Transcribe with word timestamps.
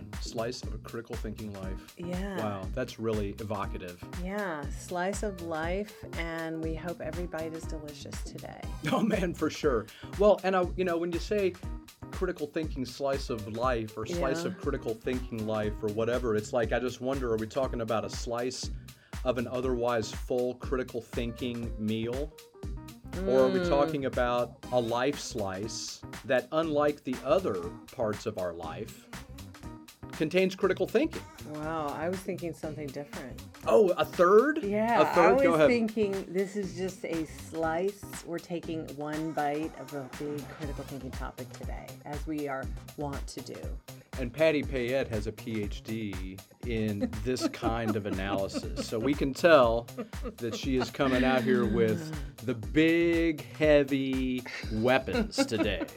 man, 0.00 0.12
slice 0.20 0.62
of 0.62 0.74
a 0.74 0.78
critical 0.78 1.14
thinking 1.16 1.52
life. 1.54 1.94
Yeah. 1.96 2.36
Wow, 2.38 2.62
that's 2.74 2.98
really 2.98 3.34
evocative. 3.40 4.02
Yeah, 4.22 4.62
slice 4.70 5.22
of 5.22 5.40
life, 5.42 5.92
and 6.18 6.62
we 6.62 6.74
hope 6.74 7.00
every 7.00 7.26
bite 7.26 7.54
is 7.54 7.64
delicious 7.64 8.20
today. 8.22 8.60
Oh 8.92 9.02
man, 9.02 9.34
for 9.34 9.50
sure. 9.50 9.86
Well, 10.18 10.40
and 10.44 10.56
I, 10.56 10.64
you 10.76 10.84
know, 10.84 10.96
when 10.96 11.12
you 11.12 11.18
say 11.18 11.52
critical 12.10 12.46
thinking 12.46 12.84
slice 12.84 13.28
of 13.28 13.46
life 13.56 13.96
or 13.98 14.06
slice 14.06 14.42
Yeah. 14.44 14.48
of 14.52 14.58
critical 14.58 14.94
thinking 14.94 15.46
life 15.46 15.74
or 15.82 15.88
whatever, 15.88 16.36
it's 16.36 16.52
like 16.52 16.72
I 16.72 16.78
just 16.78 17.00
wonder: 17.00 17.32
Are 17.32 17.36
we 17.36 17.46
talking 17.46 17.80
about 17.82 18.04
a 18.04 18.08
slice 18.10 18.70
of 19.24 19.36
an 19.36 19.46
otherwise 19.48 20.10
full 20.12 20.54
critical 20.54 21.02
thinking 21.02 21.70
meal? 21.78 22.32
Or 23.26 23.40
are 23.44 23.48
we 23.48 23.58
Mm. 23.60 23.68
talking 23.68 24.04
about 24.04 24.56
a 24.72 24.80
life 24.80 25.18
slice 25.18 26.00
that, 26.24 26.46
unlike 26.52 27.02
the 27.04 27.16
other 27.24 27.56
parts 27.94 28.26
of 28.26 28.38
our 28.38 28.52
life, 28.54 29.08
contains 30.18 30.54
critical 30.56 30.86
thinking? 30.86 31.22
Wow, 31.54 31.94
I 31.96 32.08
was 32.08 32.18
thinking 32.18 32.52
something 32.52 32.88
different. 32.88 33.40
Oh, 33.66 33.90
a 33.90 34.04
third? 34.04 34.62
Yeah, 34.62 35.00
a 35.00 35.14
third. 35.14 35.46
I 35.46 35.48
was 35.48 35.66
thinking 35.68 36.26
this 36.28 36.56
is 36.56 36.76
just 36.76 37.04
a 37.04 37.24
slice. 37.24 38.02
We're 38.26 38.38
taking 38.40 38.86
one 38.96 39.32
bite 39.32 39.72
of 39.78 39.94
a 39.94 40.08
big 40.18 40.46
critical 40.58 40.84
thinking 40.84 41.12
topic 41.12 41.50
today, 41.52 41.86
as 42.04 42.26
we 42.26 42.48
are 42.48 42.64
wont 42.96 43.24
to 43.28 43.40
do. 43.40 43.60
And 44.18 44.32
Patty 44.32 44.62
Payette 44.62 45.08
has 45.08 45.26
a 45.28 45.32
PhD 45.32 46.40
in 46.66 47.10
this 47.24 47.48
kind 47.48 47.96
of 47.96 48.06
analysis. 48.06 48.86
So 48.86 48.98
we 48.98 49.14
can 49.14 49.32
tell 49.32 49.86
that 50.38 50.56
she 50.56 50.76
is 50.76 50.90
coming 50.90 51.24
out 51.24 51.42
here 51.42 51.64
with 51.64 52.12
the 52.44 52.54
big, 52.54 53.44
heavy 53.54 54.42
weapons 54.72 55.36
today. 55.46 55.86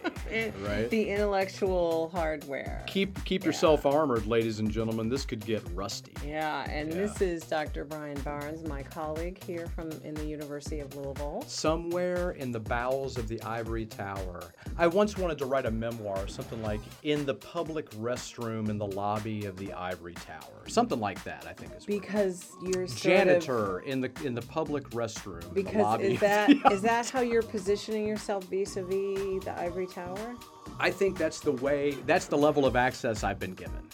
Right? 0.61 0.89
The 0.89 1.09
intellectual 1.09 2.09
hardware. 2.13 2.85
Keep 2.87 3.21
keep 3.25 3.43
yourself 3.43 3.85
armored, 3.85 4.27
ladies 4.27 4.59
and 4.59 4.71
gentlemen. 4.71 5.09
This 5.09 5.25
could 5.25 5.45
get 5.45 5.61
rusty. 5.73 6.13
Yeah, 6.25 6.63
and 6.71 6.89
this 6.89 7.19
is 7.19 7.43
Dr. 7.43 7.83
Brian 7.83 8.17
Barnes, 8.21 8.65
my 8.65 8.81
colleague 8.81 9.43
here 9.43 9.67
from 9.67 9.91
in 10.05 10.13
the 10.13 10.23
University 10.25 10.79
of 10.79 10.95
Louisville. 10.95 11.43
Somewhere 11.47 12.31
in 12.31 12.53
the 12.53 12.61
bowels 12.61 13.17
of 13.17 13.27
the 13.27 13.41
ivory 13.41 13.85
tower. 13.85 14.53
I 14.77 14.87
once 14.87 15.17
wanted 15.17 15.37
to 15.39 15.45
write 15.45 15.65
a 15.65 15.71
memoir, 15.71 16.29
something 16.29 16.63
like 16.63 16.79
"In 17.03 17.25
the 17.25 17.35
public 17.35 17.89
restroom 18.11 18.69
in 18.69 18.77
the 18.77 18.85
lobby 18.85 19.45
of 19.45 19.57
the 19.57 19.71
ivory 19.73 20.13
tower," 20.13 20.67
something 20.67 20.99
like 20.99 21.23
that. 21.23 21.45
I 21.47 21.53
think 21.53 21.71
is 21.77 21.85
Because 21.85 22.51
you're 22.61 22.87
sort 22.87 22.91
of- 22.91 22.97
janitor 22.97 23.79
in 23.79 24.01
the 24.01 24.11
in 24.23 24.33
the 24.35 24.41
public 24.41 24.89
restroom. 24.91 25.53
because 25.53 25.75
lobby 25.81 26.13
is 26.13 26.19
that 26.19 26.49
that 26.81 27.09
how 27.09 27.21
you're 27.21 27.41
positioning 27.43 28.07
yourself 28.07 28.43
vis-a-vis 28.45 29.43
the 29.45 29.53
ivory 29.57 29.87
tower? 29.87 30.35
I 30.79 30.89
think 30.91 31.17
that's 31.17 31.39
the 31.39 31.51
way. 31.53 31.91
That's 32.05 32.25
the 32.25 32.37
level 32.37 32.65
of 32.65 32.75
access 32.75 33.23
I've 33.23 33.39
been 33.39 33.53
given. 33.53 33.87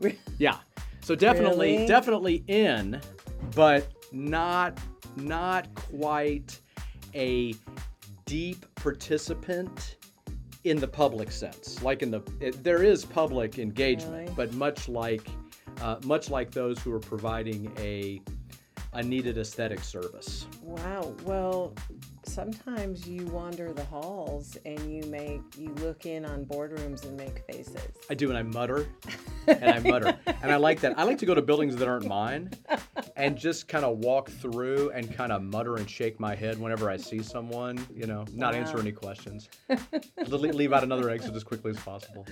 Yeah. 0.38 0.58
So 1.02 1.14
definitely, 1.14 1.72
Really? 1.74 1.86
definitely 1.86 2.44
in, 2.48 3.00
but 3.54 3.86
not 4.12 4.78
not 5.16 5.72
quite 5.74 6.60
a 7.14 7.54
deep 8.24 8.66
participant 8.74 9.96
in 10.64 10.78
the 10.78 10.88
public 10.88 11.30
sense. 11.32 11.82
Like 11.82 12.02
in 12.02 12.10
the 12.10 12.22
it, 12.40 12.62
there 12.62 12.82
is 12.82 13.04
public 13.04 13.58
engagement, 13.58 14.12
Really? 14.22 14.32
but 14.36 14.52
much 14.54 14.88
like 14.88 15.26
uh, 15.80 15.96
much 16.04 16.30
like 16.30 16.50
those 16.50 16.78
who 16.80 16.92
are 16.92 17.00
providing 17.00 17.72
a 17.78 18.20
a 18.94 19.02
needed 19.02 19.38
aesthetic 19.38 19.80
service. 19.80 20.46
Wow. 20.62 21.14
Well, 21.24 21.74
sometimes 22.24 23.06
you 23.06 23.26
wander 23.26 23.72
the 23.72 23.84
halls 23.84 24.56
and 24.64 24.78
you 24.92 25.02
make 25.10 25.40
you 25.58 25.68
look 25.80 26.06
in 26.06 26.24
on 26.24 26.44
boardrooms 26.44 27.04
and 27.04 27.16
make 27.16 27.44
faces. 27.46 27.76
I 28.10 28.14
do, 28.14 28.28
and 28.28 28.38
I 28.38 28.42
mutter, 28.42 28.88
and 29.46 29.64
I 29.64 29.78
mutter, 29.80 30.16
and 30.26 30.50
I 30.50 30.56
like 30.56 30.80
that. 30.80 30.98
I 30.98 31.04
like 31.04 31.18
to 31.18 31.26
go 31.26 31.34
to 31.34 31.42
buildings 31.42 31.76
that 31.76 31.88
aren't 31.88 32.06
mine, 32.06 32.50
and 33.16 33.36
just 33.36 33.68
kind 33.68 33.84
of 33.84 33.98
walk 33.98 34.30
through 34.30 34.90
and 34.90 35.12
kind 35.14 35.32
of 35.32 35.42
mutter 35.42 35.76
and 35.76 35.88
shake 35.88 36.20
my 36.20 36.34
head 36.34 36.60
whenever 36.60 36.88
I 36.90 36.96
see 36.96 37.22
someone. 37.22 37.84
You 37.94 38.06
know, 38.06 38.24
not 38.32 38.54
answer 38.54 38.78
any 38.78 38.92
questions. 38.92 39.48
Leave 40.28 40.72
out 40.72 40.82
another 40.84 41.10
exit 41.10 41.34
as 41.34 41.44
quickly 41.44 41.70
as 41.70 41.78
possible. 41.78 42.26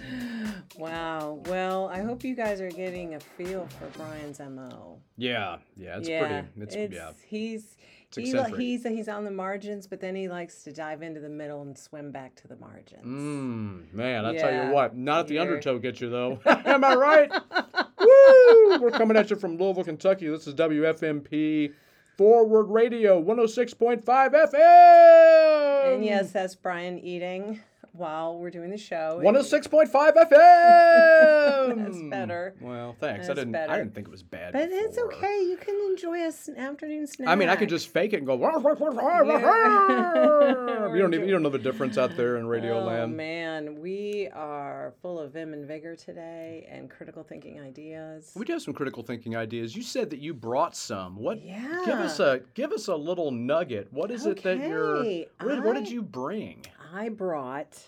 Wow. 0.76 1.42
Well, 1.46 1.88
I 1.88 2.02
hope 2.02 2.24
you 2.24 2.34
guys 2.34 2.60
are 2.60 2.70
getting 2.70 3.14
a 3.14 3.20
feel 3.20 3.66
for 3.78 3.86
Brian's 3.98 4.40
mo. 4.40 4.98
Yeah, 5.16 5.58
yeah, 5.76 5.98
it's 5.98 6.08
yeah, 6.08 6.20
pretty. 6.20 6.48
It's, 6.76 6.94
yeah. 6.94 7.12
He's 7.26 7.76
he, 8.16 8.32
he's 8.56 8.82
he's 8.84 9.08
on 9.08 9.24
the 9.24 9.30
margins, 9.30 9.86
but 9.86 10.00
then 10.00 10.14
he 10.14 10.28
likes 10.28 10.62
to 10.64 10.72
dive 10.72 11.02
into 11.02 11.20
the 11.20 11.28
middle 11.28 11.62
and 11.62 11.76
swim 11.78 12.10
back 12.10 12.34
to 12.36 12.48
the 12.48 12.56
margins. 12.56 13.04
Mm, 13.04 13.92
man, 13.94 14.24
I 14.26 14.36
tell 14.36 14.52
you 14.66 14.72
what, 14.72 14.96
not 14.96 15.22
if 15.22 15.26
the 15.28 15.34
you're- 15.34 15.46
undertow 15.46 15.78
gets 15.78 16.00
you 16.00 16.10
though. 16.10 16.40
Am 16.46 16.84
I 16.84 16.94
right? 16.94 17.30
Woo! 18.00 18.78
We're 18.80 18.90
coming 18.90 19.16
at 19.16 19.30
you 19.30 19.36
from 19.36 19.56
Louisville, 19.58 19.84
Kentucky. 19.84 20.28
This 20.28 20.46
is 20.46 20.54
WFMP 20.54 21.72
Forward 22.16 22.64
Radio 22.64 23.22
106.5 23.22 24.02
FM. 24.04 25.94
And 25.94 26.04
yes, 26.04 26.32
that's 26.32 26.54
Brian 26.54 26.98
eating 26.98 27.60
while 27.92 28.38
we're 28.38 28.50
doing 28.50 28.70
the 28.70 28.78
show. 28.78 29.20
106.5 29.22 29.90
FM. 30.30 31.76
That's 31.76 32.02
better. 32.10 32.54
Well, 32.60 32.94
thanks. 33.00 33.28
I 33.28 33.34
didn't. 33.34 33.52
better. 33.52 33.72
I 33.72 33.78
didn't 33.78 33.94
think 33.94 34.06
it 34.08 34.10
was 34.10 34.22
bad. 34.22 34.52
But 34.52 34.68
it's 34.70 34.98
okay. 34.98 35.44
You 35.48 35.56
can 35.56 35.74
enjoy 35.90 36.18
a 36.22 36.26
s- 36.28 36.48
afternoon 36.56 37.06
snack. 37.06 37.28
I 37.28 37.34
mean, 37.34 37.48
I 37.48 37.56
could 37.56 37.68
just 37.68 37.88
fake 37.88 38.12
it 38.12 38.18
and 38.18 38.26
go. 38.26 38.34
you 40.94 40.98
don't 40.98 41.14
even, 41.14 41.26
you 41.26 41.32
don't 41.32 41.42
know 41.42 41.48
the 41.48 41.58
difference 41.58 41.98
out 41.98 42.16
there 42.16 42.36
in 42.36 42.46
radio 42.46 42.80
Oh 42.80 42.84
land. 42.86 43.16
man, 43.16 43.80
we 43.80 44.28
are 44.34 44.94
full 45.02 45.18
of 45.18 45.32
vim 45.32 45.52
and 45.52 45.66
vigor 45.66 45.96
today 45.96 46.66
and 46.70 46.88
critical 46.90 47.22
thinking 47.22 47.60
ideas. 47.60 48.32
We 48.34 48.44
do 48.44 48.52
have 48.54 48.62
some 48.62 48.74
critical 48.74 49.02
thinking 49.02 49.36
ideas. 49.36 49.74
You 49.76 49.82
said 49.82 50.10
that 50.10 50.20
you 50.20 50.34
brought 50.34 50.76
some. 50.76 51.16
What? 51.16 51.44
Yeah. 51.44 51.82
Give 51.84 51.98
us 51.98 52.20
a 52.20 52.40
give 52.54 52.72
us 52.72 52.88
a 52.88 52.94
little 52.96 53.30
nugget. 53.30 53.88
What 53.92 54.10
is 54.10 54.26
it 54.26 54.42
that 54.42 54.58
you're? 54.58 54.96
Okay, 54.98 55.26
What, 55.40 55.64
what 55.64 55.74
did 55.74 55.88
you 55.88 56.02
bring? 56.02 56.64
I 56.92 57.08
brought 57.08 57.78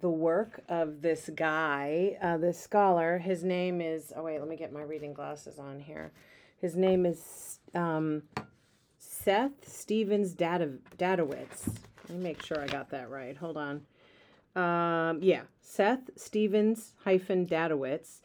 the 0.00 0.08
work 0.10 0.62
of 0.68 1.02
this 1.02 1.30
guy, 1.34 2.16
uh, 2.20 2.36
this 2.36 2.58
scholar. 2.58 3.18
His 3.18 3.44
name 3.44 3.80
is. 3.80 4.12
Oh 4.16 4.22
wait, 4.24 4.38
let 4.38 4.48
me 4.48 4.56
get 4.56 4.72
my 4.72 4.82
reading 4.82 5.12
glasses 5.12 5.58
on 5.58 5.80
here. 5.80 6.12
His 6.60 6.76
name 6.76 7.06
is 7.06 7.58
um, 7.74 8.22
Seth 8.98 9.66
Stephens 9.66 10.32
Data, 10.32 10.70
Datowitz. 10.98 11.68
Let 12.08 12.18
me 12.18 12.22
make 12.22 12.42
sure 12.42 12.60
I 12.60 12.66
got 12.66 12.90
that 12.90 13.10
right. 13.10 13.36
Hold 13.36 13.56
on. 13.56 13.82
Um, 14.56 15.22
yeah, 15.22 15.42
Seth 15.60 16.10
Stephens 16.16 16.92
hyphen 17.04 17.46
Datowitz. 17.46 18.20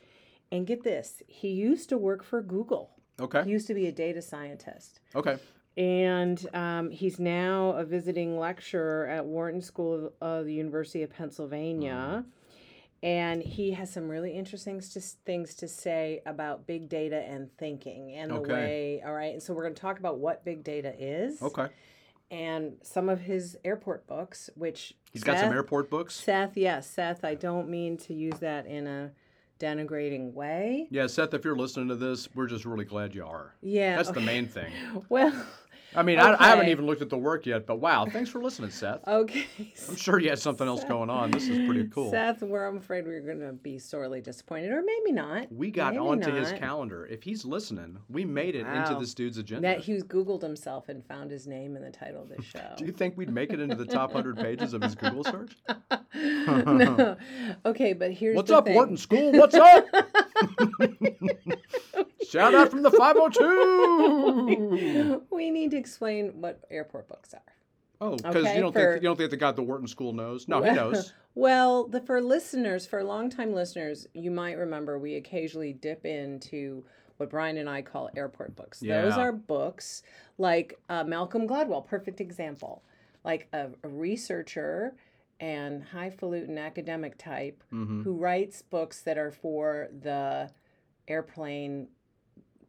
And 0.51 0.65
get 0.65 0.83
this, 0.83 1.21
he 1.27 1.49
used 1.49 1.89
to 1.89 1.97
work 1.97 2.23
for 2.23 2.41
Google. 2.41 2.89
Okay. 3.19 3.43
He 3.43 3.51
used 3.51 3.67
to 3.67 3.73
be 3.73 3.87
a 3.87 3.91
data 3.91 4.21
scientist. 4.21 4.99
Okay. 5.15 5.37
And 5.79 6.45
um, 6.53 6.89
he's 6.91 7.19
now 7.19 7.69
a 7.69 7.85
visiting 7.85 8.37
lecturer 8.37 9.07
at 9.07 9.25
Wharton 9.25 9.61
School 9.61 10.11
of 10.19 10.45
the 10.45 10.53
University 10.53 11.03
of 11.03 11.09
Pennsylvania. 11.09 12.25
And 13.01 13.41
he 13.41 13.71
has 13.71 13.89
some 13.89 14.09
really 14.09 14.33
interesting 14.33 14.81
to, 14.81 14.99
things 14.99 15.55
to 15.55 15.69
say 15.69 16.21
about 16.25 16.67
big 16.67 16.89
data 16.89 17.23
and 17.25 17.49
thinking 17.57 18.11
and 18.11 18.29
the 18.29 18.41
way. 18.41 19.01
All 19.05 19.13
right. 19.13 19.31
And 19.31 19.41
so 19.41 19.53
we're 19.53 19.63
going 19.63 19.73
to 19.73 19.81
talk 19.81 19.99
about 19.99 20.17
what 20.19 20.43
big 20.43 20.65
data 20.65 20.93
is 20.99 21.41
Okay. 21.41 21.67
and 22.29 22.73
some 22.83 23.07
of 23.07 23.21
his 23.21 23.57
airport 23.63 24.05
books, 24.05 24.49
which 24.55 24.95
He's 25.13 25.23
got 25.23 25.39
some 25.39 25.53
airport 25.53 25.89
books. 25.89 26.13
Seth, 26.13 26.57
yes, 26.57 26.89
Seth. 26.89 27.23
I 27.23 27.35
don't 27.35 27.69
mean 27.69 27.95
to 27.99 28.13
use 28.13 28.37
that 28.39 28.65
in 28.67 28.85
a 28.85 29.11
denigrating 29.61 30.33
way. 30.33 30.87
Yeah, 30.91 31.07
Seth, 31.07 31.33
if 31.33 31.45
you're 31.45 31.55
listening 31.55 31.87
to 31.87 31.95
this, 31.95 32.27
we're 32.35 32.47
just 32.47 32.65
really 32.65 32.85
glad 32.85 33.15
you 33.15 33.25
are. 33.25 33.55
Yeah. 33.61 33.95
That's 33.95 34.11
the 34.11 34.19
main 34.19 34.45
thing. 34.45 34.73
Well, 35.09 35.33
I 35.95 36.03
mean, 36.03 36.19
I, 36.19 36.35
I 36.39 36.49
haven't 36.49 36.69
even 36.69 36.85
looked 36.85 37.01
at 37.01 37.09
the 37.09 37.17
work 37.17 37.45
yet, 37.45 37.65
but 37.65 37.79
wow, 37.79 38.05
thanks 38.05 38.29
for 38.29 38.41
listening, 38.41 38.69
Seth. 38.69 38.99
okay. 39.07 39.45
I'm 39.87 39.95
sure 39.95 40.19
you 40.19 40.29
had 40.29 40.39
something 40.39 40.67
else 40.67 40.83
going 40.83 41.09
on. 41.09 41.31
This 41.31 41.47
is 41.47 41.65
pretty 41.65 41.87
cool. 41.87 42.11
Seth, 42.11 42.43
where 42.43 42.67
I'm 42.67 42.77
afraid 42.77 43.05
we're 43.05 43.21
going 43.21 43.39
to 43.39 43.53
be 43.53 43.79
sorely 43.79 44.21
disappointed, 44.21 44.71
or 44.71 44.83
maybe 44.83 45.11
not. 45.11 45.51
We 45.51 45.71
got 45.71 45.93
Maybe 45.93 46.05
onto 46.05 46.31
his 46.31 46.51
calendar. 46.53 47.07
If 47.07 47.23
he's 47.23 47.43
listening, 47.43 47.97
we 48.07 48.23
made 48.23 48.55
it 48.55 48.67
into 48.67 48.97
this 48.99 49.13
dude's 49.13 49.37
agenda. 49.37 49.67
That 49.67 49.79
Hughes 49.79 50.03
Googled 50.03 50.41
himself 50.41 50.89
and 50.89 51.03
found 51.05 51.31
his 51.31 51.47
name 51.47 51.75
in 51.75 51.81
the 51.81 51.91
title 51.91 52.21
of 52.21 52.29
this 52.29 52.45
show. 52.53 52.75
Do 52.77 52.85
you 52.85 52.91
think 52.91 53.17
we'd 53.17 53.31
make 53.31 53.51
it 53.51 53.59
into 53.59 53.75
the 53.75 53.85
top 53.85 54.13
100 54.13 54.37
pages 54.37 54.73
of 54.73 54.83
his 54.83 54.95
Google 54.95 55.23
search? 55.23 55.57
no. 56.15 57.17
Okay, 57.65 57.93
but 57.93 58.11
here's 58.11 58.35
What's 58.35 58.51
up, 58.51 58.65
thing. 58.65 58.75
Wharton 58.75 58.97
School? 58.97 59.31
What's 59.31 59.55
up? 59.55 59.85
Shout 62.29 62.53
out 62.53 62.69
from 62.69 62.83
the 62.83 62.91
502. 62.91 65.23
we 65.31 65.49
need 65.49 65.71
to 65.71 65.78
explain 65.79 66.41
what 66.41 66.61
airport 66.69 67.07
books 67.07 67.33
are. 67.33 67.41
Oh, 68.01 68.15
because 68.15 68.35
Okay, 68.45 68.55
you 68.55 68.61
don't 68.61 68.71
for- 68.73 68.91
think 68.93 69.03
you 69.03 69.09
don't 69.09 69.17
think 69.17 69.31
the 69.31 69.37
guy 69.37 69.49
at 69.49 69.55
the 69.55 69.63
Wharton 69.63 69.87
School 69.87 70.13
knows? 70.13 70.47
No, 70.47 70.61
he 70.61 70.71
knows. 70.71 71.13
Well, 71.35 71.87
the, 71.87 72.01
for 72.01 72.21
listeners, 72.21 72.85
for 72.85 73.01
longtime 73.03 73.53
listeners, 73.53 74.07
you 74.13 74.29
might 74.29 74.57
remember 74.57 74.97
we 74.99 75.15
occasionally 75.15 75.71
dip 75.71 76.05
into 76.05 76.83
what 77.17 77.29
Brian 77.29 77.57
and 77.57 77.69
I 77.69 77.81
call 77.81 78.09
airport 78.17 78.55
books. 78.57 78.79
Those 78.79 79.13
are 79.13 79.31
books 79.31 80.03
like 80.37 80.79
uh, 80.89 81.03
Malcolm 81.05 81.47
Gladwell, 81.47 81.85
perfect 81.85 82.19
example, 82.19 82.83
like 83.23 83.47
a, 83.53 83.67
a 83.83 83.87
researcher 83.87 84.95
and 85.39 85.81
highfalutin 85.83 86.57
academic 86.57 87.17
type 87.17 87.63
Mhm. 87.71 88.03
who 88.03 88.15
writes 88.17 88.61
books 88.63 89.01
that 89.03 89.17
are 89.17 89.31
for 89.31 89.87
the 90.01 90.49
airplane 91.07 91.87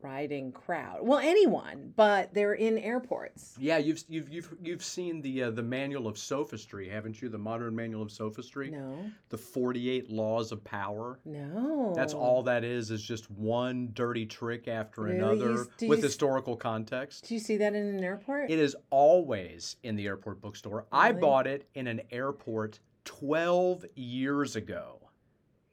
riding 0.02 0.52
crowd. 0.52 0.98
Well, 1.02 1.18
anyone, 1.18 1.92
but 1.96 2.32
they're 2.34 2.54
in 2.54 2.78
airports. 2.78 3.54
Yeah, 3.58 3.78
you've 3.78 4.02
you've 4.08 4.28
you've 4.28 4.54
you've 4.62 4.84
seen 4.84 5.20
the 5.20 5.44
uh, 5.44 5.50
the 5.50 5.62
manual 5.62 6.06
of 6.06 6.16
sophistry, 6.18 6.88
haven't 6.88 7.20
you? 7.22 7.28
The 7.28 7.38
modern 7.38 7.74
manual 7.76 8.02
of 8.02 8.10
sophistry, 8.10 8.70
No, 8.70 9.04
the 9.28 9.36
forty 9.38 9.90
eight 9.90 10.10
laws 10.10 10.52
of 10.52 10.62
power. 10.64 11.18
no. 11.24 11.92
That's 11.94 12.14
all 12.14 12.42
that 12.44 12.64
is 12.64 12.90
is 12.90 13.02
just 13.02 13.30
one 13.30 13.90
dirty 13.94 14.26
trick 14.26 14.68
after 14.68 15.02
Really? 15.02 15.16
another 15.18 15.66
You 15.80 15.88
with 15.88 15.98
s- 15.98 16.04
historical 16.04 16.56
context. 16.56 17.26
Do 17.28 17.34
you 17.34 17.40
see 17.40 17.56
that 17.58 17.74
in 17.74 17.86
an 17.86 18.02
airport? 18.04 18.50
It 18.50 18.58
is 18.58 18.76
always 18.90 19.76
in 19.82 19.96
the 19.96 20.06
airport 20.06 20.40
bookstore. 20.40 20.86
I 20.92 21.12
bought 21.12 21.46
it 21.46 21.68
in 21.74 21.86
an 21.86 22.00
airport 22.10 22.78
12 23.04 23.84
years 23.96 24.56
ago. 24.56 24.98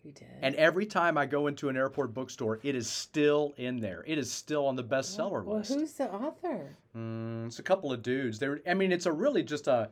You 0.07 0.13
did. 0.13 0.27
And 0.41 0.55
every 0.55 0.85
time 0.85 1.17
I 1.17 1.25
go 1.25 1.47
into 1.47 1.69
an 1.69 1.75
airport 1.75 2.13
bookstore, 2.13 2.59
it 2.63 2.75
is 2.75 2.89
still 2.89 3.53
in 3.57 3.79
there. 3.79 4.03
It 4.07 4.17
is 4.17 4.31
still 4.31 4.65
on 4.65 4.75
the 4.75 4.83
bestseller 4.83 5.43
well, 5.43 5.57
list. 5.57 5.73
who's 5.73 5.93
the 5.93 6.11
author? 6.11 6.77
Mm, 6.95 7.47
it's 7.47 7.59
a 7.59 7.63
couple 7.63 7.91
of 7.91 8.01
dudes. 8.01 8.39
They're, 8.39 8.61
I 8.67 8.73
mean, 8.73 8.91
it's 8.91 9.05
a 9.05 9.11
really 9.11 9.43
just 9.43 9.67
a, 9.67 9.89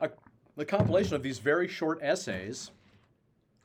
a, 0.00 0.10
a 0.58 0.64
compilation 0.64 1.14
of 1.14 1.22
these 1.22 1.38
very 1.38 1.68
short 1.68 2.00
essays 2.02 2.72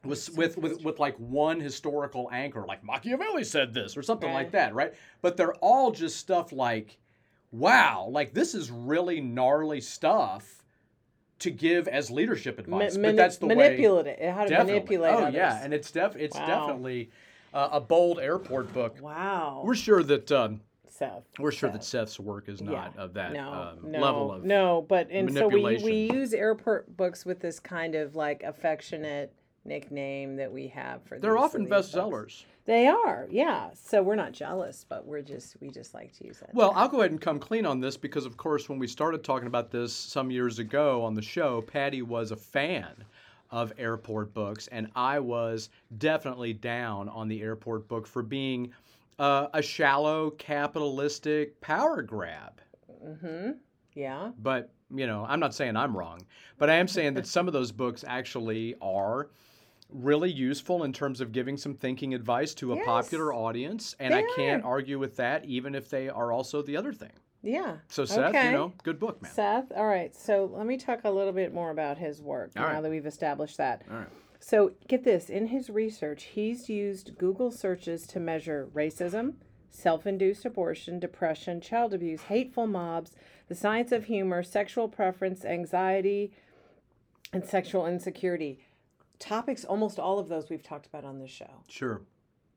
with, 0.06 0.30
with, 0.38 0.58
with, 0.58 0.84
with 0.84 1.00
like 1.00 1.18
one 1.18 1.60
historical 1.60 2.30
anchor, 2.32 2.64
like 2.66 2.84
Machiavelli 2.84 3.44
said 3.44 3.74
this 3.74 3.98
or 3.98 4.04
something 4.04 4.32
like 4.32 4.52
that, 4.52 4.76
right? 4.76 4.94
But 5.22 5.36
they're 5.36 5.56
all 5.56 5.92
just 5.92 6.18
stuff 6.18 6.54
like, 6.54 6.98
wow, 7.52 8.08
like 8.12 8.34
this 8.34 8.54
is 8.54 8.70
really 8.70 9.20
gnarly 9.20 9.82
stuff 9.82 10.57
to 11.40 11.52
give 11.52 11.88
as 11.88 12.10
leadership 12.10 12.60
advice. 12.60 12.94
Ma- 12.94 12.96
but 12.96 13.02
mani- 13.02 13.18
that's 13.18 13.38
the 13.38 13.48
way. 13.48 13.56
manipulate 13.56 14.08
it. 14.08 14.30
How 14.32 14.44
to 14.44 14.50
Definitely. 14.50 14.74
manipulate 14.74 15.14
Oh 15.14 15.18
others. 15.26 15.34
yeah, 15.36 15.64
and 15.64 15.74
it's 15.74 15.92
def 15.92 16.16
it's 16.16 16.36
Wow. 16.36 16.48
definitely 16.48 17.10
uh, 17.54 17.70
a 17.74 17.82
bold 17.82 18.20
airport 18.20 18.74
book. 18.74 18.98
wow. 19.02 19.62
We're 19.64 19.76
sure 19.76 20.04
that 20.04 20.32
um, 20.32 20.62
Seth. 20.90 21.24
we're 21.40 21.52
sure 21.52 21.70
Seth. 21.70 21.74
that 21.80 21.84
Seth's 21.84 22.20
work 22.20 22.50
is 22.50 22.62
not 22.62 22.94
Yeah. 22.96 23.02
of 23.04 23.14
that 23.14 23.34
no, 23.34 23.52
um, 23.84 23.92
no, 23.92 24.00
level 24.00 24.32
of 24.34 24.44
no, 24.44 24.86
but 24.88 25.08
and 25.12 25.34
so 25.34 25.48
we 25.48 25.78
we 25.84 26.10
use 26.12 26.34
airport 26.34 26.96
books 26.98 27.26
with 27.26 27.40
this 27.40 27.60
kind 27.60 27.96
of 27.96 28.16
like 28.16 28.42
affectionate 28.44 29.32
nickname 29.68 30.36
that 30.38 30.52
we 30.52 30.68
have 30.70 31.04
for. 31.04 31.20
They're 31.20 31.38
often 31.38 31.68
bestsellers. 31.68 32.44
They 32.66 32.88
are, 32.88 33.28
yeah. 33.30 33.70
So 33.74 34.02
we're 34.04 34.16
not 34.16 34.34
jealous, 34.34 34.86
but 34.88 35.06
we're 35.06 35.22
just 35.22 35.56
we 35.62 35.70
just 35.70 35.94
like 35.94 36.12
to 36.18 36.26
use 36.26 36.40
that. 36.40 36.54
Well, 36.54 36.70
term. 36.70 36.78
I'll 36.78 36.88
go 36.90 37.00
ahead 37.00 37.12
and 37.12 37.22
come 37.22 37.40
clean 37.40 37.66
on 37.66 37.80
this 37.80 37.96
because, 37.96 38.26
of 38.26 38.36
course, 38.36 38.68
when 38.68 38.80
we 38.80 38.88
started 38.88 39.24
talking 39.24 39.48
about 39.48 39.72
this 39.72 39.94
some 39.94 40.32
years 40.32 40.60
ago 40.60 41.04
on 41.04 41.14
the 41.14 41.22
show, 41.22 41.62
Patty 41.62 42.02
was 42.02 42.32
a 42.32 42.36
fan 42.36 43.06
of 43.52 43.72
airport 43.78 44.34
books, 44.34 44.68
and 44.68 44.90
I 44.96 45.20
was 45.20 45.70
definitely 45.98 46.54
down 46.54 47.08
on 47.10 47.28
the 47.30 47.42
airport 47.42 47.88
book 47.88 48.06
for 48.06 48.22
being 48.22 48.74
uh, 49.20 49.48
a 49.54 49.62
shallow 49.62 50.32
capitalistic 50.32 51.60
power 51.62 52.02
grab. 52.02 52.62
mm-hmm. 53.04 53.52
Yeah. 53.94 54.30
But, 54.44 54.70
you 54.94 55.08
know, 55.08 55.26
I'm 55.28 55.40
not 55.40 55.56
saying 55.56 55.76
I'm 55.76 55.98
wrong, 55.98 56.20
but 56.60 56.70
I 56.70 56.76
am 56.76 56.88
saying 56.88 57.16
that 57.16 57.26
some 57.26 57.48
of 57.48 57.54
those 57.54 57.72
books 57.72 58.04
actually 58.08 58.76
are 58.80 59.30
really 59.90 60.32
useful 60.32 60.84
in 60.84 60.92
terms 60.94 61.22
of 61.22 61.32
giving 61.32 61.58
some 61.58 61.74
thinking 61.74 62.14
advice 62.14 62.54
to 62.56 62.74
a 62.74 62.76
Yes. 62.76 62.86
popular 62.86 63.34
audience. 63.34 63.96
And 64.00 64.14
I 64.14 64.24
can't 64.36 64.64
are. 64.64 64.68
argue 64.70 65.00
with 65.00 65.16
that, 65.18 65.46
even 65.46 65.76
if 65.76 65.90
they 65.90 66.10
are 66.10 66.32
also 66.32 66.62
the 66.62 66.76
other 66.78 66.92
thing. 66.94 67.14
Yeah. 67.42 67.78
So, 67.88 68.04
Seth, 68.04 68.30
Okay. 68.30 68.48
you 68.48 68.52
know, 68.52 68.74
good 68.84 69.00
book, 69.00 69.22
man. 69.22 69.32
Seth, 69.32 69.72
all 69.76 69.86
right. 69.86 70.14
So 70.16 70.50
let 70.54 70.66
me 70.66 70.76
talk 70.78 71.02
a 71.06 71.10
little 71.12 71.32
bit 71.32 71.54
more 71.54 71.70
about 71.72 71.98
his 71.98 72.22
work 72.22 72.52
All 72.58 72.64
now 72.64 72.74
right. 72.74 72.82
that 72.84 72.90
we've 72.90 73.06
established 73.06 73.58
that. 73.58 73.84
All 73.90 73.98
right. 73.98 74.08
So 74.40 74.72
get 74.88 75.04
this 75.04 75.30
in 75.30 75.48
his 75.48 75.70
research, 75.70 76.24
he's 76.26 76.70
used 76.70 77.18
Google 77.18 77.52
searches 77.52 78.06
to 78.08 78.20
measure 78.20 78.70
racism, 78.74 79.36
self 79.70 80.06
induced 80.06 80.46
abortion, 80.46 81.00
depression, 81.00 81.62
child 81.62 81.94
abuse, 81.94 82.24
hateful 82.24 82.68
mobs, 82.68 83.16
the 83.48 83.56
science 83.56 83.92
of 83.92 84.06
humor, 84.06 84.44
sexual 84.44 84.88
preference, 84.90 85.46
anxiety, 85.46 86.34
and 87.34 87.46
sexual 87.46 87.86
insecurity. 87.88 88.60
Topics, 89.20 89.66
almost 89.66 90.00
all 90.00 90.20
of 90.20 90.28
those 90.30 90.50
we've 90.50 90.64
talked 90.64 90.86
about 90.86 91.04
on 91.04 91.20
this 91.20 91.32
show. 91.32 91.50
Sure. 91.68 92.02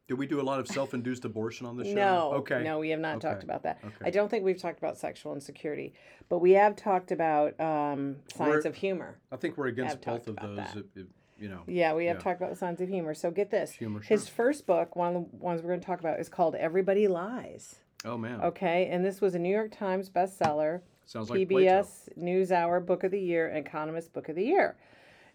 Did 0.09 0.19
we 0.19 0.27
do 0.27 0.41
a 0.41 0.43
lot 0.43 0.59
of 0.59 0.67
self-induced 0.67 1.25
abortion 1.25 1.67
on 1.67 1.77
the 1.77 1.85
show? 1.85 1.95
No, 1.95 2.33
Okay. 2.39 2.63
no, 2.65 2.81
we 2.81 2.91
have 2.91 2.99
not 3.01 3.21
talked 3.21 3.45
about 3.45 3.63
that. 3.63 3.79
Okay. 3.85 3.95
I 4.05 4.11
don't 4.11 4.29
think 4.29 4.45
we've 4.45 4.61
talked 4.61 4.79
about 4.79 4.99
sexual 4.99 5.33
insecurity, 5.35 5.95
but 6.29 6.41
we 6.41 6.51
have 6.53 6.75
talked 6.75 7.13
about 7.13 7.59
um, 7.61 8.17
science 8.35 8.65
We're- 8.65 8.69
of 8.69 8.75
humor. 8.75 9.19
I 9.31 9.37
think 9.37 9.57
we're 9.57 9.69
against 9.69 10.01
both 10.05 10.27
of 10.27 10.37
those. 10.37 10.57
that. 10.57 10.77
If, 10.77 10.85
if, 10.97 11.07
you 11.39 11.49
know. 11.49 11.63
Yeah, 11.69 11.95
we 11.95 12.07
have 12.07 12.17
Yeah. 12.17 12.23
talked 12.23 12.43
about 12.43 12.57
science 12.59 12.81
of 12.81 12.89
humor. 12.89 13.15
So 13.15 13.31
get 13.31 13.51
this. 13.51 13.71
Humor, 13.73 14.01
His 14.01 14.27
sure. 14.27 14.35
first 14.35 14.67
book, 14.67 14.97
one 14.97 15.09
of 15.09 15.31
the 15.31 15.37
ones 15.37 15.63
we're 15.63 15.69
going 15.69 15.81
to 15.81 15.87
talk 15.87 16.01
about, 16.01 16.19
is 16.21 16.29
called 16.29 16.57
Everybody 16.57 17.07
Lies. 17.09 17.77
Oh 18.05 18.19
man. 18.19 18.41
Okay, 18.43 18.87
and 18.91 19.05
this 19.05 19.21
was 19.21 19.35
a 19.35 19.39
New 19.39 19.53
York 19.55 19.71
Times 19.71 20.11
bestseller, 20.11 20.81
Sounds 21.07 21.31
like 21.31 21.49
PBS 21.49 22.09
NewsHour 22.19 22.85
Book 22.85 23.05
of 23.05 23.11
the 23.13 23.21
Year, 23.21 23.47
and 23.49 23.59
Economist 23.65 24.13
Book 24.13 24.29
of 24.29 24.37
the 24.37 24.45
Year. 24.45 24.77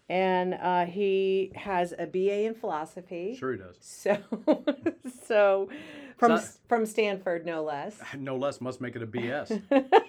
And 0.08 0.54
uh, 0.54 0.84
he 0.86 1.52
has 1.56 1.92
a 1.98 2.06
BA 2.06 2.44
in 2.46 2.54
philosophy. 2.54 3.36
Sure, 3.38 3.52
he 3.52 3.58
does. 3.58 3.76
So, 3.80 4.16
so 5.26 5.68
from 6.16 6.38
So- 6.38 6.48
from 6.68 6.86
Stanford, 6.86 7.44
no 7.44 7.64
less. 7.64 7.98
No 8.18 8.36
less 8.36 8.60
must 8.60 8.80
make 8.80 8.94
it 8.96 9.02
a 9.02 9.06
BS. 9.06 9.60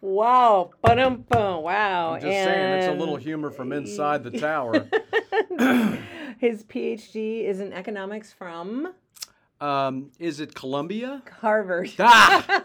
wow, 0.00 0.70
ba-dum, 0.82 1.24
bum, 1.28 1.62
wow. 1.62 2.14
I'm 2.14 2.20
just 2.20 2.32
saying, 2.32 2.78
it's 2.78 2.86
a 2.88 2.92
little 2.98 3.16
humor 3.16 3.50
from 3.50 3.72
inside 3.72 4.24
the 4.24 4.30
tower. 4.38 4.88
His 6.38 6.64
PhD 6.64 7.44
is 7.44 7.60
in 7.60 7.72
economics 7.72 8.32
from 8.32 8.92
Um, 9.60 10.10
is 10.18 10.40
it 10.40 10.54
Columbia? 10.54 11.22
Harvard. 11.40 11.90
Ah, 11.98 12.64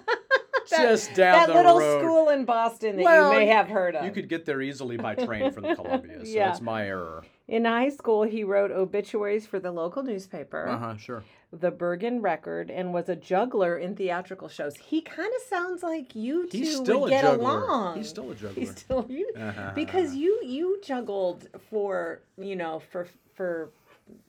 just 0.82 1.14
down 1.14 1.48
that 1.48 1.56
little 1.56 1.80
road. 1.80 2.02
school 2.02 2.30
in 2.30 2.46
Boston 2.46 2.98
that 2.98 3.04
Well, 3.04 3.32
you 3.34 3.40
may 3.40 3.46
have 3.48 3.68
heard 3.68 3.96
of. 3.96 4.06
You 4.06 4.12
could 4.12 4.28
get 4.30 4.46
there 4.46 4.62
easily 4.62 4.98
by 4.98 5.16
train 5.16 5.52
from 5.52 5.64
Columbia, 5.76 6.26
so 6.26 6.32
Yeah. 6.32 6.52
it's 6.52 6.62
my 6.62 6.88
error. 6.88 7.24
In 7.48 7.66
high 7.66 7.90
school, 7.90 8.24
he 8.24 8.44
wrote 8.44 8.72
obituaries 8.72 9.46
for 9.46 9.60
the 9.60 9.72
local 9.72 10.02
newspaper, 10.04 10.68
Uh 10.68 10.78
huh. 10.78 10.98
Sure. 10.98 11.24
the 11.52 11.70
Bergen 11.72 12.22
Record, 12.22 12.72
and 12.72 12.94
was 12.94 13.10
a 13.10 13.16
juggler 13.16 13.78
in 13.78 13.96
theatrical 13.96 14.48
shows. 14.48 14.76
He 14.78 15.02
kind 15.02 15.32
of 15.36 15.42
sounds 15.44 15.84
like 15.84 16.16
you 16.16 16.48
two 16.50 16.58
He's 16.60 16.76
still 16.78 17.02
would 17.02 17.08
a 17.08 17.16
get 17.16 17.24
juggler. 17.24 17.64
along. 17.64 17.98
He's 17.98 18.10
still 18.10 18.32
a 18.32 18.36
juggler. 18.42 18.54
He's 18.60 18.76
still 18.76 19.06
you 19.10 19.30
Uh-huh. 19.38 19.72
because 19.76 20.16
you 20.16 20.40
you 20.44 20.80
juggled 20.84 21.48
for 21.70 22.22
you 22.38 22.56
know 22.56 22.82
for 22.92 23.08
for 23.36 23.70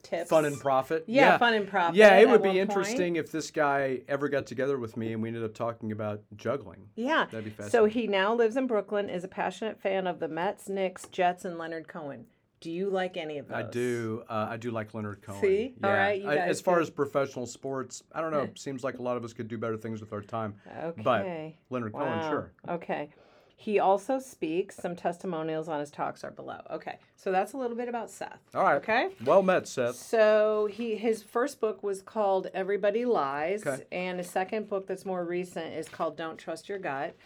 tips. 0.02 0.30
Fun 0.30 0.44
and 0.44 0.58
profit. 0.58 1.04
Yeah, 1.06 1.38
fun 1.38 1.54
and 1.54 1.66
profit. 1.68 1.96
Yeah, 1.96 2.18
it 2.18 2.28
would 2.28 2.42
be 2.42 2.48
point. 2.50 2.58
interesting 2.58 3.16
if 3.16 3.30
this 3.32 3.50
guy 3.50 4.00
ever 4.08 4.28
got 4.28 4.46
together 4.46 4.78
with 4.78 4.96
me 4.96 5.12
and 5.12 5.22
we 5.22 5.28
ended 5.28 5.44
up 5.44 5.54
talking 5.54 5.92
about 5.92 6.22
juggling. 6.36 6.88
Yeah. 6.96 7.26
That'd 7.26 7.44
be 7.44 7.50
fascinating. 7.50 7.70
So 7.70 7.84
he 7.86 8.06
now 8.06 8.34
lives 8.34 8.56
in 8.56 8.66
Brooklyn, 8.66 9.08
is 9.08 9.24
a 9.24 9.28
passionate 9.28 9.80
fan 9.80 10.06
of 10.06 10.20
the 10.20 10.28
Mets, 10.28 10.68
Knicks, 10.68 11.06
Jets, 11.08 11.44
and 11.44 11.58
Leonard 11.58 11.88
Cohen. 11.88 12.26
Do 12.60 12.70
you 12.70 12.88
like 12.88 13.18
any 13.18 13.36
of 13.36 13.48
those? 13.48 13.58
I 13.58 13.62
do. 13.62 14.22
Uh, 14.26 14.46
I 14.50 14.56
do 14.56 14.70
like 14.70 14.94
Leonard 14.94 15.20
Cohen. 15.20 15.40
See? 15.42 15.74
All 15.84 15.90
right, 15.92 16.24
I- 16.24 16.36
as 16.36 16.62
far 16.62 16.80
as 16.80 16.88
professional 16.88 17.44
sports, 17.46 18.02
I 18.10 18.22
don't 18.22 18.30
know. 18.30 18.48
Seems 18.56 18.82
like 18.82 18.98
a 18.98 19.02
lot 19.02 19.18
of 19.18 19.24
us 19.24 19.34
could 19.34 19.48
do 19.48 19.58
better 19.58 19.76
things 19.76 20.00
with 20.00 20.14
our 20.14 20.22
time. 20.22 20.54
Okay. 20.82 21.02
But 21.02 21.26
Leonard 21.74 21.92
Cohen, 21.92 22.22
sure. 22.30 22.52
Okay. 22.68 23.10
He 23.56 23.78
also 23.78 24.18
speaks. 24.18 24.76
Some 24.76 24.96
testimonials 24.96 25.68
on 25.68 25.80
his 25.80 25.90
talks 25.90 26.24
are 26.24 26.30
below. 26.30 26.60
Okay. 26.70 26.98
So 27.16 27.32
that's 27.32 27.52
a 27.52 27.56
little 27.56 27.76
bit 27.76 27.88
about 27.88 28.10
Seth. 28.10 28.40
All 28.54 28.62
right. 28.62 28.76
Okay. 28.76 29.08
Well 29.24 29.42
met, 29.42 29.66
Seth. 29.68 29.94
So 29.96 30.68
he 30.70 30.96
his 30.96 31.22
first 31.22 31.60
book 31.60 31.82
was 31.82 32.02
called 32.02 32.48
Everybody 32.52 33.04
Lies, 33.04 33.66
Okay. 33.66 33.84
and 33.92 34.18
his 34.18 34.28
second 34.28 34.68
book 34.68 34.86
that's 34.86 35.06
more 35.06 35.24
recent 35.24 35.74
is 35.74 35.88
called 35.88 36.16
Don't 36.16 36.36
Trust 36.36 36.68
Your 36.68 36.78
Gut, 36.78 37.16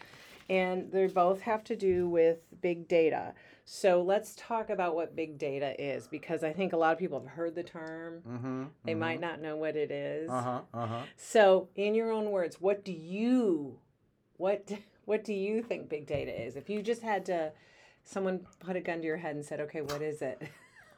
and 0.48 0.92
they 0.92 1.06
both 1.06 1.40
have 1.42 1.64
to 1.64 1.76
do 1.76 2.08
with 2.08 2.38
big 2.60 2.86
data. 2.88 3.32
So 3.64 4.00
let's 4.02 4.34
talk 4.36 4.70
about 4.70 4.94
what 4.94 5.14
big 5.14 5.36
data 5.36 5.74
is 5.78 6.06
because 6.06 6.42
I 6.42 6.52
think 6.54 6.72
a 6.72 6.76
lot 6.76 6.92
of 6.92 6.98
people 6.98 7.20
have 7.20 7.28
heard 7.28 7.54
the 7.54 7.62
term. 7.62 8.22
Mm-hmm. 8.26 8.64
They 8.84 8.94
might 8.94 9.20
not 9.20 9.42
know 9.42 9.56
what 9.56 9.76
it 9.76 9.90
is. 9.90 10.30
Uh 10.30 10.40
huh. 10.42 10.60
Uh 10.72 10.86
huh. 10.86 11.00
So, 11.16 11.68
in 11.74 11.94
your 11.94 12.10
own 12.10 12.30
words, 12.30 12.60
what 12.60 12.82
do 12.84 12.92
you 12.92 13.78
what 14.38 14.70
what 15.08 15.24
do 15.24 15.32
you 15.32 15.62
think 15.62 15.88
big 15.88 16.06
data 16.06 16.30
is? 16.30 16.54
If 16.54 16.68
you 16.68 16.82
just 16.82 17.00
had 17.00 17.24
to 17.26 17.50
someone 18.04 18.40
put 18.60 18.76
a 18.76 18.80
gun 18.80 18.98
to 18.98 19.04
your 19.04 19.16
head 19.16 19.36
and 19.36 19.44
said, 19.44 19.58
"Okay, 19.60 19.80
what 19.80 20.02
is 20.02 20.20
it?" 20.20 20.42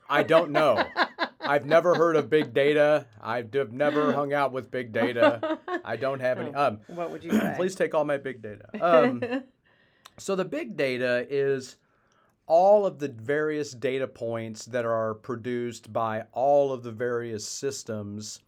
I 0.09 0.25
don't 0.25 0.51
know. 0.51 0.85
I've 1.41 1.65
never 1.65 1.95
heard 1.95 2.17
of 2.17 2.29
big 2.29 2.53
data. 2.53 3.07
I've 3.23 3.55
never 3.73 4.13
hung 4.13 4.33
out 4.33 4.53
with 4.53 4.71
big 4.71 4.93
data. 4.93 5.59
I 5.85 5.95
don't 5.95 6.21
have 6.21 6.39
any. 6.41 6.53
Um, 6.53 6.81
what 6.89 7.13
would 7.13 7.23
you 7.23 7.31
say? 7.41 7.55
please 7.57 7.77
take 7.77 7.95
all 7.95 8.05
my 8.05 8.17
big 8.17 8.43
data. 8.43 8.65
Um, 8.81 9.23
so 10.19 10.35
the 10.35 10.45
big 10.45 10.77
data 10.77 11.25
is 11.31 11.77
all 12.47 12.85
of 12.85 12.99
the 12.99 13.09
various 13.09 13.71
data 13.71 14.09
points 14.09 14.65
that 14.67 14.85
are 14.85 15.15
produced 15.15 15.93
by 15.93 16.25
all 16.33 16.73
of 16.73 16.83
the 16.83 16.91
various 16.91 17.47
systems 17.47 18.41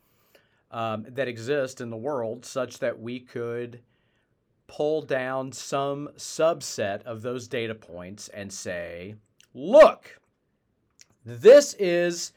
um, 0.72 1.06
that 1.08 1.28
exist 1.28 1.80
in 1.80 1.88
the 1.88 1.96
world 1.96 2.44
such 2.44 2.80
that 2.80 2.98
we 2.98 3.20
could 3.20 3.80
pull 4.72 5.02
down 5.02 5.52
some 5.52 6.08
subset 6.16 7.02
of 7.02 7.20
those 7.20 7.46
data 7.46 7.74
points 7.74 8.28
and 8.28 8.50
say, 8.50 9.14
look, 9.52 10.18
this 11.26 11.74
is 11.74 12.32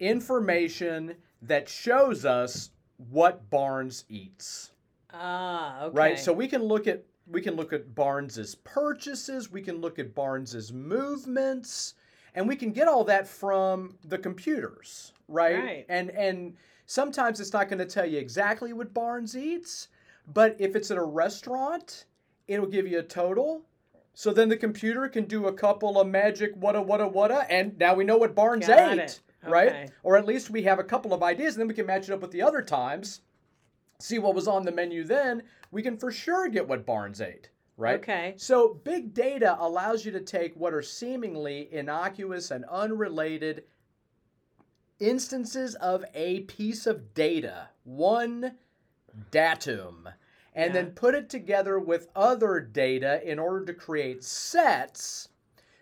information 0.00 1.14
that 1.42 1.68
shows 1.68 2.24
us 2.24 2.70
what 3.10 3.48
Barnes 3.50 4.04
eats. 4.08 4.72
Ah, 5.14 5.84
okay. 5.84 5.96
Right? 5.96 6.18
So 6.18 6.32
we 6.32 6.48
can 6.48 6.64
look 6.64 6.88
at 6.88 7.04
we 7.28 7.40
can 7.40 7.54
look 7.54 7.72
at 7.72 7.94
Barnes's 7.94 8.56
purchases, 8.56 9.50
we 9.52 9.62
can 9.62 9.80
look 9.80 10.00
at 10.00 10.12
Barnes's 10.12 10.72
movements, 10.72 11.94
and 12.34 12.48
we 12.48 12.56
can 12.56 12.72
get 12.72 12.88
all 12.88 13.04
that 13.04 13.28
from 13.28 13.96
the 14.04 14.18
computers, 14.18 15.12
right? 15.28 15.62
Right. 15.62 15.86
And 15.88 16.10
and 16.10 16.56
sometimes 16.86 17.38
it's 17.38 17.52
not 17.52 17.68
going 17.68 17.78
to 17.78 17.86
tell 17.86 18.06
you 18.06 18.18
exactly 18.18 18.72
what 18.72 18.92
Barnes 18.92 19.36
eats, 19.36 19.88
but 20.32 20.56
if 20.58 20.74
it's 20.76 20.90
at 20.90 20.96
a 20.96 21.02
restaurant, 21.02 22.06
it'll 22.48 22.66
give 22.66 22.86
you 22.86 22.98
a 22.98 23.02
total. 23.02 23.62
So 24.14 24.32
then 24.32 24.48
the 24.48 24.56
computer 24.56 25.08
can 25.08 25.24
do 25.24 25.46
a 25.46 25.52
couple 25.52 26.00
of 26.00 26.08
magic 26.08 26.54
whata 26.54 26.80
whata 26.82 27.06
whata, 27.12 27.46
and 27.50 27.78
now 27.78 27.94
we 27.94 28.04
know 28.04 28.16
what 28.16 28.34
Barnes 28.34 28.66
Got 28.66 28.92
ate, 28.92 28.98
it. 28.98 29.20
right? 29.46 29.68
Okay. 29.68 29.88
Or 30.02 30.16
at 30.16 30.26
least 30.26 30.48
we 30.50 30.62
have 30.62 30.78
a 30.78 30.84
couple 30.84 31.12
of 31.12 31.22
ideas, 31.22 31.54
and 31.54 31.60
then 31.60 31.68
we 31.68 31.74
can 31.74 31.86
match 31.86 32.08
it 32.08 32.12
up 32.12 32.22
with 32.22 32.30
the 32.30 32.42
other 32.42 32.62
times, 32.62 33.20
see 33.98 34.18
what 34.18 34.34
was 34.34 34.48
on 34.48 34.64
the 34.64 34.72
menu 34.72 35.04
then. 35.04 35.42
We 35.70 35.82
can 35.82 35.98
for 35.98 36.10
sure 36.10 36.48
get 36.48 36.66
what 36.66 36.86
Barnes 36.86 37.20
ate, 37.20 37.50
right? 37.76 37.96
Okay. 37.96 38.34
So 38.38 38.80
big 38.84 39.12
data 39.12 39.56
allows 39.60 40.06
you 40.06 40.12
to 40.12 40.20
take 40.20 40.56
what 40.56 40.72
are 40.72 40.82
seemingly 40.82 41.68
innocuous 41.70 42.50
and 42.50 42.64
unrelated 42.70 43.64
instances 44.98 45.74
of 45.74 46.04
a 46.14 46.40
piece 46.40 46.86
of 46.86 47.12
data, 47.12 47.68
one 47.84 48.52
datum, 49.30 50.08
and 50.54 50.74
Yeah. 50.74 50.82
then 50.82 50.92
put 50.92 51.14
it 51.14 51.28
together 51.28 51.78
with 51.78 52.08
other 52.16 52.60
data 52.60 53.20
in 53.28 53.38
order 53.38 53.64
to 53.66 53.74
create 53.74 54.24
sets 54.24 55.28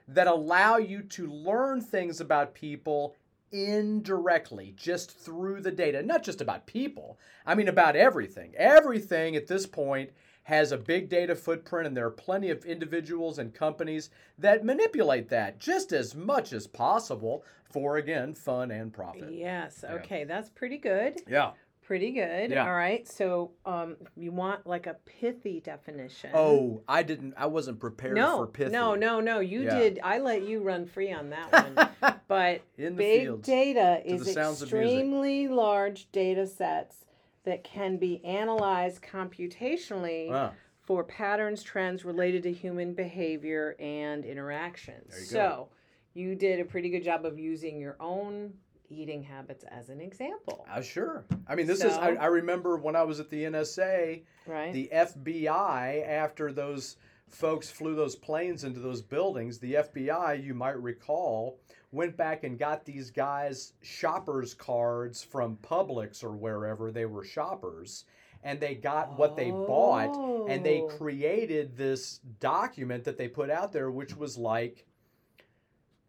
that 0.09 0.27
allow 0.27 0.77
you 0.77 1.03
to 1.03 1.27
learn 1.27 1.81
things 1.81 2.21
about 2.21 2.55
people 2.55 3.17
indirectly 3.53 4.75
just 4.77 5.17
through 5.17 5.61
the 5.61 5.71
data 5.71 6.03
not 6.03 6.25
just 6.25 6.41
about 6.41 6.67
people 6.67 7.17
i 7.47 7.55
mean 7.55 7.69
about 7.69 7.95
everything 7.95 8.53
everything 8.57 9.37
at 9.37 9.47
this 9.47 9.65
point 9.65 10.11
has 10.43 10.73
a 10.73 10.77
big 10.77 11.09
data 11.09 11.37
footprint 11.37 11.87
and 11.87 11.97
there 11.97 12.05
are 12.07 12.11
plenty 12.11 12.51
of 12.51 12.65
individuals 12.65 13.39
and 13.39 13.55
companies 13.55 14.11
that 14.39 14.65
manipulate 14.65 15.29
that 15.29 15.59
just 15.61 15.93
as 15.93 16.15
much 16.17 16.53
as 16.53 16.67
possible 16.67 17.45
for 17.65 17.97
again 17.97 18.35
fun 18.35 18.71
and 18.73 18.93
profit 18.93 19.31
Yes. 19.33 19.85
Yeah. 19.89 19.95
Okay, 19.95 20.25
that's 20.25 20.49
pretty 20.51 20.79
good. 20.79 21.21
yeah 21.29 21.53
Pretty 21.87 22.13
good. 22.13 22.51
Yeah. 22.51 22.65
All 22.65 22.75
right. 22.75 23.07
So, 23.07 23.53
um, 23.67 23.97
you 24.17 24.33
want 24.33 24.67
like 24.67 24.87
a 24.87 24.95
pithy 25.05 25.61
definition? 25.61 26.31
oh 26.33 26.83
i 26.89 27.03
didn't 27.03 27.35
i 27.37 27.45
wasn't 27.47 27.79
prepared 27.79 28.15
no, 28.15 28.39
for 28.39 28.47
pithy 28.47 28.73
no, 28.73 28.95
no, 28.95 29.21
no. 29.21 29.41
You 29.41 29.63
Yeah. 29.63 29.79
did. 29.79 30.01
I 30.03 30.19
let 30.19 30.43
you 30.43 30.61
run 30.61 30.87
free 30.87 31.13
on 31.13 31.31
that 31.31 31.53
one. 31.53 32.21
but 32.29 32.63
in 32.79 32.97
the 32.97 33.03
big 33.03 33.21
fields 33.23 33.47
data 33.47 34.01
is 34.05 34.25
the 34.25 34.33
sounds 34.33 34.63
of 34.63 34.73
music. 34.73 34.91
extremely 34.99 35.49
large 35.49 36.11
data 36.11 36.47
sets 36.47 37.05
that 37.45 37.65
can 37.65 37.99
be 37.99 38.25
analyzed 38.25 39.03
computationally 39.03 40.31
Ah, 40.33 40.53
for 40.81 41.05
patterns, 41.05 41.63
trends 41.63 42.05
related 42.05 42.43
to 42.45 42.53
human 42.53 42.95
behavior 42.95 43.77
and 43.79 44.25
interactions. 44.25 45.15
You 45.19 45.25
so, 45.27 45.69
you 46.15 46.35
did 46.35 46.61
a 46.61 46.65
pretty 46.65 46.89
good 46.89 47.05
job 47.05 47.25
of 47.27 47.39
using 47.39 47.79
your 47.79 47.97
own 48.01 48.55
eating 48.95 49.23
habits 49.23 49.65
as 49.71 49.89
an 49.89 50.01
example, 50.01 50.65
uh, 50.71 50.81
sure 50.81 51.25
i 51.49 51.55
mean 51.55 51.67
this 51.67 51.83
is 51.83 51.93
I, 51.93 52.11
I 52.15 52.27
remember 52.27 52.77
when 52.77 52.97
i 52.97 53.03
was 53.03 53.21
at 53.21 53.29
the 53.31 53.43
nsa 53.45 54.23
right? 54.47 54.73
the 54.73 54.89
FBI, 54.93 56.07
after 56.09 56.53
those 56.53 56.97
folks 57.29 57.71
flew 57.71 57.95
those 57.95 58.15
planes 58.15 58.63
into 58.65 58.79
those 58.81 59.03
buildings, 59.03 59.59
the 59.59 59.75
FBI, 59.75 60.43
you 60.45 60.55
might 60.55 60.81
recall, 60.81 61.59
went 61.91 62.17
back 62.17 62.45
and 62.45 62.59
got 62.59 62.85
these 62.85 63.11
guys 63.11 63.73
shoppers 63.83 64.55
cards 64.55 65.23
from 65.25 65.57
Publix 65.57 66.23
or 66.23 66.31
wherever 66.33 66.93
they 66.93 67.07
were 67.07 67.25
shoppers. 67.25 68.05
And 68.45 68.61
they 68.61 68.75
got 68.75 69.19
what 69.19 69.37
they 69.37 69.51
bought, 69.51 70.15
and 70.49 70.65
they 70.65 70.83
Oh. 70.83 70.87
created 70.99 71.77
this 71.77 72.21
document 72.41 73.03
that 73.05 73.17
they 73.17 73.27
put 73.27 73.49
out 73.51 73.73
there, 73.73 73.91
which 73.91 74.17
was 74.17 74.37
like 74.37 74.87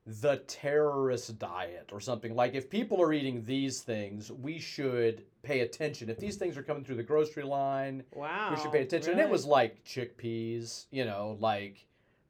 the 0.06 0.38
terrorist 0.48 1.40
diet 1.40 1.90
or 1.92 2.00
something. 2.00 2.36
Like, 2.36 2.54
if 2.54 2.70
people 2.70 3.02
are 3.02 3.12
eating 3.12 3.44
these 3.44 3.82
things, 3.82 4.32
we 4.32 4.60
should 4.60 5.24
pay 5.42 5.62
attention. 5.62 6.10
If 6.10 6.20
these 6.20 6.36
things 6.36 6.58
are 6.58 6.64
coming 6.64 6.84
through 6.84 6.98
the 6.98 7.04
grocery 7.04 7.44
line, 7.44 8.04
Wow. 8.14 8.52
we 8.56 8.62
should 8.62 8.72
pay 8.72 8.82
attention. 8.84 9.14
And 9.14 9.22
it 9.22 9.30
was 9.30 9.46
like 9.46 9.84
chickpeas, 9.84 10.86
you 10.92 11.06
know, 11.06 11.38
like 11.40 11.88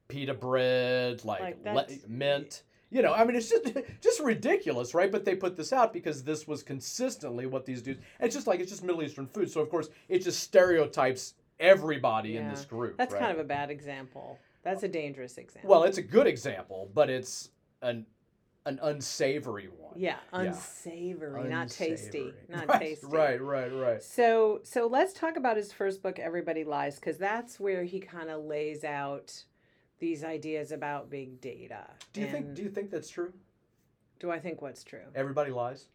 pita 0.08 0.34
bread, 0.34 1.26
like, 1.26 1.42
Like 1.66 1.66
le- 1.66 1.88
mint. 2.08 2.64
You 2.92 3.02
know, 3.02 3.14
I 3.14 3.26
mean, 3.26 3.36
it's 3.36 3.50
just 3.50 3.66
just 4.02 4.20
ridiculous, 4.22 4.94
right? 4.94 5.12
But 5.12 5.26
they 5.26 5.36
put 5.36 5.58
this 5.58 5.74
out 5.74 5.92
because 5.92 6.24
this 6.24 6.48
was 6.48 6.64
consistently 6.64 7.46
what 7.46 7.66
these 7.66 7.82
dudes. 7.82 8.00
It's 8.22 8.34
just 8.36 8.48
like 8.48 8.60
it's 8.62 8.70
just 8.72 8.84
Middle 8.84 9.04
Eastern 9.04 9.28
food, 9.28 9.52
so 9.52 9.60
of 9.60 9.70
course 9.70 9.90
it 10.08 10.20
just 10.20 10.40
stereotypes 10.42 11.34
everybody 11.60 12.38
in 12.38 12.48
this 12.48 12.64
group. 12.64 12.96
That's 12.98 13.12
right? 13.14 13.20
kind 13.20 13.32
of 13.34 13.40
a 13.40 13.44
bad 13.44 13.70
example. 13.70 14.40
That's 14.64 14.84
a 14.84 14.88
dangerous 14.88 15.38
example. 15.38 15.70
well, 15.70 15.84
it's 15.84 15.98
a 15.98 16.02
good 16.02 16.26
example, 16.28 16.90
but 16.94 17.10
it's 17.10 17.50
an 17.86 18.06
an 18.68 18.80
unsavory 18.82 19.70
one. 19.80 19.94
yeah, 19.96 20.18
unsavory, 20.34 21.48
not 21.48 21.70
tasty, 21.70 22.34
not 22.50 22.68
right, 22.70 22.80
tasty. 22.80 23.06
Right, 23.08 23.40
right, 23.40 23.72
right. 23.72 24.02
So, 24.02 24.62
so 24.64 24.88
let's 24.88 25.14
talk 25.14 25.38
about 25.38 25.56
his 25.56 25.72
first 25.72 26.02
book, 26.02 26.18
Everybody 26.18 26.64
Lies, 26.64 26.96
because 26.96 27.20
that's 27.20 27.60
where 27.60 27.84
he 27.84 28.00
kind 28.00 28.32
of 28.32 28.44
lays 28.44 28.84
out 28.84 29.44
these 30.00 30.24
ideas 30.24 30.72
about 30.72 31.12
big 31.12 31.40
data. 31.42 31.86
Do 32.12 32.22
you 32.22 32.28
think? 32.28 32.54
Do 32.56 32.64
you 32.64 32.70
think 32.70 32.90
that's 32.90 33.10
true? 33.10 33.34
do 34.20 34.32
I 34.32 34.40
think 34.40 34.62
what's 34.62 34.84
true? 34.84 35.00
Everybody 35.14 35.52
lies. 35.52 35.88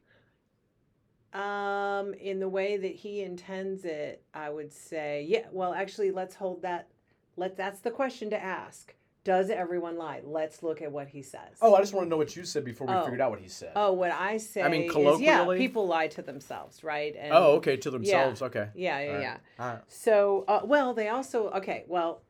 Um, 1.33 2.15
in 2.15 2.41
the 2.41 2.49
way 2.49 2.77
that 2.77 2.95
he 2.95 3.23
intends 3.23 3.85
it, 3.85 4.25
I 4.35 4.51
would 4.51 4.73
say, 4.73 5.27
yeah. 5.29 5.47
Well, 5.53 5.73
actually, 5.73 6.11
let's 6.11 6.35
hold 6.35 6.63
that. 6.63 6.89
Let 7.37 7.57
that's 7.57 7.81
the 7.81 7.91
question 7.91 8.31
to 8.31 8.43
ask. 8.43 8.95
Does 9.23 9.51
everyone 9.51 9.99
lie? 9.99 10.23
Let's 10.25 10.63
look 10.63 10.81
at 10.81 10.91
what 10.91 11.09
he 11.09 11.21
says. 11.23 11.59
Oh, 11.61 11.75
I 11.75 11.81
just 11.81 11.93
want 11.93 12.07
to 12.07 12.11
know 12.11 12.17
what 12.17 12.35
you 12.37 12.45
said 12.45 12.65
before 12.65 12.87
we 12.87 12.95
Oh. 12.95 13.03
figured 13.05 13.21
out 13.21 13.31
what 13.31 13.41
he 13.41 13.49
said. 13.49 13.73
Oh, 13.77 13.93
what 13.93 14.11
I 14.11 14.39
say. 14.39 14.63
I 14.63 14.69
mean, 14.69 14.83
is, 14.83 14.87
yeah, 14.87 14.93
colloquially? 14.93 15.59
people 15.59 15.87
lie 15.87 16.09
to 16.09 16.23
themselves, 16.23 16.83
right? 16.83 17.15
And, 17.19 17.33
Oh, 17.33 17.53
okay, 17.57 17.77
to 17.77 17.91
themselves. 17.91 18.41
Okay. 18.41 18.69
Yeah, 18.75 19.01
yeah, 19.01 19.13
All 19.15 19.21
yeah. 19.21 19.37
Right. 19.59 19.79
So, 19.89 20.45
uh, 20.49 20.61
well, 20.65 20.95
they 20.95 21.09
also 21.09 21.51
okay. 21.51 21.85
Well, 21.87 22.23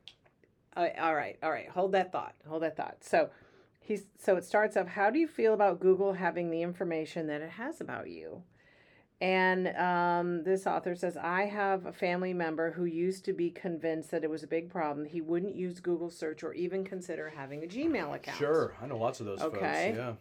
uh, 0.76 0.88
all 1.00 1.14
right, 1.14 1.36
all 1.42 1.50
right. 1.50 1.68
Hold 1.68 1.92
that 1.92 2.10
thought. 2.10 2.34
Hold 2.48 2.62
that 2.62 2.76
thought. 2.76 2.96
So, 3.04 3.30
he's 3.80 4.06
so 4.18 4.36
it 4.36 4.44
starts 4.44 4.76
off. 4.76 4.88
How 4.88 5.10
do 5.10 5.18
you 5.20 5.28
feel 5.28 5.54
about 5.54 5.78
Google 5.78 6.14
having 6.14 6.50
the 6.50 6.62
information 6.62 7.28
that 7.28 7.40
it 7.40 7.50
has 7.50 7.80
about 7.80 8.08
you? 8.08 8.42
And 9.20 9.68
um, 9.76 10.44
this 10.44 10.66
author 10.66 10.94
says, 10.94 11.16
I 11.18 11.44
have 11.44 11.84
a 11.84 11.92
family 11.92 12.32
member 12.32 12.70
who 12.70 12.86
used 12.86 13.24
to 13.26 13.34
be 13.34 13.50
convinced 13.50 14.10
that 14.12 14.24
it 14.24 14.30
was 14.30 14.42
a 14.42 14.46
big 14.46 14.70
problem. 14.70 15.04
He 15.06 15.20
wouldn't 15.20 15.54
use 15.54 15.78
Google 15.78 16.08
search 16.08 16.42
or 16.42 16.54
even 16.54 16.84
consider 16.84 17.28
having 17.28 17.62
a 17.62 17.66
Gmail 17.66 18.14
account. 18.14 18.38
Sure, 18.38 18.74
I 18.82 18.86
know 18.86 18.96
lots 18.96 19.20
of 19.20 19.26
those 19.26 19.40
Okay. 19.42 19.92
folks. 19.92 19.96
Yeah. 19.98 20.12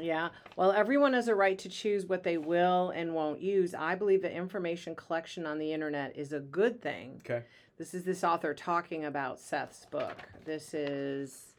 Yeah. 0.00 0.28
Well, 0.56 0.72
everyone 0.72 1.12
has 1.12 1.28
a 1.28 1.34
right 1.34 1.58
to 1.60 1.68
choose 1.68 2.06
what 2.06 2.24
they 2.24 2.36
will 2.36 2.90
and 2.90 3.14
won't 3.14 3.40
use. 3.40 3.72
I 3.72 3.94
believe 3.94 4.22
that 4.22 4.32
information 4.32 4.96
collection 4.96 5.46
on 5.46 5.58
the 5.58 5.72
internet 5.72 6.16
is 6.16 6.32
a 6.32 6.40
good 6.40 6.82
thing. 6.82 7.20
Okay. 7.24 7.44
This 7.78 7.94
is 7.94 8.02
this 8.02 8.24
author 8.24 8.52
talking 8.52 9.04
about 9.04 9.38
Seth's 9.38 9.86
book. 9.86 10.16
This 10.44 10.74
is 10.74 11.54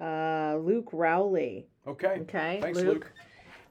uh, 0.00 0.56
Luke 0.60 0.88
Rowley. 0.92 1.66
Okay. 1.86 2.18
Okay. 2.20 2.58
Thanks, 2.62 2.80
Luke. 2.80 3.12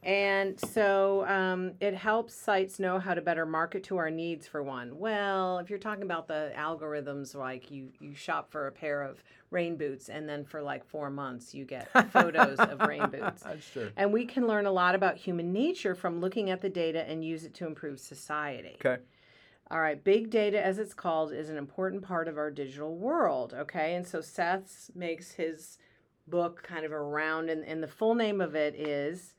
And 0.03 0.59
so 0.59 1.25
um, 1.27 1.73
it 1.81 1.93
helps 1.95 2.33
sites 2.33 2.79
know 2.79 2.99
how 2.99 3.13
to 3.13 3.21
better 3.21 3.45
market 3.45 3.83
to 3.85 3.97
our 3.97 4.09
needs 4.09 4.47
for 4.47 4.63
one. 4.63 4.97
Well, 4.97 5.59
if 5.59 5.69
you're 5.69 5.79
talking 5.79 6.03
about 6.03 6.27
the 6.27 6.53
algorithms, 6.55 7.35
like 7.35 7.71
you, 7.71 7.89
you 7.99 8.15
shop 8.15 8.51
for 8.51 8.67
a 8.67 8.71
pair 8.71 9.01
of 9.01 9.23
rain 9.49 9.75
boots 9.75 10.09
and 10.09 10.27
then 10.27 10.43
for 10.45 10.61
like 10.61 10.85
four 10.85 11.09
months 11.09 11.53
you 11.53 11.65
get 11.65 11.89
photos 12.11 12.59
of 12.59 12.81
rain 12.81 13.09
boots. 13.09 13.43
That's 13.43 13.69
true. 13.69 13.91
And 13.97 14.13
we 14.13 14.25
can 14.25 14.47
learn 14.47 14.65
a 14.65 14.71
lot 14.71 14.95
about 14.95 15.17
human 15.17 15.51
nature 15.51 15.95
from 15.95 16.21
looking 16.21 16.49
at 16.49 16.61
the 16.61 16.69
data 16.69 17.07
and 17.09 17.23
use 17.23 17.43
it 17.43 17.53
to 17.55 17.65
improve 17.65 17.99
society. 17.99 18.77
Okay. 18.83 19.01
All 19.69 19.81
right, 19.81 20.01
big 20.01 20.29
data, 20.29 20.63
as 20.65 20.79
it's 20.79 20.93
called, 20.93 21.33
is 21.33 21.49
an 21.49 21.57
important 21.57 22.01
part 22.01 22.29
of 22.29 22.37
our 22.37 22.49
digital 22.49 22.95
world. 22.95 23.53
Okay, 23.53 23.95
and 23.95 24.07
so 24.07 24.21
Seth 24.21 24.89
makes 24.95 25.33
his 25.33 25.77
book 26.25 26.63
kind 26.63 26.85
of 26.85 26.93
around, 26.93 27.49
and, 27.49 27.65
and 27.65 27.83
the 27.83 27.87
full 27.87 28.15
name 28.15 28.39
of 28.39 28.55
it 28.55 28.75
is 28.75 29.33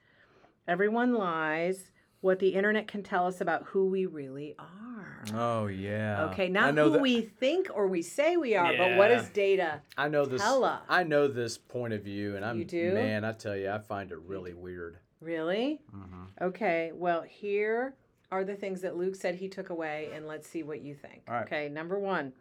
Everyone 0.73 1.15
Lies 1.15 1.91
What 2.21 2.41
the 2.41 2.51
Internet 2.51 2.87
Can 2.89 3.03
Tell 3.03 3.27
Us 3.27 3.41
About 3.41 3.63
Who 3.69 3.87
We 3.87 4.05
Really 4.05 4.55
Are. 4.59 5.25
Oh 5.35 5.67
yeah. 5.67 6.27
Okay, 6.27 6.45
I 6.45 6.49
not 6.49 6.75
know 6.75 6.85
who 6.85 6.91
that- 6.93 7.01
we 7.01 7.23
think 7.23 7.69
or 7.73 7.87
we 7.87 8.03
say 8.03 8.37
we 8.37 8.55
are, 8.55 8.77
but 8.77 8.97
what 8.99 9.09
Yeah. 9.11 9.17
does 9.17 9.31
data 9.31 9.81
I 9.97 10.09
know 10.09 10.27
this. 10.27 10.43
tell 10.43 10.65
us? 10.65 10.83
I 10.87 11.05
know 11.05 11.27
this 11.27 11.57
point 11.57 11.95
of 11.95 12.03
view, 12.03 12.37
and 12.37 12.45
I'm 12.45 12.59
You 12.59 12.67
do? 12.67 12.93
man. 12.93 13.25
I 13.25 13.33
tell 13.33 13.57
you, 13.57 13.71
I 13.71 13.79
find 13.79 14.13
it 14.13 14.19
really 14.19 14.53
weird. 14.53 14.99
really? 15.21 15.81
Mm-hmm. 15.93 16.25
Okay, 16.45 16.93
well, 16.95 17.23
here 17.23 17.95
are 18.31 18.45
the 18.45 18.55
things 18.55 18.83
that 18.83 18.95
Luke 18.97 19.17
said 19.17 19.37
he 19.37 19.49
took 19.49 19.71
away, 19.71 20.11
and 20.13 20.27
let's 20.29 20.47
see 20.47 20.63
what 20.63 20.81
you 20.83 20.95
think. 20.95 21.23
Right. 21.27 21.43
Okay, 21.47 21.69
number 21.71 21.99
one. 21.99 22.35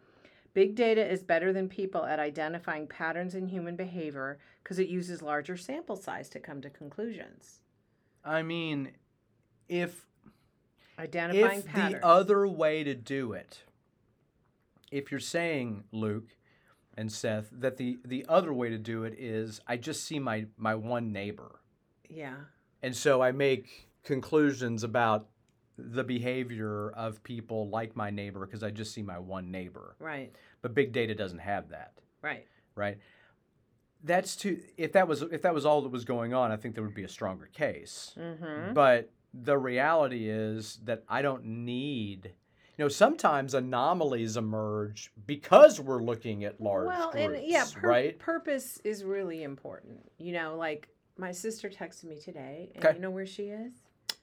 Big 0.54 0.74
data 0.74 1.04
is 1.04 1.22
better 1.24 1.50
than 1.52 1.68
people 1.68 2.04
at 2.04 2.18
identifying 2.20 2.86
patterns 2.86 3.34
in 3.34 3.48
human 3.48 3.74
behavior 3.74 4.38
because 4.62 4.78
it 4.78 4.88
uses 4.88 5.22
larger 5.22 5.56
sample 5.56 5.96
size 5.96 6.28
to 6.28 6.38
come 6.40 6.60
to 6.60 6.68
conclusions. 6.70 7.62
I 8.24 8.42
mean, 8.42 8.92
if 9.68 10.04
Identifying 10.98 11.60
if 11.60 11.66
patterns. 11.66 12.02
the 12.02 12.06
other 12.06 12.46
way 12.46 12.82
to 12.84 12.94
do 12.94 13.32
it, 13.32 13.62
if 14.90 15.10
you're 15.10 15.20
saying 15.20 15.84
Luke 15.92 16.36
and 16.96 17.12
Seth 17.12 17.48
that 17.52 17.76
the 17.76 17.98
the 18.04 18.26
other 18.28 18.52
way 18.52 18.70
to 18.70 18.78
do 18.78 19.04
it 19.04 19.14
is 19.18 19.60
I 19.66 19.76
just 19.76 20.04
see 20.04 20.18
my 20.18 20.46
my 20.56 20.74
one 20.74 21.12
neighbor, 21.12 21.60
yeah. 22.08 22.34
and 22.82 22.96
so 22.96 23.22
I 23.22 23.30
make 23.32 23.88
conclusions 24.04 24.82
about 24.82 25.28
the 25.76 26.02
behavior 26.02 26.90
of 26.90 27.22
people 27.22 27.68
like 27.68 27.94
my 27.94 28.10
neighbor 28.10 28.44
because 28.44 28.64
I 28.64 28.70
just 28.70 28.92
see 28.92 29.02
my 29.02 29.18
one 29.20 29.52
neighbor. 29.52 29.94
Right. 30.00 30.32
But 30.60 30.74
big 30.74 30.90
data 30.92 31.14
doesn't 31.14 31.38
have 31.38 31.68
that, 31.68 31.92
Right. 32.20 32.44
right? 32.74 32.98
That's 34.02 34.36
too. 34.36 34.60
If 34.76 34.92
that 34.92 35.08
was 35.08 35.22
if 35.22 35.42
that 35.42 35.54
was 35.54 35.66
all 35.66 35.82
that 35.82 35.88
was 35.90 36.04
going 36.04 36.32
on, 36.34 36.52
I 36.52 36.56
think 36.56 36.74
there 36.74 36.84
would 36.84 36.94
be 36.94 37.04
a 37.04 37.08
stronger 37.08 37.46
case. 37.52 38.14
Mm-hmm. 38.18 38.72
But 38.74 39.10
the 39.34 39.58
reality 39.58 40.28
is 40.28 40.78
that 40.84 41.04
I 41.08 41.22
don't 41.22 41.44
need. 41.44 42.32
You 42.76 42.84
know, 42.84 42.88
sometimes 42.88 43.54
anomalies 43.54 44.36
emerge 44.36 45.10
because 45.26 45.80
we're 45.80 46.00
looking 46.00 46.44
at 46.44 46.60
large 46.60 46.86
well, 46.86 47.10
groups, 47.10 47.26
and 47.38 47.44
yeah, 47.44 47.64
pur- 47.74 47.88
right? 47.88 48.18
purpose 48.20 48.78
is 48.84 49.02
really 49.02 49.42
important. 49.42 50.08
You 50.16 50.32
know, 50.32 50.56
like 50.56 50.88
my 51.16 51.32
sister 51.32 51.68
texted 51.68 52.04
me 52.04 52.20
today, 52.20 52.70
and 52.76 52.84
Okay. 52.84 52.94
you 52.94 53.00
know 53.02 53.10
where 53.10 53.26
she 53.26 53.44
is? 53.44 53.72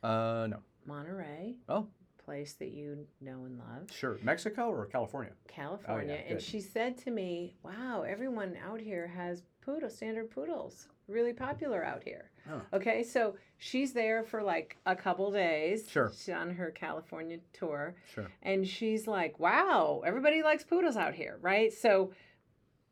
Uh, 0.01 0.47
no. 0.49 0.59
Monterey, 0.85 1.55
Oh, 1.67 1.87
place 2.23 2.53
that 2.53 2.69
you 2.69 3.05
know 3.19 3.43
and 3.43 3.57
love. 3.59 3.91
sure. 3.91 4.19
Mexico 4.23 4.69
or 4.69 4.85
California? 4.85 5.33
California, 5.49 6.13
and 6.27 6.37
good. 6.37 6.41
she 6.41 6.61
said 6.61 6.97
to 6.99 7.11
me, 7.11 7.55
"Wow, 7.61 8.03
everyone 8.07 8.55
out 8.65 8.79
here 8.79 9.07
has 9.07 9.43
poodle 9.65 9.89
standard 9.89 10.29
poodles, 10.29 10.87
really 11.07 11.33
popular 11.33 11.83
out 11.83 12.03
here." 12.03 12.29
Oh. 12.51 12.61
Okay, 12.73 13.01
so 13.03 13.35
she's 13.57 13.93
there 13.93 14.23
for 14.23 14.43
like 14.43 14.77
a 14.85 14.95
couple 14.95 15.31
days. 15.31 15.89
Sure. 15.89 16.11
she's 16.15 16.29
on 16.33 16.51
her 16.55 16.69
California 16.71 17.39
tour, 17.53 17.95
Sure. 18.13 18.27
and 18.43 18.67
she's 18.67 19.07
like, 19.07 19.39
"Wow, 19.39 20.03
everybody 20.05 20.43
likes 20.43 20.63
poodles 20.63 20.95
out 20.97 21.15
here, 21.15 21.37
right?" 21.41 21.73
So 21.73 22.11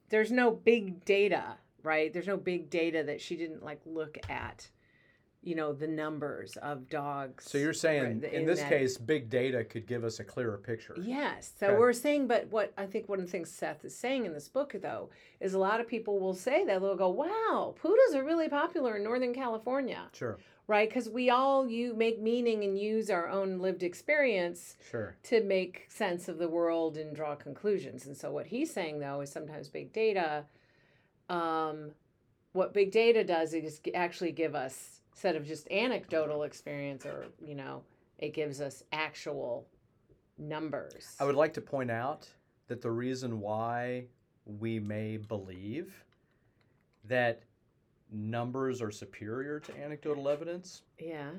there's 0.10 0.32
no 0.32 0.50
big 0.52 1.06
data, 1.06 1.58
right? 1.84 2.12
There's 2.12 2.28
no 2.28 2.38
big 2.38 2.70
data 2.70 3.04
that 3.04 3.22
she 3.22 3.36
didn't 3.36 3.64
like 3.64 3.82
look 3.86 4.18
at, 4.30 4.70
you 5.44 5.56
know, 5.56 5.74
the 5.74 5.88
numbers 5.88 6.56
of 6.62 6.90
dogs. 6.90 7.44
So 7.46 7.58
you're 7.58 7.74
saying 7.74 8.24
in 8.24 8.24
in 8.24 8.46
this 8.46 8.62
that- 8.62 8.70
case, 8.70 8.98
big 8.98 9.30
data 9.30 9.64
could 9.66 9.86
give 9.86 10.04
us 10.04 10.20
a 10.20 10.24
clearer 10.24 10.58
picture. 10.58 10.96
Yes. 11.02 11.54
So 11.60 11.68
Okay. 11.68 11.78
we're 11.78 11.92
saying, 11.94 12.28
but 12.28 12.48
what 12.50 12.72
I 12.78 12.86
think 12.86 13.10
one 13.10 13.20
of 13.20 13.26
the 13.26 13.32
things 13.32 13.52
Seth 13.52 13.84
is 13.84 13.94
saying 13.96 14.26
in 14.26 14.34
this 14.34 14.48
book, 14.48 14.74
though, 14.82 15.10
is 15.42 15.54
a 15.54 15.60
lot 15.60 15.82
of 15.82 15.88
people 15.88 16.20
will 16.20 16.34
say 16.34 16.64
that 16.66 16.80
they'll 16.82 16.96
go, 16.96 17.10
"Wow, 17.10 17.76
poodles 17.78 18.16
are 18.16 18.24
really 18.24 18.48
popular 18.48 18.96
in 18.96 19.04
Northern 19.04 19.34
California, 19.34 20.08
Sure. 20.14 20.38
right?" 20.68 20.88
Because 20.88 21.10
we 21.10 21.30
all 21.30 21.68
you 21.70 21.94
make 21.94 22.22
meaning 22.22 22.64
and 22.64 22.80
use 22.80 23.10
our 23.10 23.28
own 23.28 23.60
lived 23.60 23.84
experience 23.84 24.78
Sure. 24.90 25.18
to 25.24 25.44
make 25.44 25.86
sense 25.90 26.30
of 26.30 26.38
the 26.38 26.48
world 26.48 26.96
and 26.98 27.14
draw 27.14 27.36
conclusions. 27.36 28.06
And 28.08 28.16
so 28.16 28.32
what 28.32 28.48
he's 28.48 28.72
saying 28.72 29.00
though 29.00 29.20
is 29.20 29.30
sometimes 29.30 29.68
big 29.70 29.92
data, 29.92 30.46
um, 31.30 31.92
what 32.54 32.74
big 32.74 32.92
data 32.92 33.24
does 33.24 33.54
is 33.54 33.82
actually 33.94 34.32
give 34.32 34.56
us 34.56 35.02
instead 35.14 35.36
of 35.36 35.46
just 35.46 35.70
anecdotal 35.72 36.44
experience 36.44 37.06
or 37.06 37.26
you 37.46 37.56
know 37.56 37.84
it 38.20 38.34
gives 38.34 38.62
us 38.62 38.84
actual 38.92 39.68
numbers. 40.38 41.16
I 41.20 41.26
would 41.26 41.36
like 41.36 41.54
to 41.54 41.62
point 41.62 41.92
out 41.92 42.28
that 42.68 42.82
the 42.82 42.92
reason 42.92 43.40
why 43.40 44.06
we 44.46 44.80
may 44.80 45.18
believe 45.18 45.94
that 47.06 47.44
numbers 48.12 48.82
are 48.82 48.92
superior 48.92 49.60
to 49.60 49.78
anecdotal 49.78 50.30
evidence 50.30 50.84
Yeah. 51.00 51.32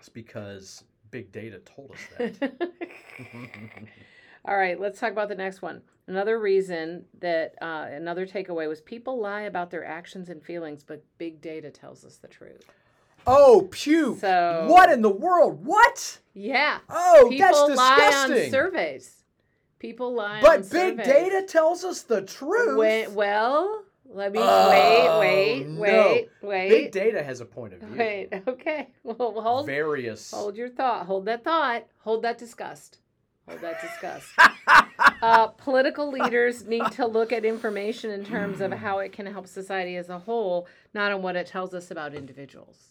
is 0.00 0.08
because 0.08 0.84
big 1.10 1.30
data 1.32 1.58
told 1.60 1.92
us 1.92 1.98
that. 2.38 2.52
All 4.44 4.56
right, 4.56 4.80
let's 4.80 4.98
talk 4.98 5.12
about 5.12 5.28
the 5.28 5.34
next 5.34 5.60
one. 5.60 5.82
Another 6.06 6.38
reason 6.40 7.04
that 7.20 7.54
uh, 7.60 7.86
another 7.90 8.26
takeaway 8.26 8.68
was 8.68 8.80
people 8.80 9.20
lie 9.20 9.42
about 9.42 9.70
their 9.70 9.84
actions 9.84 10.28
and 10.30 10.42
feelings, 10.42 10.82
but 10.82 11.04
big 11.18 11.40
data 11.40 11.70
tells 11.70 12.04
us 12.04 12.16
the 12.16 12.28
truth. 12.28 12.62
Oh, 13.26 13.68
puke! 13.70 14.20
So- 14.20 14.66
what 14.68 14.90
in 14.90 15.02
the 15.02 15.10
world? 15.10 15.64
What? 15.64 16.18
Yeah. 16.34 16.78
Oh, 16.88 17.26
people 17.30 17.46
that's 17.68 17.76
lie 17.76 18.12
on 18.14 18.28
disgusting. 18.30 18.50
surveys. 18.50 19.24
People 19.78 20.14
lie 20.14 20.36
on 20.36 20.42
but 20.42 20.70
big 20.70 20.98
surveys. 20.98 21.06
data 21.06 21.46
tells 21.46 21.84
us 21.84 22.02
the 22.02 22.22
truth. 22.22 22.76
Wait, 22.78 23.10
well, 23.10 23.82
let 24.04 24.32
me 24.32 24.38
Oh, 24.42 24.68
wait, 24.70 25.18
wait, 25.20 25.66
no. 25.68 25.80
wait, 25.80 26.28
wait. 26.42 26.68
Big 26.68 26.92
data 26.92 27.22
has 27.22 27.40
a 27.40 27.44
point 27.46 27.72
of 27.74 27.80
view. 27.80 27.96
Wait, 27.98 28.28
okay. 28.46 28.88
Well, 29.04 29.40
hold 29.40 29.66
Various. 29.66 30.30
hold 30.30 30.56
your 30.56 30.68
thought. 30.68 31.06
Hold 31.06 31.24
that 31.26 31.44
thought. 31.44 31.86
Hold 32.00 32.22
that 32.22 32.36
disgust. 32.38 32.98
Hold 33.48 33.60
that 33.62 33.80
disgust. 33.80 34.26
uh, 35.22 35.48
political 35.48 36.10
leaders 36.12 36.64
need 36.66 36.86
to 36.92 37.06
look 37.06 37.32
at 37.32 37.44
information 37.44 38.10
in 38.10 38.24
terms 38.24 38.60
of 38.60 38.72
how 38.72 38.98
it 38.98 39.12
can 39.12 39.26
help 39.26 39.46
society 39.46 39.96
as 39.96 40.08
a 40.10 40.18
whole, 40.18 40.68
not 40.94 41.10
on 41.10 41.22
what 41.22 41.36
it 41.36 41.46
tells 41.46 41.72
us 41.74 41.90
about 41.90 42.14
individuals. 42.14 42.89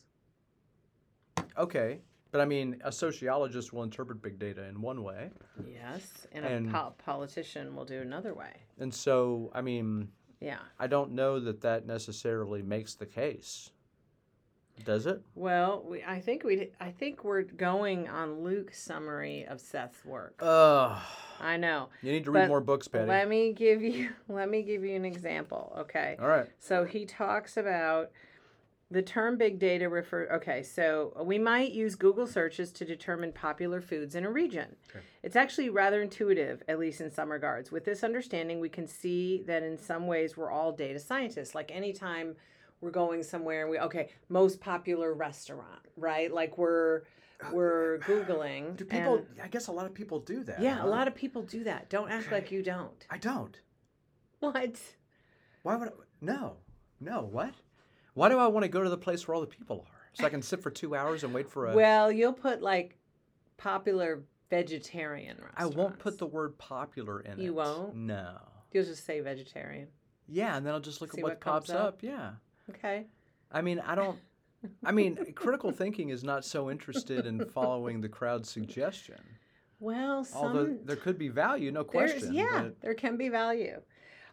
Okay, 1.59 1.99
but 2.31 2.39
I 2.41 2.45
mean, 2.45 2.79
a 2.85 2.91
sociologist 2.91 3.73
will 3.73 3.83
interpret 3.83 4.21
big 4.21 4.39
data 4.39 4.63
in 4.63 4.81
one 4.81 5.03
way, 5.03 5.29
Yes, 5.67 6.25
and, 6.31 6.45
And- 6.45 6.69
a 6.69 6.71
po- 6.71 6.93
politician 6.97 7.75
will 7.75 7.85
do 7.85 8.01
another 8.01 8.33
way. 8.33 8.53
and 8.79 8.93
so 8.93 9.51
I 9.53 9.61
mean, 9.61 10.09
Yeah. 10.39 10.59
I 10.79 10.87
don't 10.87 11.11
know 11.11 11.39
that 11.41 11.59
that 11.61 11.85
necessarily 11.85 12.61
makes 12.61 12.95
the 12.95 13.05
case. 13.05 13.71
Does 14.85 15.05
it? 15.05 15.21
Well, 15.35 15.83
we, 15.85 16.01
I 16.05 16.21
think 16.21 16.45
we 16.45 16.71
I 16.79 16.91
think 16.91 17.25
we're 17.25 17.41
going 17.41 18.07
on 18.07 18.41
Luke's 18.45 18.81
summary 18.81 19.45
of 19.45 19.59
Seth's 19.59 20.05
work. 20.05 20.35
Ugh. 20.41 20.97
I 21.41 21.57
know. 21.57 21.89
You 22.01 22.13
need 22.13 22.23
to 22.23 22.31
read 22.31 22.47
more 22.47 22.61
books, 22.61 22.87
Patty. 22.87 23.05
Let 23.05 23.27
me 23.27 23.51
give 23.51 23.81
you 23.81 24.11
let 24.29 24.47
me 24.49 24.63
give 24.63 24.85
you 24.85 24.95
an 24.95 25.03
example, 25.03 25.75
okay? 25.79 26.15
All 26.21 26.29
right. 26.29 26.47
So 26.59 26.85
he 26.85 27.05
talks 27.05 27.57
about 27.57 28.11
the 28.91 29.01
term 29.01 29.37
big 29.37 29.59
data 29.59 29.87
refer 29.87 30.27
okay, 30.33 30.63
so 30.63 31.13
we 31.23 31.37
might 31.37 31.71
use 31.71 31.93
Google 31.93 32.25
searches 32.25 32.71
to 32.73 32.85
determine 32.85 33.31
popular 33.31 33.81
foods 33.81 34.15
in 34.15 34.25
a 34.25 34.31
region. 34.31 34.75
Okay. 34.89 35.05
It's 35.21 35.35
actually 35.35 35.69
rather 35.69 36.01
intuitive, 36.01 36.63
at 36.67 36.79
least 36.79 36.99
in 36.99 37.11
some 37.11 37.31
regards. 37.31 37.71
With 37.71 37.85
this 37.85 38.03
understanding, 38.03 38.59
we 38.59 38.69
can 38.69 38.87
see 38.87 39.43
that 39.45 39.61
in 39.61 39.77
some 39.77 40.07
ways 40.07 40.35
we're 40.35 40.49
all 40.49 40.71
data 40.71 40.99
scientists. 40.99 41.53
Like 41.53 41.71
anytime 41.71 42.35
we're 42.81 42.89
going 42.89 43.21
somewhere 43.21 43.61
and 43.61 43.69
we 43.69 43.77
okay, 43.79 44.09
most 44.27 44.59
popular 44.59 45.13
restaurant, 45.13 45.85
right? 45.95 46.33
Like 46.33 46.57
we're 46.57 47.03
oh, 47.43 47.53
we're 47.53 47.99
googling. 47.99 48.75
Do 48.75 48.85
people? 48.85 49.17
and- 49.17 49.27
I 49.43 49.49
guess 49.49 49.67
a 49.67 49.71
lot 49.71 49.85
of 49.85 49.93
people 49.93 50.19
do 50.19 50.43
that. 50.45 50.61
yeah, 50.61 50.77
huh? 50.77 50.87
a 50.87 50.89
lot 50.89 51.07
of 51.07 51.13
people 51.13 51.43
do 51.43 51.63
that. 51.65 51.89
Don't 51.89 52.09
act 52.09 52.31
like 52.31 52.51
you 52.51 52.63
don't. 52.63 53.05
I 53.09 53.19
don't. 53.19 53.59
What? 54.39 54.79
Why 55.61 55.75
would? 55.75 55.89
I, 55.89 55.91
no, 56.21 56.55
no. 56.99 57.21
What? 57.21 57.53
Why 58.19 58.27
do 58.27 58.37
I 58.37 58.47
want 58.47 58.65
to 58.65 58.69
go 58.69 58.83
to 58.83 58.89
the 58.89 58.97
place 58.97 59.25
where 59.25 59.35
all 59.35 59.39
the 59.39 59.47
people 59.47 59.85
are 59.89 60.09
so 60.11 60.25
I 60.25 60.29
can 60.29 60.41
sit 60.41 60.61
for 60.61 60.69
two 60.69 60.93
hours 60.93 61.23
and 61.23 61.33
wait 61.33 61.47
for 61.49 61.71
a? 61.71 61.73
Well, 61.73 62.11
you'll 62.11 62.33
put 62.33 62.61
like 62.61 62.97
popular 63.55 64.23
vegetarian. 64.49 65.37
I 65.55 65.67
won't 65.67 65.97
put 65.99 66.17
the 66.17 66.25
word 66.25 66.57
popular 66.57 67.21
in 67.21 67.39
it. 67.39 67.43
You 67.43 67.53
won't? 67.53 67.95
No. 67.95 68.37
You'll 68.73 68.83
just 68.83 69.05
say 69.05 69.21
vegetarian. 69.21 69.87
Yeah, 70.27 70.57
and 70.57 70.65
then 70.65 70.73
I'll 70.73 70.81
just 70.81 70.99
look 70.99 71.13
See 71.13 71.19
at 71.19 71.23
what, 71.23 71.31
what 71.31 71.39
pops 71.39 71.69
up? 71.69 71.79
up. 71.79 71.99
Yeah. 72.01 72.31
Okay. 72.71 73.05
I 73.53 73.61
mean, 73.61 73.79
I 73.79 73.95
don't. 73.95 74.19
I 74.83 74.91
mean, 74.91 75.17
critical 75.33 75.71
thinking 75.71 76.09
is 76.09 76.21
not 76.21 76.43
so 76.43 76.69
interested 76.69 77.25
in 77.25 77.45
following 77.45 78.01
the 78.01 78.09
crowd's 78.09 78.49
suggestion. 78.49 79.21
Well, 79.79 80.25
some 80.25 80.41
Although 80.43 80.77
there 80.83 80.97
could 80.97 81.17
be 81.17 81.29
value, 81.29 81.71
no 81.71 81.85
question. 81.85 82.33
yeah, 82.33 82.67
there 82.81 82.95
can 82.95 83.15
be 83.15 83.29
value. 83.29 83.79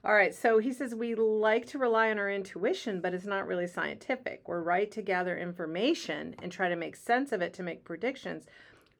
All 0.06 0.14
right, 0.14 0.32
so 0.32 0.58
he 0.58 0.72
says 0.72 0.94
we 0.94 1.16
like 1.16 1.66
to 1.66 1.78
rely 1.78 2.12
on 2.12 2.18
our 2.20 2.30
intuition, 2.30 3.00
but 3.00 3.12
it's 3.12 3.24
not 3.26 3.48
really 3.48 3.66
scientific. 3.66 4.46
We're 4.46 4.60
right 4.60 4.88
to 4.92 5.02
gather 5.02 5.36
information 5.36 6.36
and 6.40 6.52
try 6.52 6.68
to 6.68 6.76
make 6.76 6.94
sense 6.94 7.32
of 7.32 7.42
it 7.42 7.52
to 7.54 7.64
make 7.64 7.82
predictions, 7.82 8.44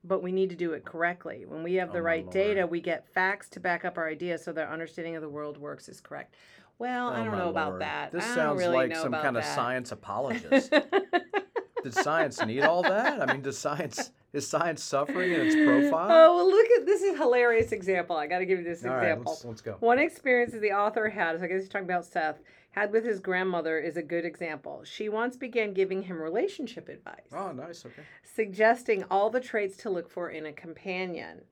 but 0.03 0.21
we 0.21 0.33
need 0.33 0.51
to 0.51 0.57
do 0.57 0.73
it 0.73 0.85
correctly. 0.85 1.45
When 1.47 1.63
we 1.63 1.75
have 1.75 1.91
oh 1.91 1.93
the 1.93 1.99
Oh, 2.01 2.03
right 2.03 2.25
Lord. 2.25 2.33
data, 2.33 2.67
we 2.67 2.81
get 2.81 3.07
facts 3.15 3.49
to 3.51 3.61
back 3.61 3.85
up 3.85 3.97
our 3.99 4.09
ideas 4.09 4.43
so 4.43 4.53
that 4.55 4.67
our 4.67 4.73
understanding 4.73 5.15
of 5.15 5.23
the 5.23 5.29
world 5.29 5.59
works 5.59 5.89
is 5.89 6.01
correct. 6.01 6.35
Well, 6.81 7.09
oh 7.09 7.13
I 7.13 7.21
Oh, 7.21 7.23
don't 7.25 7.33
my 7.33 7.39
know 7.39 7.51
about 7.51 7.79
that. 7.79 8.11
This 8.11 8.25
I 8.25 8.27
don't 8.27 8.35
sounds 8.37 8.59
really 8.59 8.89
like 8.89 8.97
some 8.97 9.13
kind 9.13 9.37
of 9.37 9.45
science 9.45 9.93
apologist. 9.93 10.73
Did 11.87 11.95
science 11.95 12.45
need 12.45 12.63
all 12.63 12.83
that? 12.83 13.23
I 13.23 13.33
mean, 13.33 13.43
does 13.43 13.57
science 13.57 14.11
is 14.33 14.49
science 14.49 14.83
suffering 14.83 15.31
in 15.31 15.41
its 15.41 15.55
oh, 15.57 15.65
profile? 15.65 16.09
Oh, 16.11 16.35
well, 16.35 16.51
look 16.51 16.67
at 16.81 16.85
this 16.85 17.01
is 17.01 17.15
a 17.15 17.17
hilarious 17.17 17.71
example. 17.71 18.17
I 18.17 18.27
got 18.27 18.41
to 18.41 18.45
give 18.45 18.59
you 18.59 18.65
this 18.65 18.85
all 18.85 18.91
right, 18.91 19.05
example. 19.05 19.33
let's, 19.35 19.45
let's 19.45 19.61
go. 19.61 19.77
One 19.79 20.01
experience 20.01 20.53
that 20.53 20.63
the 20.63 20.73
author 20.73 21.09
had, 21.09 21.39
so 21.39 21.45
I 21.45 21.47
guess 21.47 21.61
he's 21.61 21.69
talking 21.69 21.87
about 21.87 22.05
Seth, 22.05 22.41
had 22.73 22.91
with 22.91 23.05
his 23.05 23.21
grandmother 23.21 23.79
is 23.79 23.97
a 23.97 24.03
good 24.03 24.25
example. 24.25 24.83
She 24.83 25.09
once 25.09 25.37
began 25.37 25.73
giving 25.75 26.03
him 26.03 26.21
relationship 26.21 26.89
advice, 26.89 27.31
Oh, 27.33 27.53
nice. 27.53 27.87
Okay. 27.87 28.03
suggesting 28.25 29.05
all 29.09 29.31
the 29.31 29.39
traits 29.39 29.77
to 29.79 29.91
look 29.91 30.11
for 30.11 30.29
in 30.31 30.45
a 30.45 30.53
companion. 30.53 31.43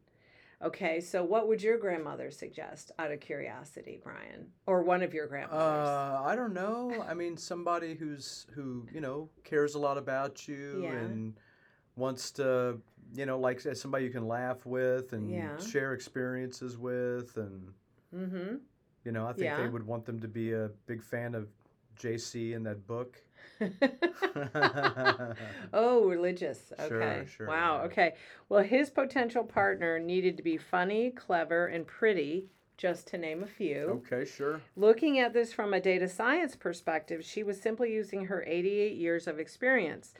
Okay, 0.64 0.98
so 1.00 1.22
what 1.22 1.46
would 1.46 1.62
your 1.62 1.76
grandmother 1.76 2.30
suggest 2.30 2.90
out 2.98 3.10
of 3.12 3.20
curiosity, 3.20 4.00
Brian? 4.02 4.46
Or 4.66 4.82
one 4.82 5.02
of 5.02 5.12
your 5.12 5.26
grandmothers? 5.26 5.88
Uh, 5.88 6.22
I 6.24 6.34
don't 6.34 6.54
know. 6.54 7.04
I 7.06 7.12
mean, 7.20 7.36
somebody 7.36 7.94
who's 7.94 8.46
who 8.54 8.86
you 8.92 9.00
know 9.02 9.28
cares 9.44 9.74
a 9.74 9.78
lot 9.78 9.98
about 9.98 10.48
you 10.48 10.80
Yeah. 10.84 10.92
and 10.92 11.34
wants 11.96 12.30
to, 12.32 12.80
you 13.14 13.26
know, 13.26 13.38
like 13.38 13.60
somebody 13.60 14.04
you 14.04 14.10
can 14.10 14.26
laugh 14.26 14.64
with 14.64 15.12
and 15.12 15.30
Yeah. 15.30 15.58
share 15.58 15.92
experiences 15.92 16.78
with, 16.78 17.36
and 17.36 17.72
mm-hmm. 18.14 18.56
you 19.04 19.12
know, 19.12 19.26
I 19.26 19.32
think 19.32 19.44
Yeah. 19.44 19.58
they 19.58 19.68
would 19.68 19.86
want 19.86 20.06
them 20.06 20.18
to 20.20 20.28
be 20.28 20.52
a 20.52 20.70
big 20.86 21.02
fan 21.02 21.34
of 21.34 21.48
JC 21.96 22.54
in 22.54 22.62
that 22.62 22.86
book. 22.86 23.22
oh, 25.72 26.04
religious. 26.06 26.72
Okay. 26.78 27.26
sure, 27.26 27.46
Wow. 27.46 27.78
yeah. 27.78 27.86
Okay. 27.86 28.14
Well, 28.48 28.62
his 28.62 28.90
potential 28.90 29.44
partner 29.44 29.98
needed 29.98 30.36
to 30.36 30.42
be 30.42 30.56
funny, 30.56 31.10
clever, 31.10 31.66
and 31.66 31.86
pretty, 31.86 32.46
just 32.76 33.06
to 33.08 33.18
name 33.18 33.42
a 33.42 33.46
few. 33.46 34.02
okay, 34.12 34.24
sure. 34.24 34.60
Looking 34.76 35.18
at 35.18 35.32
this 35.32 35.52
from 35.52 35.72
a 35.74 35.80
data 35.80 36.08
science 36.08 36.56
perspective, 36.56 37.24
she 37.24 37.42
was 37.42 37.60
simply 37.60 37.92
using 37.92 38.26
her 38.26 38.44
88 38.46 38.96
years 38.96 39.26
of 39.26 39.38
experience 39.38 40.14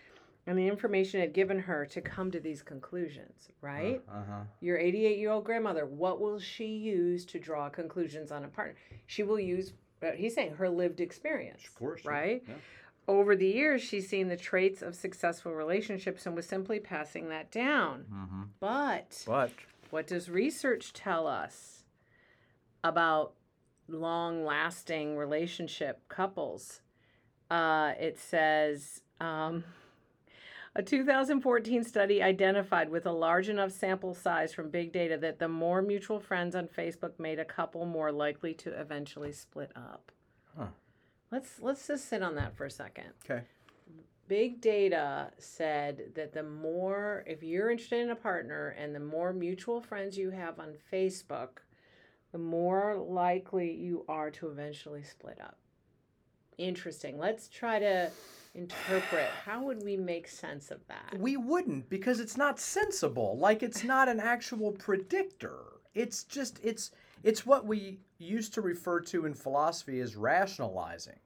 and 0.47 0.59
the 0.59 0.69
information 0.69 1.21
it 1.21 1.25
had 1.25 1.33
given 1.33 1.59
her 1.59 1.87
to 1.87 2.01
come 2.03 2.31
to 2.31 2.39
these 2.39 2.63
conclusions, 2.63 3.49
right? 3.63 4.03
Uh 4.09 4.23
huh. 4.29 4.41
Your 4.61 4.79
88 4.79 5.19
year 5.19 5.31
old 5.31 5.45
grandmother, 5.45 5.87
what 5.87 6.21
will 6.21 6.39
she 6.39 6.67
use 6.67 7.25
to 7.27 7.39
draw 7.39 7.69
conclusions 7.71 8.31
on 8.31 8.45
a 8.45 8.49
partner? 8.49 8.77
She 9.07 9.23
will 9.23 9.41
use, 9.41 9.73
uh, 10.03 10.11
he's 10.13 10.35
saying, 10.35 10.55
her 10.57 10.69
lived 10.69 11.01
experience. 11.01 11.63
Of 11.67 11.75
course. 11.75 12.05
Right? 12.05 12.43
yeah. 12.47 12.55
Over 13.07 13.37
the 13.37 13.47
years, 13.47 13.83
she's 13.83 14.09
seen 14.09 14.29
the 14.29 14.37
traits 14.37 14.81
of 14.81 14.95
successful 14.95 15.53
relationships 15.53 16.25
and 16.25 16.35
was 16.35 16.47
simply 16.47 16.81
passing 16.81 17.29
that 17.29 17.51
down. 17.51 18.07
Mm-hmm. 18.13 18.43
But 18.61 19.25
But 19.27 19.51
what 19.91 20.07
does 20.07 20.31
research 20.31 20.93
tell 20.93 21.27
us 21.27 21.85
about 22.83 23.35
long 23.89 24.45
lasting 24.45 25.17
relationship 25.17 26.09
couples? 26.09 26.81
Uh, 27.51 27.93
it 28.01 28.19
says 28.19 29.03
um, 29.21 29.65
a 30.75 30.83
2014 30.83 31.85
study 31.85 32.23
identified 32.23 32.89
with 32.89 33.07
a 33.07 33.13
large 33.13 33.49
enough 33.49 33.71
sample 33.71 34.15
size 34.15 34.53
from 34.53 34.71
big 34.71 34.93
data 34.93 35.17
that 35.19 35.39
the 35.39 35.49
more 35.49 35.83
mutual 35.83 36.19
friends 36.19 36.57
on 36.57 36.67
Facebook 36.67 37.19
made 37.19 37.39
a 37.39 37.45
couple 37.45 37.85
more 37.85 38.11
likely 38.11 38.55
to 38.55 38.71
eventually 38.81 39.33
split 39.33 39.71
up. 39.77 40.11
Huh. 40.57 40.67
Let's 41.35 41.59
let's 41.61 41.89
just 41.89 42.09
sit 42.09 42.23
on 42.23 42.37
that 42.37 42.57
for 42.57 42.65
a 42.65 42.71
second 42.71 43.07
okay. 43.29 43.43
big 44.29 44.61
data 44.61 45.33
said 45.37 46.13
that 46.15 46.33
the 46.33 46.45
more 46.45 47.25
if 47.27 47.43
you're 47.43 47.73
interested 47.73 48.03
in 48.03 48.11
a 48.11 48.15
partner 48.15 48.69
and 48.79 48.95
the 48.95 49.01
more 49.01 49.33
mutual 49.33 49.81
friends 49.81 50.17
you 50.17 50.31
have 50.31 50.61
on 50.61 50.75
facebook 50.93 51.49
the 52.31 52.39
more 52.39 52.97
likely 52.97 53.73
you 53.73 54.05
are 54.09 54.31
to 54.31 54.47
eventually 54.49 55.03
split 55.03 55.41
up 55.41 55.59
interesting 56.57 57.19
let's 57.19 57.49
try 57.49 57.81
to 57.81 58.09
interpret 58.55 59.29
how 59.45 59.61
would 59.65 59.83
we 59.83 59.97
make 59.97 60.29
sense 60.29 60.71
of 60.71 60.87
that 60.87 61.19
We 61.19 61.37
wouldn't 61.37 61.89
because 61.91 62.21
it's 62.21 62.37
not 62.37 62.61
sensible. 62.61 63.37
Like 63.39 63.65
it's 63.65 63.83
not 63.83 64.09
an 64.09 64.21
actual 64.21 64.71
predictor. 64.71 65.59
It's 65.95 66.23
just 66.23 66.61
it's 66.63 66.93
it's 67.25 67.45
what 67.45 67.67
we 67.67 67.99
used 68.19 68.55
to 68.55 68.61
refer 68.61 69.01
to 69.01 69.27
in 69.27 69.35
philosophy 69.35 70.01
as 70.01 70.15
rationalizing. 70.15 71.19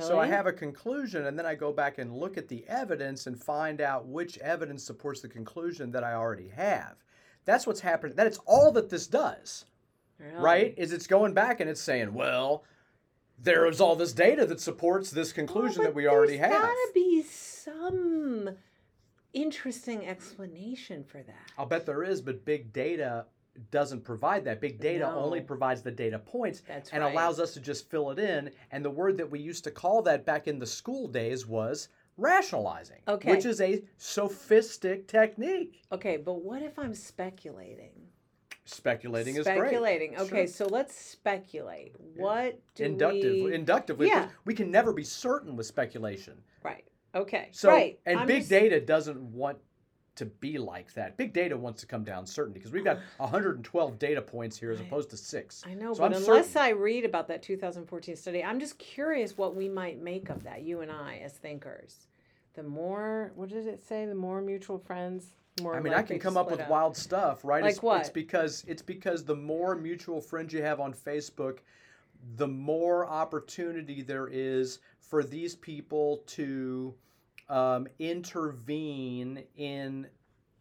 So 0.00 0.18
I 0.18 0.26
have 0.26 0.46
a 0.46 0.52
conclusion 0.52 1.26
and 1.26 1.38
then 1.38 1.46
I 1.46 1.54
go 1.54 1.72
back 1.72 1.98
and 1.98 2.12
look 2.12 2.36
at 2.36 2.48
the 2.48 2.64
evidence 2.68 3.26
and 3.26 3.40
find 3.40 3.80
out 3.80 4.06
which 4.06 4.36
evidence 4.38 4.82
supports 4.84 5.20
the 5.20 5.28
conclusion 5.28 5.92
that 5.92 6.02
I 6.04 6.14
already 6.14 6.48
have. 6.48 6.96
That's 7.44 7.66
what's 7.66 7.80
happening. 7.80 8.16
That 8.16 8.26
is 8.26 8.38
all 8.46 8.72
that 8.72 8.90
this 8.90 9.06
does, 9.06 9.64
Really? 10.18 10.34
right? 10.42 10.74
Is 10.76 10.92
it's 10.92 11.06
going 11.06 11.34
back 11.34 11.60
and 11.60 11.70
it's 11.70 11.80
saying, 11.80 12.12
well, 12.14 12.64
there 13.38 13.66
is 13.66 13.80
all 13.80 13.94
this 13.96 14.12
data 14.12 14.44
that 14.46 14.60
supports 14.60 15.10
this 15.10 15.32
conclusion 15.32 15.80
Well, 15.82 15.88
that 15.88 15.94
we 15.94 16.06
already 16.08 16.36
there's 16.38 16.52
have. 16.52 16.62
gotta 16.62 16.90
be 16.94 17.22
some 17.22 18.50
interesting 19.32 20.06
explanation 20.06 21.04
for 21.04 21.22
that 21.22 21.52
I'll 21.58 21.66
bet 21.66 21.84
there 21.86 22.02
is, 22.02 22.20
but 22.22 22.44
big 22.44 22.72
data 22.72 23.26
doesn't 23.70 24.02
provide 24.04 24.44
that. 24.44 24.60
Big 24.60 24.80
data 24.80 25.08
only 25.12 25.40
provides 25.40 25.82
the 25.82 25.90
data 25.90 26.18
points 26.18 26.62
that's 26.66 26.90
and 26.90 27.02
right. 27.02 27.12
allows 27.12 27.38
us 27.40 27.52
to 27.54 27.60
just 27.60 27.90
fill 27.90 28.10
it 28.10 28.18
in. 28.18 28.50
And 28.70 28.84
the 28.84 28.90
word 28.90 29.16
that 29.18 29.30
we 29.30 29.38
used 29.40 29.64
to 29.64 29.70
call 29.70 30.02
that 30.02 30.24
back 30.26 30.48
in 30.48 30.58
the 30.58 30.66
school 30.66 31.08
days 31.08 31.46
was 31.46 31.88
rationalizing, 32.18 33.00
Okay. 33.08 33.30
which 33.30 33.44
is 33.44 33.60
a 33.60 33.82
sophistic 33.98 35.06
technique. 35.06 35.82
okay 35.92 36.16
but 36.16 36.42
what 36.42 36.62
if 36.62 36.78
i'm 36.78 36.94
speculating 36.94 37.92
Speculating 38.68 39.36
is 39.36 39.42
speculating. 39.42 40.14
great. 40.14 40.20
Okay, 40.22 40.46
Sure. 40.46 40.46
so 40.48 40.66
let's 40.66 40.96
speculate. 40.96 41.94
Yeah. 42.16 42.20
What 42.22 42.60
do 42.74 42.82
Inductive, 42.84 43.44
we? 43.44 43.54
inductively, 43.54 44.08
Yeah. 44.08 44.28
we 44.44 44.54
can 44.54 44.72
never 44.72 44.92
be 44.92 45.04
certain 45.04 45.54
with 45.54 45.66
speculation. 45.66 46.42
Right. 46.64 46.84
Okay. 47.14 47.50
So, 47.52 47.68
right. 47.68 48.00
and 48.06 48.18
I'm 48.18 48.26
big 48.26 48.38
just- 48.40 48.50
data 48.50 48.80
doesn't 48.80 49.20
want 49.20 49.58
to 50.16 50.26
be 50.26 50.58
like 50.58 50.92
that. 50.94 51.16
Big 51.16 51.32
data 51.32 51.56
wants 51.56 51.80
to 51.82 51.86
come 51.86 52.02
down 52.02 52.26
certainty 52.26 52.58
because 52.58 52.72
we've 52.72 52.84
got 52.84 52.98
112 53.18 53.98
data 53.98 54.20
points 54.20 54.58
here 54.58 54.72
as 54.72 54.80
opposed 54.80 55.10
to 55.10 55.16
six. 55.16 55.62
I 55.66 55.74
know, 55.74 55.94
So 55.94 56.00
but 56.00 56.06
I'm 56.06 56.22
unless 56.22 56.52
certain. 56.52 56.62
I 56.62 56.70
read 56.70 57.04
about 57.04 57.28
that 57.28 57.42
2014 57.42 58.16
study, 58.16 58.42
I'm 58.42 58.58
just 58.58 58.78
curious 58.78 59.38
what 59.38 59.54
we 59.54 59.68
might 59.68 60.02
make 60.02 60.28
of 60.30 60.42
that. 60.44 60.62
You 60.62 60.80
and 60.80 60.90
I, 60.90 61.20
as 61.24 61.34
thinkers, 61.34 62.08
the 62.54 62.62
more 62.62 63.32
what 63.36 63.48
did 63.50 63.66
it 63.66 63.86
say? 63.86 64.06
The 64.06 64.14
more 64.14 64.40
mutual 64.40 64.78
friends, 64.78 65.34
more. 65.60 65.76
I 65.76 65.80
mean, 65.80 65.94
I 65.94 66.02
can 66.02 66.18
come 66.18 66.36
up 66.36 66.50
with 66.50 66.66
wild 66.68 66.96
stuff, 66.96 67.44
right? 67.44 67.62
Like 67.62 67.74
it's, 67.74 67.82
what? 67.82 68.00
It's 68.00 68.10
because 68.10 68.64
it's 68.66 68.82
because 68.82 69.24
the 69.24 69.36
more 69.36 69.74
mutual 69.74 70.20
friends 70.20 70.52
you 70.52 70.62
have 70.62 70.80
on 70.80 70.92
Facebook, 70.92 71.58
the 72.36 72.48
more 72.48 73.06
opportunity 73.06 74.02
there 74.02 74.28
is 74.28 74.80
for 74.98 75.22
these 75.22 75.54
people 75.54 76.22
to 76.26 76.94
um, 77.48 77.86
intervene 77.98 79.44
in 79.56 80.06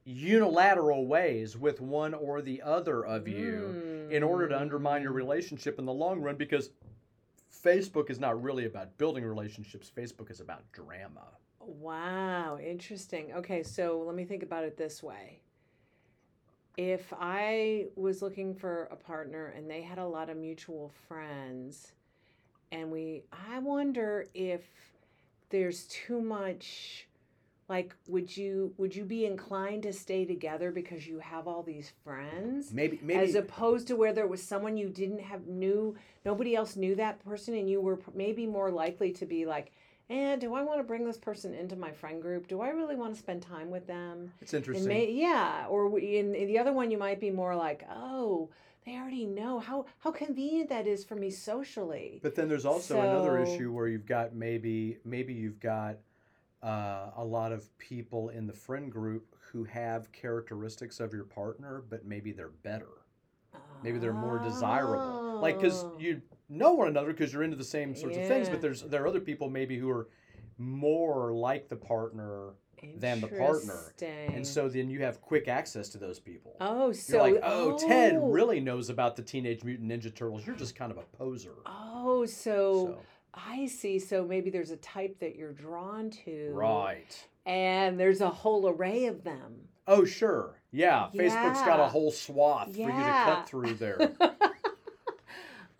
unilateral 0.03 1.07
ways 1.07 1.57
with 1.57 1.81
one 1.81 2.13
or 2.13 2.41
the 2.41 2.61
other 2.61 3.03
of 3.03 3.27
you 3.27 4.07
in 4.11 4.21
order 4.21 4.47
to 4.47 4.59
undermine 4.59 5.01
your 5.01 5.11
Mm. 5.13 5.15
relationship 5.15 5.79
in 5.79 5.85
the 5.85 5.93
long 5.93 6.21
run 6.21 6.35
because 6.35 6.69
Facebook 7.51 8.11
is 8.11 8.19
not 8.19 8.39
really 8.41 8.65
about 8.65 8.95
building 8.99 9.25
relationships. 9.25 9.89
Facebook 9.95 10.29
is 10.29 10.39
about 10.41 10.71
drama. 10.71 11.25
Wow, 11.59 12.59
interesting. 12.59 13.33
Okay, 13.33 13.63
so 13.63 14.03
let 14.05 14.15
me 14.15 14.23
think 14.25 14.43
about 14.43 14.63
it 14.63 14.77
this 14.77 15.01
way. 15.01 15.39
If 16.77 17.11
I 17.19 17.87
was 17.95 18.21
looking 18.21 18.53
for 18.53 18.83
a 18.91 18.95
partner 18.95 19.47
and 19.47 19.67
they 19.67 19.81
had 19.81 19.97
a 19.97 20.05
lot 20.05 20.29
of 20.29 20.37
mutual 20.37 20.89
friends, 21.07 21.93
and 22.71 22.91
we, 22.91 23.23
I 23.31 23.57
wonder 23.59 24.27
if 24.35 24.61
there's 25.49 25.85
too 25.85 26.21
much. 26.21 27.07
Like, 27.67 27.95
would 28.07 28.35
you 28.37 28.73
would 28.77 28.95
you 28.95 29.03
be 29.03 29.25
inclined 29.25 29.83
to 29.83 29.93
stay 29.93 30.23
together 30.25 30.71
because 30.71 31.07
you 31.07 31.19
have 31.19 31.47
all 31.47 31.63
these 31.63 31.91
friends? 32.03 32.71
Maybe 32.71 32.99
maybe 33.01 33.19
as 33.19 33.33
opposed 33.35 33.87
to 33.87 33.95
where 33.95 34.13
there 34.13 34.27
was 34.27 34.43
someone 34.43 34.77
you 34.77 34.89
didn't 34.89 35.21
have 35.21 35.47
knew 35.47 35.95
nobody 36.25 36.55
else 36.55 36.75
knew 36.75 36.95
that 36.95 37.23
person 37.25 37.55
and 37.55 37.69
you 37.69 37.81
were 37.81 37.99
maybe 38.13 38.45
more 38.45 38.69
likely 38.69 39.11
to 39.13 39.25
be 39.25 39.45
like 39.45 39.71
eh 40.09 40.35
do 40.35 40.53
i 40.53 40.61
want 40.61 40.79
to 40.79 40.83
bring 40.83 41.05
this 41.05 41.17
person 41.17 41.53
into 41.53 41.75
my 41.75 41.91
friend 41.91 42.21
group 42.21 42.47
do 42.47 42.61
i 42.61 42.69
really 42.69 42.95
want 42.95 43.13
to 43.13 43.19
spend 43.19 43.41
time 43.41 43.71
with 43.71 43.87
them 43.87 44.31
it's 44.41 44.53
interesting. 44.53 44.87
may, 44.87 45.09
yeah 45.09 45.65
or 45.67 45.89
we- 45.89 46.17
in, 46.17 46.35
in 46.35 46.47
the 46.47 46.59
other 46.59 46.73
one 46.73 46.91
you 46.91 46.97
might 46.97 47.19
be 47.19 47.31
more 47.31 47.55
like 47.55 47.83
oh 47.91 48.49
they 48.85 48.95
already 48.95 49.25
know 49.25 49.59
how 49.59 49.85
how 49.99 50.11
convenient 50.11 50.69
that 50.69 50.87
is 50.87 51.03
for 51.03 51.15
me 51.15 51.29
socially 51.29 52.19
But 52.21 52.35
then 52.35 52.47
there's 52.47 52.65
also 52.65 52.99
another 53.01 53.39
issue 53.39 53.71
where 53.71 53.87
you've 53.87 54.05
got 54.05 54.35
maybe 54.35 54.97
maybe 55.03 55.33
you've 55.33 55.59
got 55.59 55.97
uh, 56.63 57.11
a 57.17 57.23
lot 57.23 57.51
of 57.51 57.75
people 57.77 58.29
in 58.29 58.47
the 58.47 58.53
friend 58.53 58.91
group 58.91 59.35
who 59.51 59.63
have 59.65 60.11
characteristics 60.11 60.99
of 60.99 61.13
your 61.13 61.23
partner, 61.23 61.83
but 61.89 62.05
maybe 62.05 62.31
they're 62.31 62.49
better. 62.63 62.87
Maybe 63.83 63.99
they're 63.99 64.13
more 64.13 64.39
desirable. 64.39 65.39
Like 65.41 65.59
because 65.59 65.83
Oh. 65.83 65.95
you 65.99 66.21
know 66.49 66.73
one 66.73 66.87
another 66.87 67.11
because 67.11 67.31
you're 67.33 67.43
into 67.43 67.55
the 67.57 67.63
same 67.63 67.95
sorts 67.95 68.17
of 68.17 68.27
things. 68.27 68.49
But 68.49 68.61
there's 68.61 68.81
there 68.81 69.03
are 69.03 69.07
other 69.07 69.19
people 69.19 69.49
maybe 69.49 69.77
who 69.77 69.89
are 69.91 70.07
more 70.57 71.33
like 71.33 71.67
the 71.69 71.75
partner, 71.75 72.53
than 72.97 73.21
the 73.21 73.27
partner. 73.27 73.93
and 74.01 74.45
so 74.45 74.69
then 74.69 74.89
you 74.89 75.01
have 75.01 75.21
quick 75.21 75.47
access 75.47 75.89
to 75.89 75.97
those 75.97 76.19
people. 76.19 76.55
oh 76.61 76.87
You're 76.87 76.93
so 76.93 77.17
like, 77.19 77.39
oh, 77.43 77.77
Ted 77.77 78.13
oh. 78.15 78.27
really 78.27 78.59
knows 78.59 78.89
about 78.89 79.15
the 79.15 79.21
Teenage 79.21 79.63
Mutant 79.63 79.91
Ninja 79.91 80.13
Turtles. 80.13 80.45
You're 80.45 80.55
just 80.55 80.75
kind 80.75 80.91
of 80.91 80.97
a 80.97 81.03
poser. 81.17 81.53
oh 81.65 82.25
so 82.25 82.87
So, 82.87 82.99
I 83.33 83.65
see. 83.65 83.99
So 83.99 84.25
maybe 84.25 84.49
there's 84.49 84.71
a 84.71 84.77
type 84.77 85.19
that 85.19 85.35
you're 85.35 85.53
drawn 85.53 86.09
to. 86.25 86.51
right. 86.53 87.27
And 87.45 87.99
there's 87.99 88.21
a 88.21 88.29
whole 88.29 88.67
array 88.67 89.05
of 89.05 89.23
them. 89.23 89.67
Oh, 89.87 90.03
sure. 90.03 90.59
Yeah. 90.71 91.09
Facebook's 91.13 91.61
got 91.61 91.79
a 91.79 91.87
whole 91.87 92.09
swath 92.09 92.73
for 92.73 92.79
you 92.79 92.87
to 92.87 92.91
cut 92.91 93.47
through 93.47 93.75
there. 93.75 94.11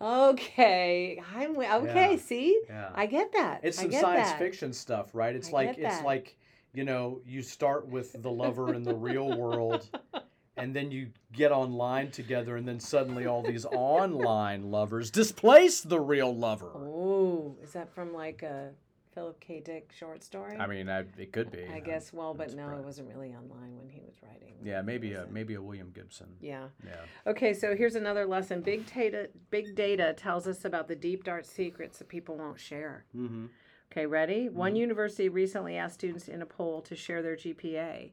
Okay, 0.00 1.22
I'm 1.34 1.56
okay. 1.56 2.10
Yeah. 2.12 2.16
See, 2.18 2.60
Yeah. 2.68 2.90
I 2.94 3.06
get 3.06 3.32
that. 3.32 3.60
It's 3.62 3.78
some 3.78 3.90
science 3.90 4.28
that. 4.28 4.38
fiction 4.38 4.72
stuff, 4.72 5.14
right? 5.14 5.34
It's 5.34 5.48
I 5.48 5.52
like 5.52 5.78
it's 5.78 6.02
like 6.02 6.36
you 6.76 6.84
know, 6.84 7.22
you 7.24 7.40
start 7.40 7.88
with 7.88 8.22
the 8.22 8.30
lover 8.30 8.74
in 8.74 8.82
the 8.82 8.94
real 8.94 9.34
world, 9.34 9.88
and 10.58 10.76
then 10.76 10.90
you 10.90 11.08
get 11.32 11.50
online 11.50 12.10
together, 12.10 12.56
and 12.56 12.68
then 12.68 12.78
suddenly 12.78 13.26
all 13.26 13.42
these 13.42 13.64
online 13.64 14.70
lovers 14.70 15.10
displace 15.10 15.80
the 15.80 15.98
real 15.98 16.36
lover. 16.36 16.70
Oh, 16.74 17.56
is 17.62 17.72
that 17.72 17.94
from 17.94 18.12
like 18.12 18.42
a 18.42 18.72
Philip 19.14 19.40
K. 19.40 19.60
Dick 19.60 19.90
short 19.98 20.22
story? 20.22 20.58
I 20.58 20.66
mean, 20.66 20.90
I, 20.90 21.04
it 21.16 21.32
could 21.32 21.50
be. 21.50 21.66
I 21.74 21.80
guess. 21.80 22.12
Well, 22.12 22.34
but 22.34 22.50
I'm 22.50 22.58
no, 22.58 22.68
it 22.76 22.84
wasn't 22.84 23.08
really 23.08 23.30
online 23.30 23.74
when 23.78 23.88
he 23.88 24.02
was 24.02 24.16
writing. 24.22 24.56
Yeah, 24.62 24.82
maybe 24.82 25.14
a 25.14 25.26
maybe 25.30 25.54
a 25.54 25.62
William 25.62 25.90
Gibson. 25.94 26.28
Yeah. 26.42 26.66
Yeah. 26.84 26.96
Okay, 27.26 27.54
so 27.54 27.74
here's 27.74 27.94
another 27.94 28.26
lesson. 28.26 28.60
Big 28.60 28.84
data, 28.92 29.30
big 29.48 29.74
data 29.74 30.12
tells 30.14 30.46
us 30.46 30.66
about 30.66 30.88
the 30.88 30.96
deep 30.96 31.24
dark 31.24 31.46
secrets 31.46 31.96
that 32.00 32.08
people 32.08 32.36
won't 32.36 32.60
share. 32.60 33.06
Mm-hmm. 33.16 33.46
Okay, 33.90 34.06
ready? 34.06 34.48
One 34.48 34.72
mm-hmm. 34.72 34.76
university 34.76 35.28
recently 35.28 35.76
asked 35.76 35.94
students 35.94 36.28
in 36.28 36.42
a 36.42 36.46
poll 36.46 36.82
to 36.82 36.94
share 36.96 37.22
their 37.22 37.36
GPA. 37.36 38.10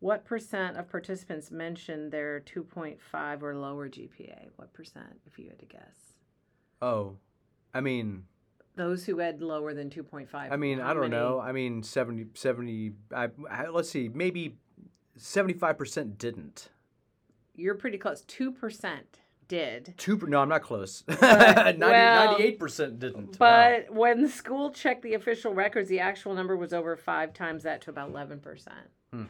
What 0.00 0.24
percent 0.24 0.76
of 0.76 0.88
participants 0.88 1.50
mentioned 1.50 2.12
their 2.12 2.40
2.5 2.40 3.42
or 3.42 3.56
lower 3.56 3.88
GPA? 3.88 4.48
What 4.56 4.72
percent, 4.72 5.20
if 5.26 5.38
you 5.38 5.48
had 5.48 5.58
to 5.58 5.66
guess? 5.66 6.14
Oh, 6.80 7.16
I 7.74 7.80
mean, 7.80 8.24
Those 8.76 9.04
who 9.06 9.18
had 9.18 9.42
lower 9.42 9.74
than 9.74 9.90
2.5. 9.90 10.28
I 10.32 10.56
mean, 10.56 10.80
I 10.80 10.92
don't 10.92 11.10
many- 11.10 11.16
know. 11.16 11.40
I 11.40 11.50
mean, 11.52 11.82
70, 11.82 12.26
70 12.34 12.92
I, 13.14 13.28
I, 13.50 13.66
let's 13.68 13.90
see, 13.90 14.08
maybe 14.08 14.56
seventy-five 15.16 15.76
percent 15.76 16.16
didn't. 16.16 16.68
You're 17.56 17.74
pretty 17.74 17.98
close. 17.98 18.22
2% 18.22 19.00
did. 19.48 19.94
Two, 19.96 20.18
no, 20.26 20.40
I'm 20.40 20.48
not 20.48 20.62
close. 20.62 21.02
98 21.08 22.58
percent 22.58 23.00
didn't. 23.00 23.40
Wow. 23.40 23.82
But 23.86 23.94
when 23.94 24.22
the 24.22 24.28
school 24.28 24.70
checked 24.70 25.02
the 25.02 25.14
official 25.14 25.54
records, 25.54 25.88
the 25.88 26.00
actual 26.00 26.34
number 26.34 26.56
was 26.56 26.72
over 26.72 26.96
five 26.96 27.32
times 27.32 27.62
that 27.64 27.80
to 27.82 27.90
about 27.90 28.12
11%. 28.12 28.68
Hmm. 29.12 29.24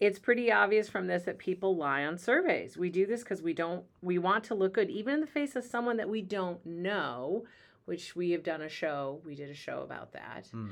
It's 0.00 0.18
pretty 0.18 0.52
obvious 0.52 0.88
from 0.88 1.08
this 1.08 1.24
that 1.24 1.38
people 1.38 1.76
lie 1.76 2.04
on 2.04 2.18
surveys. 2.18 2.76
We 2.76 2.88
do 2.90 3.06
this 3.06 3.22
because 3.22 3.42
we 3.42 3.52
don't 3.52 3.84
we 4.02 4.18
want 4.18 4.44
to 4.44 4.54
look 4.54 4.74
good 4.74 4.90
even 4.90 5.14
in 5.14 5.20
the 5.20 5.26
face 5.26 5.56
of 5.56 5.64
someone 5.64 5.96
that 5.96 6.08
we 6.08 6.22
don't 6.22 6.64
know, 6.64 7.44
which 7.84 8.14
we 8.14 8.30
have 8.30 8.44
done 8.44 8.62
a 8.62 8.68
show. 8.68 9.20
We 9.24 9.34
did 9.34 9.50
a 9.50 9.54
show 9.54 9.80
about 9.82 10.12
that. 10.12 10.48
Hmm. 10.52 10.68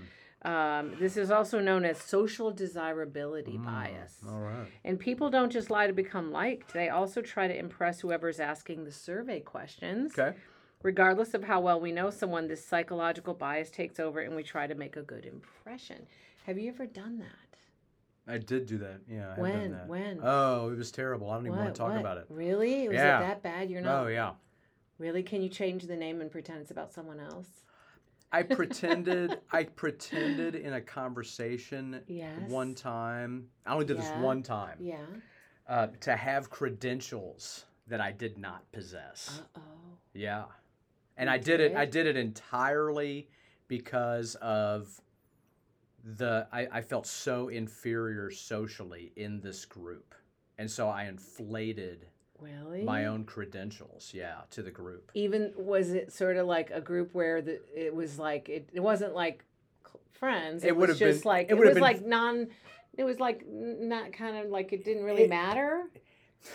Um, 0.46 0.94
this 1.00 1.16
is 1.16 1.32
also 1.32 1.58
known 1.58 1.84
as 1.84 1.98
social 2.00 2.52
desirability 2.52 3.58
Mm, 3.58 3.64
bias. 3.64 4.18
All 4.28 4.38
right. 4.40 4.68
And 4.84 4.98
people 4.98 5.28
don't 5.28 5.50
just 5.50 5.70
lie 5.70 5.88
to 5.88 5.92
become 5.92 6.30
liked, 6.30 6.72
they 6.72 6.88
also 6.88 7.20
try 7.20 7.48
to 7.48 7.58
impress 7.58 8.00
whoever's 8.00 8.38
asking 8.38 8.84
the 8.84 8.92
survey 8.92 9.40
questions. 9.40 10.16
Okay. 10.16 10.36
Regardless 10.82 11.34
of 11.34 11.42
how 11.42 11.60
well 11.60 11.80
we 11.80 11.90
know 11.90 12.10
someone, 12.10 12.46
this 12.46 12.64
psychological 12.64 13.34
bias 13.34 13.70
takes 13.70 13.98
over 13.98 14.20
and 14.20 14.36
we 14.36 14.44
try 14.44 14.68
to 14.68 14.74
make 14.76 14.96
a 14.96 15.02
good 15.02 15.24
impression. 15.26 16.06
Have 16.44 16.58
you 16.58 16.68
ever 16.70 16.86
done 16.86 17.18
that? 17.18 18.32
I 18.32 18.38
did 18.38 18.66
do 18.66 18.78
that. 18.78 19.00
Yeah. 19.08 19.34
I 19.36 19.40
When? 19.40 19.72
That. 19.72 19.88
When? 19.88 20.20
Oh, 20.22 20.70
it 20.70 20.78
was 20.78 20.92
terrible. 20.92 21.28
I 21.30 21.34
don't 21.36 21.46
even 21.46 21.58
want 21.58 21.74
to 21.74 21.78
talk 21.78 21.90
What? 21.90 22.00
about 22.00 22.18
it. 22.18 22.26
Really? 22.28 22.86
Was 22.86 22.94
Yeah. 22.96 23.18
it 23.18 23.22
that 23.26 23.42
bad? 23.42 23.68
You're 23.68 23.80
not 23.82 24.04
Oh 24.04 24.06
yeah. 24.08 24.34
really? 24.98 25.24
Can 25.24 25.42
you 25.42 25.48
change 25.48 25.86
the 25.86 25.96
name 25.96 26.20
and 26.20 26.30
pretend 26.30 26.60
it's 26.60 26.70
about 26.70 26.92
someone 26.92 27.18
else? 27.18 27.48
I 28.32 28.42
pretended. 28.42 29.38
I 29.52 29.64
pretended 29.64 30.54
in 30.54 30.72
a 30.74 30.80
conversation 30.80 32.02
Yes. 32.06 32.50
one 32.50 32.74
time. 32.74 33.48
I 33.64 33.72
only 33.74 33.86
did 33.86 33.96
Yeah. 33.96 34.02
this 34.02 34.22
one 34.22 34.42
time. 34.42 34.78
Yeah. 34.80 35.04
Uh, 35.66 35.88
to 36.00 36.14
have 36.16 36.50
credentials 36.50 37.64
that 37.86 38.00
I 38.00 38.12
did 38.12 38.36
not 38.38 38.70
possess. 38.72 39.42
Uh 39.54 39.60
oh. 39.60 39.98
Yeah. 40.12 40.44
And 41.16 41.28
You 41.28 41.34
I 41.34 41.38
did 41.38 41.60
it 41.60 41.74
I 41.76 41.84
did? 41.84 41.90
did 41.92 42.06
it 42.08 42.16
entirely 42.16 43.28
because 43.68 44.34
of 44.36 45.00
the 46.04 46.46
I, 46.52 46.68
I 46.70 46.82
felt 46.82 47.06
so 47.06 47.48
inferior 47.48 48.30
socially 48.30 49.12
in 49.16 49.40
this 49.40 49.64
group. 49.64 50.14
And 50.58 50.70
so 50.70 50.88
I 50.88 51.04
inflated 51.04 52.06
Really? 52.40 52.82
my 52.82 53.06
own 53.06 53.24
credentials, 53.24 54.12
yeah, 54.14 54.40
to 54.50 54.62
the 54.62 54.70
group. 54.70 55.10
Even 55.14 55.52
was 55.56 55.90
it 55.90 56.12
sort 56.12 56.36
of 56.36 56.46
like 56.46 56.70
a 56.70 56.80
group 56.80 57.14
where 57.14 57.40
the 57.42 57.60
it 57.74 57.94
was 57.94 58.18
like 58.18 58.48
it, 58.48 58.68
it 58.72 58.80
wasn't 58.80 59.14
like 59.14 59.44
friends. 60.12 60.64
It 60.64 60.68
It, 60.68 60.76
would 60.76 60.88
was 60.90 60.98
have 60.98 61.08
just 61.08 61.22
been- 61.24 61.28
like 61.30 61.46
it 61.50 61.52
it, 61.52 61.58
was 61.58 61.74
been- 61.74 61.82
like 61.82 62.04
non. 62.04 62.48
It 62.98 63.04
was 63.04 63.18
like 63.20 63.44
not 63.48 64.12
kind 64.12 64.36
of 64.38 64.50
like 64.50 64.72
it 64.72 64.84
didn't 64.84 65.04
really 65.04 65.24
It- 65.24 65.30
matter. 65.30 65.84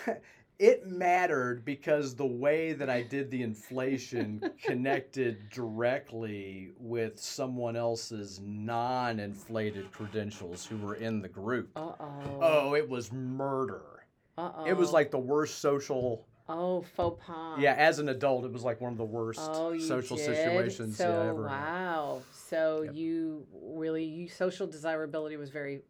It 0.58 0.86
mattered 0.86 1.64
because 1.64 2.14
the 2.14 2.26
way 2.26 2.72
that 2.74 2.88
I 2.88 3.02
did 3.02 3.32
the 3.32 3.42
inflation 3.42 4.40
connected 4.64 5.50
directly 5.50 6.70
with 6.78 7.18
someone 7.18 7.74
else's 7.74 8.38
non 8.40 9.18
inflated 9.18 9.90
credentials 9.90 10.64
who 10.64 10.76
were 10.76 10.94
in 10.94 11.20
the 11.20 11.28
group. 11.28 11.70
Uh 11.74 11.92
oh. 11.98 12.38
Oh, 12.40 12.74
it 12.76 12.88
was 12.88 13.10
murder. 13.10 14.01
Uh 14.38 14.50
oh. 14.58 14.64
It 14.66 14.76
was 14.76 14.92
like 14.92 15.10
the 15.10 15.18
worst 15.18 15.58
social. 15.58 16.26
oh 16.48 16.82
faux 16.96 17.22
pas. 17.24 17.58
Yeah, 17.60 17.74
as 17.74 17.98
an 17.98 18.08
adult, 18.08 18.44
it 18.44 18.52
was 18.52 18.62
like 18.64 18.80
one 18.80 18.92
of 18.92 18.98
the 18.98 19.04
worst 19.04 19.40
Oh, 19.42 19.76
social 19.78 20.16
did? 20.16 20.24
situations 20.24 20.96
So 20.96 21.08
yeah, 21.08 21.28
ever. 21.30 21.42
wow. 21.46 22.22
So 22.32 22.82
Yep. 22.82 22.94
you 22.94 23.46
really 23.52 24.04
you 24.04 24.28
social 24.28 24.66
desirability 24.66 25.36
was 25.36 25.50
very 25.50 25.82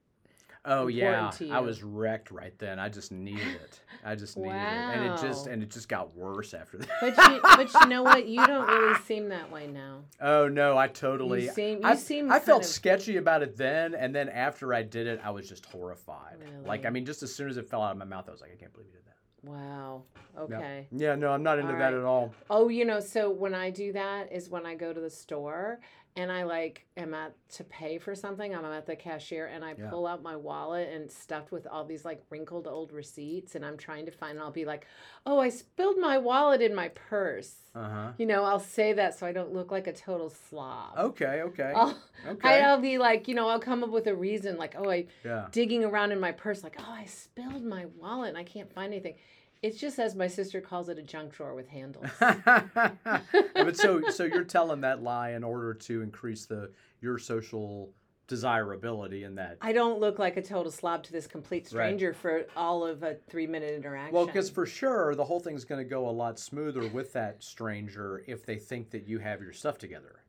Oh 0.65 0.87
yeah, 0.87 1.33
I 1.51 1.61
was 1.61 1.83
wrecked 1.83 2.31
right 2.31 2.57
then. 2.59 2.79
I 2.79 2.89
just 2.89 3.11
needed 3.11 3.49
it. 3.49 3.81
I 4.05 4.15
just 4.15 4.37
needed 4.37 4.55
it, 4.55 4.61
and 4.61 5.05
it 5.05 5.21
just 5.21 5.49
and 5.49 5.63
it 5.63 5.71
just 5.71 5.89
got 5.89 6.15
worse 6.15 6.55
after 6.55 6.79
that. 6.79 6.89
But 7.01 7.17
you, 7.17 7.41
but 7.43 7.75
you 7.75 7.89
know 7.89 8.03
what? 8.05 8.27
You 8.29 8.47
don't 8.47 8.69
really 8.69 8.99
seem 9.07 9.29
that 9.31 9.51
way 9.51 9.67
now. 9.67 10.05
oh 10.21 10.47
no, 10.47 10.79
I 10.79 10.87
totally. 10.87 11.45
You 11.45 11.53
seem 11.53 11.79
you 11.79 11.85
I, 11.85 11.97
seem. 11.97 12.31
I 12.31 12.39
felt 12.39 12.63
of- 12.63 12.69
sketchy 12.69 13.17
about 13.17 13.43
it 13.43 13.57
then, 13.57 13.95
and 13.95 14.15
then 14.15 14.29
after 14.29 14.73
I 14.73 14.83
did 14.83 15.09
it, 15.09 15.21
I 15.25 15.31
was 15.31 15.49
just 15.49 15.67
horrified. 15.67 16.37
Like 16.65 16.87
I 16.87 16.91
mean, 16.91 17.07
just 17.07 17.23
as 17.25 17.35
soon 17.35 17.49
as 17.49 17.57
it 17.57 17.69
fell 17.69 17.83
out 17.83 17.93
of 17.93 17.99
my 17.99 18.05
mouth, 18.05 18.29
I 18.29 18.31
was 18.31 18.41
like, 18.41 18.53
I 18.53 18.57
can't 18.57 18.73
believe 18.73 18.89
you 18.89 18.95
did 18.95 19.07
that. 19.07 19.13
Wow. 19.45 20.05
Okay. 20.39 20.87
Yeah, 20.93 21.17
no, 21.17 21.33
I'm 21.33 21.43
not 21.43 21.59
into 21.59 21.73
that 21.73 21.93
at 21.93 22.05
all. 22.05 22.33
Oh, 22.49 22.69
you 22.69 22.85
know, 22.85 23.01
so 23.01 23.31
when 23.31 23.55
I 23.55 23.71
do 23.71 23.93
that 23.93 24.33
is 24.33 24.49
when 24.49 24.65
I 24.65 24.75
go 24.75 24.93
to 24.93 25.01
the 25.01 25.11
store 25.11 25.81
and 26.15 26.31
I 26.31 26.43
like 26.43 26.85
am 26.97 27.15
at 27.15 27.35
to 27.53 27.65
pay 27.65 27.97
for 27.99 28.15
something. 28.15 28.55
I'm 28.55 28.65
at 28.67 28.85
the 28.87 28.97
cashier 28.97 29.47
and 29.47 29.65
I 29.65 29.75
Yeah. 29.79 29.89
pull 29.89 30.07
out 30.07 30.23
my 30.23 30.37
wallet 30.37 30.91
and 30.93 31.11
stuffed 31.11 31.51
with 31.51 31.67
all 31.67 31.85
these 31.87 32.05
like 32.05 32.23
wrinkled 32.29 32.67
old 32.67 32.93
receipts 32.93 33.55
and 33.55 33.65
I'm 33.65 33.79
trying 33.79 34.05
to 34.07 34.13
find. 34.13 34.33
And 34.33 34.41
I'll 34.41 34.51
be 34.51 34.67
like, 34.67 34.87
oh, 35.25 35.39
I 35.39 35.49
spilled 35.49 35.99
my 35.99 36.19
wallet 36.19 36.61
in 36.61 36.75
my 36.75 36.89
purse. 36.89 37.55
Uh 37.75 37.89
huh. 37.89 38.13
You 38.19 38.27
know, 38.27 38.45
I'll 38.45 38.61
say 38.61 38.93
that 38.93 39.19
so 39.19 39.27
I 39.27 39.33
don't 39.33 39.55
look 39.55 39.71
like 39.71 39.87
a 39.87 39.93
total 39.93 40.29
slob. 40.29 40.99
Okay, 40.99 41.41
okay, 41.43 41.73
I'll, 41.75 41.99
okay. 42.29 42.61
I'll 42.61 42.81
be 42.81 42.99
like, 42.99 43.27
you 43.27 43.35
know, 43.35 43.49
I'll 43.49 43.59
come 43.61 43.83
up 43.83 43.91
with 43.91 44.07
a 44.07 44.15
reason 44.15 44.59
like, 44.59 44.75
oh, 44.77 44.91
I 44.91 45.07
yeah. 45.25 45.47
digging 45.51 45.83
around 45.83 46.13
in 46.13 46.21
my 46.21 46.33
purse, 46.33 46.63
like, 46.63 46.77
oh, 46.79 46.93
I 46.93 47.07
spilled 47.07 47.65
my 47.65 47.87
wallet 47.99 48.29
and 48.29 48.39
I 48.39 48.45
can't 48.45 48.71
find 48.73 48.93
anything. 48.93 49.15
It's 49.63 49.79
just 49.79 49.99
as 50.01 50.17
my 50.17 50.27
sister 50.27 50.61
calls 50.61 50.89
it 50.89 50.99
a 50.99 51.03
junk 51.03 51.33
drawer 51.35 51.55
with 51.55 51.69
handles. 51.69 52.07
but 52.19 53.77
so 53.77 54.03
so 54.11 54.25
you're 54.25 54.43
telling 54.45 54.81
that 54.81 55.03
lie 55.03 55.31
in 55.31 55.45
order 55.45 55.73
to 55.75 56.03
increase 56.03 56.47
the 56.47 56.71
your 57.01 57.19
social 57.19 57.91
desirability 58.27 59.25
in 59.25 59.35
that. 59.37 59.59
I 59.61 59.73
don't 59.73 60.01
look 60.01 60.19
like 60.19 60.37
a 60.37 60.43
total 60.43 60.73
slob 60.73 61.03
to 61.05 61.13
this 61.13 61.27
complete 61.27 61.65
Right. 61.65 61.69
stranger 61.69 62.13
for 62.15 62.47
all 62.57 62.85
of 62.85 63.03
a 63.03 63.15
three 63.29 63.47
minute 63.47 63.75
interaction. 63.75 64.15
Well, 64.15 64.27
because 64.27 64.51
for 64.51 64.67
sure 64.67 65.15
the 65.15 65.25
whole 65.25 65.41
thing's 65.41 65.65
going 65.65 65.81
to 65.85 65.89
go 65.89 66.09
a 66.09 66.11
lot 66.11 66.39
smoother 66.39 66.89
with 66.89 67.13
that 67.13 67.43
stranger 67.43 68.25
if 68.27 68.45
they 68.47 68.57
think 68.57 68.91
that 68.91 69.07
you 69.07 69.19
have 69.19 69.43
your 69.43 69.53
stuff 69.53 69.79
together. 69.79 70.22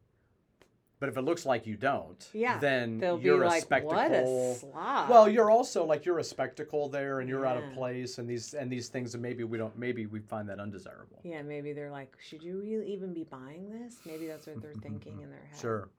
But 1.03 1.09
if 1.09 1.17
it 1.17 1.23
looks 1.23 1.45
like 1.45 1.67
you 1.67 1.75
don't, 1.75 2.25
Yeah, 2.31 2.59
then 2.59 2.97
they'll 2.97 3.17
be 3.17 3.25
you're 3.25 3.43
a 3.43 3.47
like, 3.47 3.63
spectacle. 3.63 3.93
what 3.93 4.09
a 4.13 4.55
slob. 4.55 5.09
Well, 5.09 5.27
you're 5.27 5.51
also 5.51 5.83
like 5.83 6.05
you're 6.05 6.19
a 6.19 6.23
spectacle 6.23 6.87
there, 6.87 7.19
and 7.19 7.27
you're 7.27 7.45
out 7.45 7.57
of 7.57 7.73
place, 7.73 8.19
and 8.19 8.29
these 8.29 8.53
and 8.53 8.71
these 8.71 8.87
things, 8.87 9.13
and 9.13 9.21
maybe 9.21 9.43
we 9.43 9.57
don't, 9.57 9.77
maybe 9.77 10.05
we 10.05 10.21
find 10.21 10.47
that 10.47 10.61
undesirable. 10.61 11.19
yeah, 11.25 11.41
maybe 11.41 11.73
they're 11.73 11.91
like, 11.91 12.15
should 12.25 12.41
you 12.41 12.61
really 12.61 12.93
even 12.93 13.13
be 13.13 13.25
buying 13.25 13.69
this? 13.69 13.97
Maybe 14.05 14.27
that's 14.27 14.47
what 14.47 14.61
they're 14.61 14.71
thinking 14.75 15.19
in 15.21 15.29
their 15.29 15.43
head. 15.51 15.59
Sure. 15.59 15.89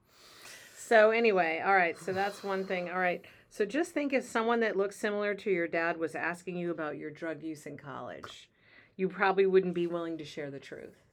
So 0.75 1.11
anyway, 1.11 1.61
all 1.63 1.75
right. 1.75 1.99
So 1.99 2.11
that's 2.11 2.43
one 2.43 2.65
thing. 2.65 2.89
All 2.89 2.97
right. 2.97 3.23
So 3.51 3.63
just 3.63 3.91
think 3.91 4.11
if 4.11 4.23
someone 4.25 4.61
that 4.61 4.75
looks 4.75 4.95
similar 4.95 5.35
to 5.35 5.51
your 5.51 5.67
dad 5.67 5.97
was 5.97 6.15
asking 6.15 6.57
you 6.57 6.71
about 6.71 6.97
your 6.97 7.11
drug 7.11 7.43
use 7.43 7.67
in 7.67 7.77
college, 7.77 8.49
you 8.95 9.07
probably 9.07 9.45
wouldn't 9.45 9.75
be 9.75 9.85
willing 9.85 10.17
to 10.17 10.25
share 10.25 10.49
the 10.49 10.57
truth. 10.57 11.04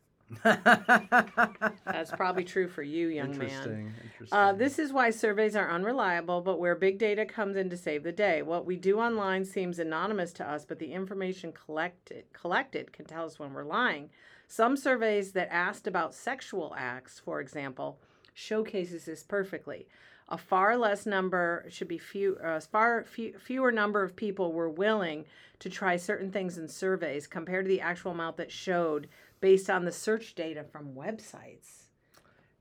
That's 0.45 2.11
probably 2.13 2.45
true 2.45 2.69
for 2.69 2.83
you, 2.83 3.09
young 3.09 3.31
man. 3.31 3.43
interesting. 3.43 3.95
Interesting. 4.03 4.39
Uh, 4.39 4.53
this 4.53 4.79
is 4.79 4.93
why 4.93 5.11
surveys 5.11 5.57
are 5.57 5.71
unreliable, 5.71 6.41
but 6.41 6.59
where 6.59 6.75
big 6.75 6.99
data 6.99 7.25
comes 7.25 7.57
in 7.57 7.71
to 7.71 7.77
save 7.77 8.03
the 8.03 8.13
day. 8.13 8.43
What 8.43 8.67
we 8.67 8.77
do 8.77 8.99
online 8.99 9.45
seems 9.45 9.79
anonymous 9.79 10.33
to 10.35 10.49
us, 10.49 10.65
but 10.65 10.79
the 10.79 10.93
information 10.93 11.53
collected 11.53 12.25
collected 12.33 12.93
can 12.93 13.05
tell 13.05 13.25
us 13.25 13.39
when 13.39 13.53
we're 13.53 13.65
lying. 13.65 14.11
Some 14.49 14.77
surveys 14.77 15.33
that 15.33 15.49
asked 15.51 15.87
about 15.87 16.15
sexual 16.15 16.75
acts, 16.77 17.19
for 17.19 17.41
example, 17.41 17.99
showcases 18.35 19.07
this 19.07 19.23
perfectly. 19.23 19.87
A 20.29 20.39
far 20.39 20.77
less 20.77 21.05
number 21.05 21.67
should 21.69 21.89
be 21.89 21.99
few, 21.99 22.37
uh, 22.37 22.61
far 22.61 23.05
few, 23.05 23.39
fewer 23.39 23.73
number 23.73 24.03
of 24.03 24.17
people 24.17 24.53
were 24.53 24.71
willing 24.71 25.27
to 25.59 25.69
try 25.71 25.97
certain 25.97 26.33
things 26.33 26.59
in 26.59 26.69
surveys 26.69 27.27
compared 27.27 27.67
to 27.67 27.69
the 27.69 27.81
actual 27.81 28.13
amount 28.13 28.37
that 28.39 28.51
showed 28.51 29.09
based 29.43 29.69
on 29.69 29.85
the 29.85 29.93
search 29.93 30.35
data 30.35 30.65
from 30.65 30.95
websites. 30.95 31.81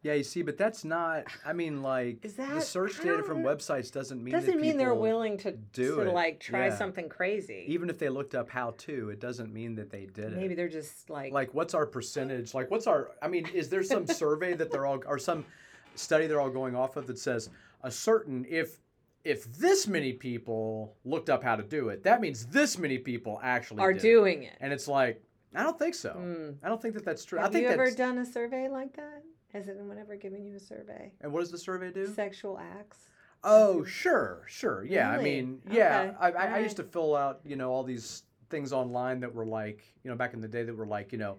Yeah, 0.04 0.14
you 0.14 0.24
see, 0.24 0.42
but 0.42 0.58
that's 0.58 0.84
not. 0.84 1.26
I 1.46 1.54
mean, 1.54 1.84
like 1.84 2.26
Is 2.26 2.34
the 2.34 2.42
that- 2.48 2.64
search 2.64 3.00
data 3.02 3.22
from 3.22 3.44
websites 3.44 3.92
doesn't 3.92 4.22
mean 4.22 4.32
Doesn't 4.34 4.56
that 4.56 4.60
mean 4.60 4.76
they're 4.78 4.96
willing 4.96 5.38
to, 5.38 5.52
do 5.52 5.98
to 5.98 6.02
it. 6.02 6.14
like 6.14 6.40
try 6.40 6.66
Yeah. 6.68 6.76
something 6.76 7.08
crazy. 7.08 7.66
Even 7.68 7.88
if 7.88 8.00
they 8.00 8.10
looked 8.10 8.34
up 8.34 8.50
how 8.50 8.72
to, 8.80 9.12
it 9.12 9.20
doesn't 9.20 9.54
mean 9.54 9.76
that 9.76 9.92
they 9.92 10.08
did 10.08 10.34
it. 10.34 10.38
Maybe 10.38 10.56
they're 10.56 10.68
just 10.68 11.12
like, 11.12 11.32
Like, 11.32 11.54
what's 11.54 11.76
our 11.76 11.86
percentage? 11.86 12.56
Like, 12.56 12.72
what's 12.72 12.88
our? 12.88 13.12
I 13.22 13.28
mean, 13.28 13.46
is 13.54 13.70
there 13.70 13.84
some 13.84 14.08
survey 14.08 14.54
that 14.56 14.72
they're 14.72 14.88
all, 14.88 15.04
or 15.06 15.20
some 15.20 15.46
study 15.94 16.26
they're 16.26 16.42
all 16.42 16.50
going 16.50 16.76
off 16.76 16.98
of 16.98 17.06
that 17.06 17.20
says 17.20 17.50
a 17.84 17.92
certain 17.92 18.44
if 18.50 18.80
if 19.24 19.44
this 19.60 19.88
many 19.88 20.14
people 20.14 20.96
looked 21.06 21.30
up 21.30 21.44
how 21.44 21.56
to 21.56 21.62
do 21.62 21.90
it, 21.90 22.02
that 22.02 22.22
means 22.22 22.48
this 22.48 22.80
many 22.80 22.98
people 22.98 23.40
actually 23.44 23.82
are 23.82 23.94
did 23.94 24.00
it. 24.00 24.02
doing 24.02 24.44
it. 24.44 24.58
And 24.60 24.74
it's 24.74 24.88
like, 24.88 25.22
I 25.54 25.64
don't 25.64 25.78
think 25.78 25.96
so. 25.96 26.14
Mm. 26.18 26.56
I 26.64 26.70
don't 26.70 26.82
think 26.82 26.94
that 26.94 27.06
that's 27.06 27.26
true. 27.26 27.40
Have 27.40 27.50
I 27.50 27.54
think 27.54 27.64
you 27.64 27.70
ever 27.70 27.92
done 27.92 28.18
a 28.20 28.26
survey 28.26 28.70
like 28.70 28.96
that? 28.96 29.24
Has 29.54 29.68
anyone 29.68 29.98
ever 29.98 30.16
given 30.16 30.46
you 30.46 30.56
a 30.56 30.60
survey? 30.60 31.12
and 31.22 31.32
what 31.32 31.42
does 31.42 31.52
the 31.52 31.58
survey 31.58 31.92
do? 31.92 32.08
Sexual 32.08 32.58
acts. 32.58 33.10
Oh, 33.44 33.84
sure, 33.84 34.44
sure. 34.48 34.86
Yeah, 34.86 35.10
I 35.10 35.22
mean, 35.22 35.60
yeah. 35.70 36.02
Okay, 36.02 36.16
I, 36.20 36.32
I, 36.32 36.56
I 36.56 36.60
used 36.60 36.78
to 36.78 36.84
fill 36.84 37.16
out, 37.16 37.42
you 37.44 37.56
know, 37.56 37.72
all 37.72 37.84
these 37.84 38.24
things 38.50 38.72
online 38.72 39.20
that 39.22 39.34
were 39.34 39.46
like, 39.46 39.84
you 40.04 40.12
know, 40.12 40.16
back 40.16 40.34
in 40.34 40.42
the 40.42 40.48
day 40.48 40.64
that 40.64 40.76
were 40.76 40.86
like, 40.86 41.12
you 41.12 41.18
know, 41.18 41.38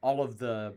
all 0.00 0.22
of 0.22 0.38
the, 0.38 0.74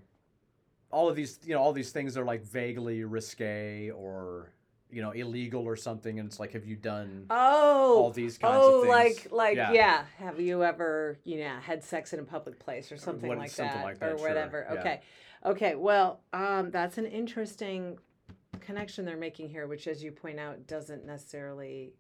all 0.92 1.08
of 1.08 1.16
these, 1.16 1.40
you 1.46 1.54
know, 1.56 1.62
all 1.62 1.72
these 1.72 1.92
things 1.92 2.18
are 2.18 2.26
like 2.26 2.44
vaguely 2.44 3.06
risque 3.06 3.90
or, 3.92 4.52
you 4.92 5.02
know, 5.02 5.12
illegal 5.12 5.64
or 5.64 5.76
something. 5.76 6.20
And 6.20 6.28
it's 6.28 6.40
like, 6.40 6.52
have 6.54 6.66
you 6.66 6.76
done 6.76 7.26
Oh, 7.30 7.98
all 8.04 8.12
these 8.12 8.38
kinds 8.38 8.58
oh, 8.60 8.82
of 8.82 8.84
things? 8.84 8.94
Oh 8.94 8.98
like 8.98 9.28
like 9.32 9.56
Yeah. 9.58 9.72
yeah. 9.72 10.06
Have 10.18 10.40
you 10.40 10.64
ever 10.64 11.18
you 11.24 11.40
know 11.40 11.56
had 11.62 11.84
sex 11.84 12.14
in 12.14 12.20
a 12.20 12.24
public 12.24 12.60
place 12.60 12.92
or 12.92 12.98
something 12.98 13.30
what- 13.30 13.38
like 13.38 13.50
something 13.52 13.78
that 13.78 13.84
like 13.84 14.00
that, 14.00 14.14
or 14.14 14.18
sure, 14.18 14.28
whatever? 14.28 14.68
yeah. 14.72 14.80
Okay, 14.80 15.02
okay. 15.46 15.76
Well, 15.76 16.22
um, 16.34 16.72
that's 16.72 16.98
an 16.98 17.06
interesting 17.06 17.98
connection 18.60 19.06
they're 19.06 19.18
making 19.18 19.50
here, 19.50 19.68
which, 19.68 19.88
as 19.88 20.04
you 20.04 20.12
point 20.12 20.40
out, 20.40 20.68
doesn't 20.68 21.06
necessarily 21.06 21.94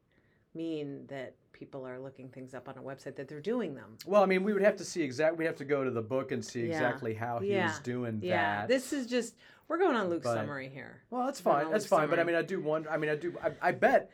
mean 0.62 1.06
that 1.08 1.36
people 1.54 1.86
are 1.88 2.00
looking 2.00 2.28
things 2.30 2.54
up 2.54 2.68
on 2.68 2.78
a 2.78 2.82
website 2.82 3.16
that 3.16 3.28
they're 3.28 3.40
doing 3.42 3.76
them. 3.76 3.98
Well, 4.06 4.24
I 4.24 4.26
mean, 4.26 4.44
we 4.44 4.54
would 4.54 4.64
have 4.64 4.76
to 4.78 4.84
see 4.86 5.02
exact. 5.04 5.38
We'd 5.38 5.46
have 5.46 5.56
to 5.58 5.66
go 5.66 5.84
to 5.84 5.92
the 5.92 6.02
book 6.02 6.32
and 6.32 6.44
see 6.44 6.62
Yeah. 6.62 6.68
exactly 6.74 7.14
how 7.14 7.40
he's 7.40 7.50
Yeah. 7.52 7.76
doing 7.84 8.20
Yeah, 8.24 8.62
that. 8.62 8.68
this 8.68 8.94
is 8.94 9.08
just 9.08 9.36
we're 9.68 9.78
going 9.78 9.96
on 9.96 10.10
Luke's 10.10 10.24
But- 10.26 10.34
summary 10.36 10.68
here. 10.70 11.02
Well, 11.12 11.26
that's 11.26 11.40
fine. 11.40 11.72
That's 11.72 11.86
fine. 11.86 12.10
But 12.10 12.20
I 12.20 12.24
mean, 12.24 12.36
I 12.36 12.42
do 12.42 12.60
wonder. 12.60 12.90
I 12.90 12.98
mean, 12.98 13.10
I 13.10 13.16
do. 13.16 13.34
I, 13.42 13.52
I 13.70 13.72
bet 13.72 14.12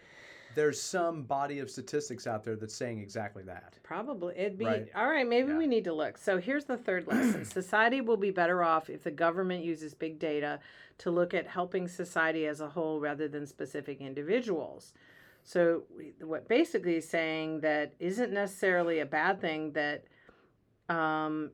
there's 0.54 0.80
some 0.82 1.24
body 1.24 1.60
of 1.60 1.70
statistics 1.70 2.28
out 2.28 2.44
there 2.44 2.56
that's 2.56 2.74
saying 2.76 3.00
exactly 3.00 3.44
that. 3.44 3.76
Probably. 3.84 4.36
It'd 4.38 4.58
be 4.58 4.66
Right. 4.66 4.88
all 4.96 5.08
right. 5.08 5.28
Maybe 5.28 5.52
Yeah. 5.52 5.58
we 5.58 5.66
need 5.68 5.84
to 5.86 5.94
look. 5.94 6.18
So 6.18 6.38
here's 6.40 6.66
the 6.66 6.78
third 6.78 7.08
lesson 7.08 7.46
Society 7.46 8.02
will 8.02 8.18
be 8.18 8.32
better 8.32 8.64
off 8.64 8.90
if 8.90 9.04
the 9.04 9.12
government 9.12 9.64
uses 9.64 9.94
big 9.96 10.20
data 10.20 10.60
to 11.00 11.12
look 11.12 11.34
at 11.34 11.48
helping 11.48 11.88
society 11.88 12.46
as 12.48 12.60
a 12.62 12.70
whole 12.70 13.00
rather 13.00 13.28
than 13.28 13.46
specific 13.48 14.00
individuals. 14.02 14.94
So, 15.48 15.84
what 16.20 16.50
basically 16.50 16.98
is 16.98 17.08
saying 17.08 17.62
that 17.62 17.94
isn't 18.00 18.34
necessarily 18.34 19.00
a 19.00 19.06
bad 19.06 19.40
thing 19.40 19.72
that 19.72 20.04
um, 20.90 21.52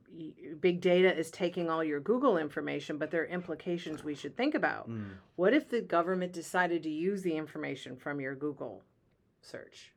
big 0.58 0.80
data 0.80 1.16
is 1.16 1.30
taking 1.30 1.70
all 1.70 1.84
your 1.84 2.00
Google 2.00 2.36
information, 2.36 2.98
but 2.98 3.12
there 3.12 3.22
are 3.22 3.26
implications 3.26 4.02
we 4.02 4.16
should 4.16 4.36
think 4.36 4.56
about. 4.56 4.90
Mm. 4.90 5.10
What 5.36 5.54
if 5.54 5.68
the 5.68 5.80
government 5.80 6.32
decided 6.32 6.82
to 6.82 6.90
use 6.90 7.22
the 7.22 7.36
information 7.36 7.94
from 7.94 8.20
your 8.20 8.34
Google 8.34 8.82
search? 9.42 9.92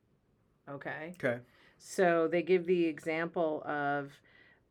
Okay. 0.69 1.15
Okay. 1.15 1.39
So 1.79 2.27
they 2.27 2.43
give 2.43 2.67
the 2.67 2.85
example 2.85 3.63
of 3.65 4.11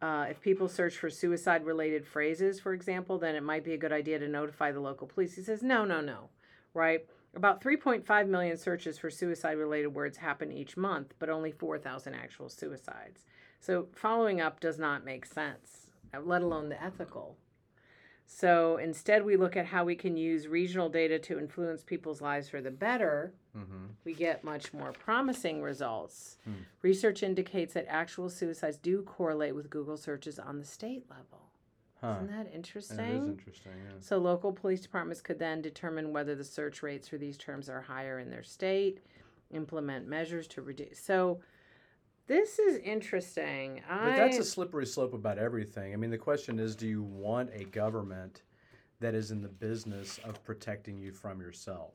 uh, 0.01 0.27
if 0.31 0.41
people 0.41 0.69
search 0.69 0.97
for 0.97 1.11
suicide 1.11 1.65
related 1.65 2.07
phrases, 2.07 2.61
for 2.61 2.75
example, 2.75 3.19
then 3.19 3.35
it 3.35 3.43
might 3.43 3.65
be 3.65 3.73
a 3.73 3.79
good 3.79 3.93
idea 3.93 4.21
to 4.21 4.29
notify 4.29 4.71
the 4.71 4.79
local 4.79 5.09
police. 5.09 5.35
He 5.35 5.43
says, 5.43 5.65
no, 5.65 5.85
no, 5.85 6.01
no, 6.01 6.29
right? 6.75 7.05
About 7.37 7.63
3.5 7.63 8.29
million 8.29 8.57
searches 8.57 8.99
for 8.99 9.11
suicide 9.11 9.59
related 9.59 9.89
words 9.89 10.17
happen 10.17 10.51
each 10.51 10.77
month, 10.77 11.13
but 11.19 11.29
only 11.29 11.53
4,000 11.53 12.15
actual 12.15 12.49
suicides. 12.49 13.27
So 13.61 13.89
following 13.93 14.41
up 14.41 14.59
does 14.59 14.79
not 14.79 15.05
make 15.05 15.27
sense, 15.27 15.89
let 16.19 16.41
alone 16.41 16.71
the 16.71 16.83
ethical. 16.83 17.37
So 18.27 18.79
instead, 18.79 19.25
we 19.25 19.37
look 19.37 19.57
at 19.57 19.67
how 19.67 19.85
we 19.85 19.95
can 19.95 20.17
use 20.17 20.49
regional 20.49 20.89
data 20.89 21.19
to 21.21 21.39
influence 21.39 21.85
people's 21.85 22.21
lives 22.21 22.49
for 22.49 22.61
the 22.61 22.71
better 22.71 23.33
Mm-hmm. 23.57 23.87
we 24.05 24.13
get 24.13 24.45
much 24.45 24.75
more 24.75 24.93
promising 24.93 25.63
results. 25.63 26.37
Hmm. 26.45 26.53
Research 26.83 27.23
indicates 27.23 27.73
that 27.73 27.87
actual 27.89 28.29
suicides 28.29 28.77
do 28.77 29.01
correlate 29.01 29.55
with 29.55 29.71
Google 29.71 29.97
searches 29.97 30.39
on 30.39 30.59
the 30.59 30.65
state 30.67 31.05
level. 31.09 31.47
Huh. 32.01 32.17
Isn't 32.17 32.27
that 32.37 32.45
That 32.45 32.55
interesting? 32.55 32.99
is 32.99 33.27
interesting. 33.27 33.73
Yeah. 33.85 33.93
So 34.01 34.19
local 34.19 34.53
police 34.53 34.81
departments 34.81 35.21
could 35.23 35.39
then 35.39 35.63
determine 35.63 36.13
whether 36.13 36.35
the 36.35 36.45
search 36.45 36.83
rates 36.83 37.09
for 37.09 37.17
these 37.17 37.39
terms 37.39 37.69
are 37.69 37.81
higher 37.81 38.19
in 38.19 38.31
their 38.31 38.43
state, 38.43 39.01
implement 39.51 40.07
measures 40.07 40.47
to 40.49 40.63
reduce. 40.63 40.99
So 41.01 41.41
this 42.27 42.59
is 42.59 42.79
interesting. 42.79 43.83
But 43.89 44.17
that's 44.17 44.39
a 44.39 44.45
slippery 44.45 44.87
slope 44.87 45.15
about 45.15 45.39
everything. 45.39 45.93
I 45.95 45.97
mean, 45.97 46.11
the 46.11 46.19
question 46.19 46.59
is, 46.59 46.77
do 46.77 46.87
you 46.87 47.03
want 47.03 47.51
a 47.55 47.65
government 47.65 48.43
that 49.01 49.15
is 49.15 49.31
in 49.31 49.41
the 49.41 49.49
business 49.49 50.19
of 50.25 50.43
protecting 50.45 50.99
you 50.99 51.13
from 51.13 51.41
yourself? 51.41 51.95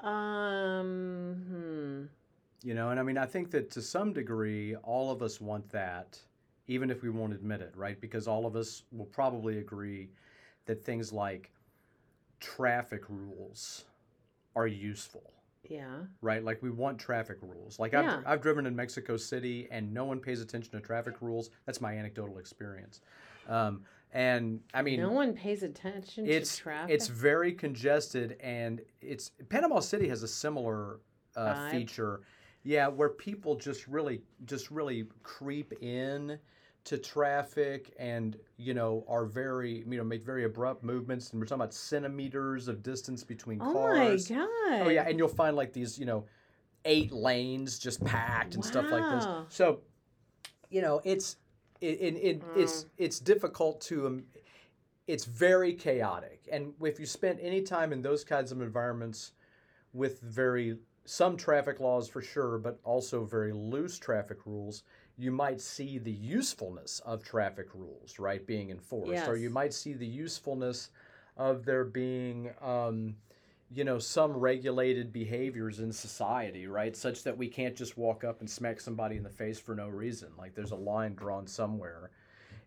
um 0.00 1.36
hmm. 1.48 2.02
You 2.64 2.74
know, 2.74 2.90
and 2.90 2.98
I 3.00 3.02
mean, 3.02 3.18
I 3.18 3.26
think 3.26 3.50
that 3.52 3.70
to 3.72 3.82
some 3.82 4.12
degree, 4.12 4.76
all 4.76 5.10
of 5.10 5.20
us 5.22 5.40
want 5.40 5.68
that, 5.70 6.18
even 6.72 6.90
if 6.90 7.02
we 7.02 7.10
won't 7.10 7.32
admit 7.32 7.60
it, 7.60 7.72
right? 7.76 8.00
Because 8.00 8.26
all 8.26 8.46
of 8.46 8.56
us 8.56 8.82
will 8.92 9.06
probably 9.06 9.58
agree 9.58 10.08
that 10.66 10.84
things 10.84 11.12
like 11.12 11.50
traffic 12.40 13.02
rules 13.08 13.84
are 14.56 14.66
useful, 14.66 15.32
yeah. 15.68 16.00
right? 16.20 16.42
Like 16.44 16.62
we 16.62 16.70
want 16.70 16.98
traffic 16.98 17.38
rules. 17.42 17.78
Like 17.78 17.92
Yeah. 17.92 18.18
I've, 18.18 18.26
I've 18.26 18.42
driven 18.42 18.66
in 18.66 18.74
Mexico 18.74 19.16
City 19.16 19.68
and 19.70 19.92
no 19.92 20.04
one 20.04 20.18
pays 20.18 20.40
attention 20.40 20.72
to 20.72 20.80
traffic 20.80 21.16
rules. 21.20 21.50
That's 21.66 21.80
my 21.80 21.94
anecdotal 21.94 22.38
experience. 22.38 23.00
Um, 23.48 23.82
and 24.12 24.60
I 24.74 24.82
mean, 24.82 25.00
no 25.00 25.10
one 25.10 25.32
pays 25.32 25.62
attention 25.62 26.26
it's 26.26 26.56
to 26.56 26.62
traffic. 26.62 26.94
it's 26.94 27.08
very 27.08 27.52
congested 27.52 28.36
and 28.40 28.82
it's 29.00 29.30
Panama 29.48 29.80
City 29.80 30.06
has 30.08 30.22
a 30.22 30.28
similar 30.28 31.00
uh, 31.34 31.70
feature 31.70 32.20
yeah 32.62 32.86
where 32.86 33.08
people 33.08 33.56
just 33.56 33.88
really 33.88 34.20
just 34.44 34.70
really 34.70 35.06
creep 35.22 35.72
in 35.82 36.38
to 36.84 36.98
traffic 36.98 37.94
and 37.98 38.36
you 38.56 38.74
know 38.74 39.04
are 39.08 39.24
very 39.24 39.84
you 39.88 39.96
know 39.96 40.04
make 40.04 40.24
very 40.24 40.44
abrupt 40.44 40.82
movements. 40.82 41.30
And 41.30 41.40
we're 41.40 41.46
talking 41.46 41.60
about 41.60 41.74
centimeters 41.74 42.68
of 42.68 42.82
distance 42.82 43.22
between 43.24 43.60
oh 43.62 43.72
cars 43.72 44.30
Oh 44.30 44.34
my 44.34 44.40
god. 44.78 44.86
oh 44.86 44.90
yeah. 44.90 45.08
And 45.08 45.18
you'll 45.18 45.28
find 45.28 45.56
like 45.56 45.72
these 45.72 45.98
you 45.98 46.06
know 46.06 46.24
eight 46.84 47.12
lanes 47.12 47.78
just 47.78 48.04
packed 48.04 48.54
and 48.56 48.64
stuff 48.64 48.90
like 48.90 49.08
this. 49.10 49.26
So 49.48 49.80
you 50.70 50.82
know 50.82 51.00
it's 51.04 51.36
it, 51.80 52.00
it, 52.00 52.16
it 52.16 52.42
it's 52.56 52.86
it's 52.98 53.20
difficult 53.20 53.80
to 53.82 54.06
um, 54.06 54.24
it's 55.06 55.24
very 55.24 55.72
chaotic. 55.74 56.48
And 56.50 56.72
if 56.82 56.98
you 56.98 57.06
spend 57.06 57.40
any 57.40 57.62
time 57.62 57.92
in 57.92 58.02
those 58.02 58.24
kinds 58.24 58.50
of 58.52 58.60
environments 58.60 59.32
with 59.92 60.20
very 60.20 60.78
some 61.04 61.36
traffic 61.36 61.80
laws 61.80 62.08
for 62.08 62.22
sure 62.22 62.58
but 62.58 62.78
also 62.84 63.24
very 63.24 63.52
loose 63.52 63.98
traffic 63.98 64.38
rules 64.46 64.84
you 65.18 65.30
might 65.30 65.60
see 65.60 65.98
the 65.98 66.12
usefulness 66.12 67.00
of 67.04 67.22
traffic 67.22 67.68
rules 67.74 68.18
right 68.18 68.46
being 68.46 68.70
enforced 68.70 69.28
or 69.28 69.36
you 69.36 69.50
might 69.50 69.72
see 69.72 69.92
the 69.92 70.06
usefulness 70.06 70.90
of 71.36 71.64
there 71.64 71.84
being 71.84 72.50
um, 72.60 73.14
you 73.74 73.84
know 73.84 73.98
some 73.98 74.32
regulated 74.32 75.12
behaviors 75.12 75.80
in 75.80 75.92
society 75.92 76.66
right 76.66 76.96
such 76.96 77.22
that 77.22 77.36
we 77.36 77.48
can't 77.48 77.74
just 77.74 77.96
walk 77.96 78.24
up 78.24 78.40
and 78.40 78.48
smack 78.48 78.80
somebody 78.80 79.16
in 79.16 79.22
the 79.22 79.30
face 79.30 79.58
for 79.58 79.74
no 79.74 79.88
reason. 79.88 80.28
Like 80.36 80.54
there's 80.54 80.72
a 80.72 80.76
line 80.76 81.14
drawn 81.14 81.46
somewhere. 81.46 82.10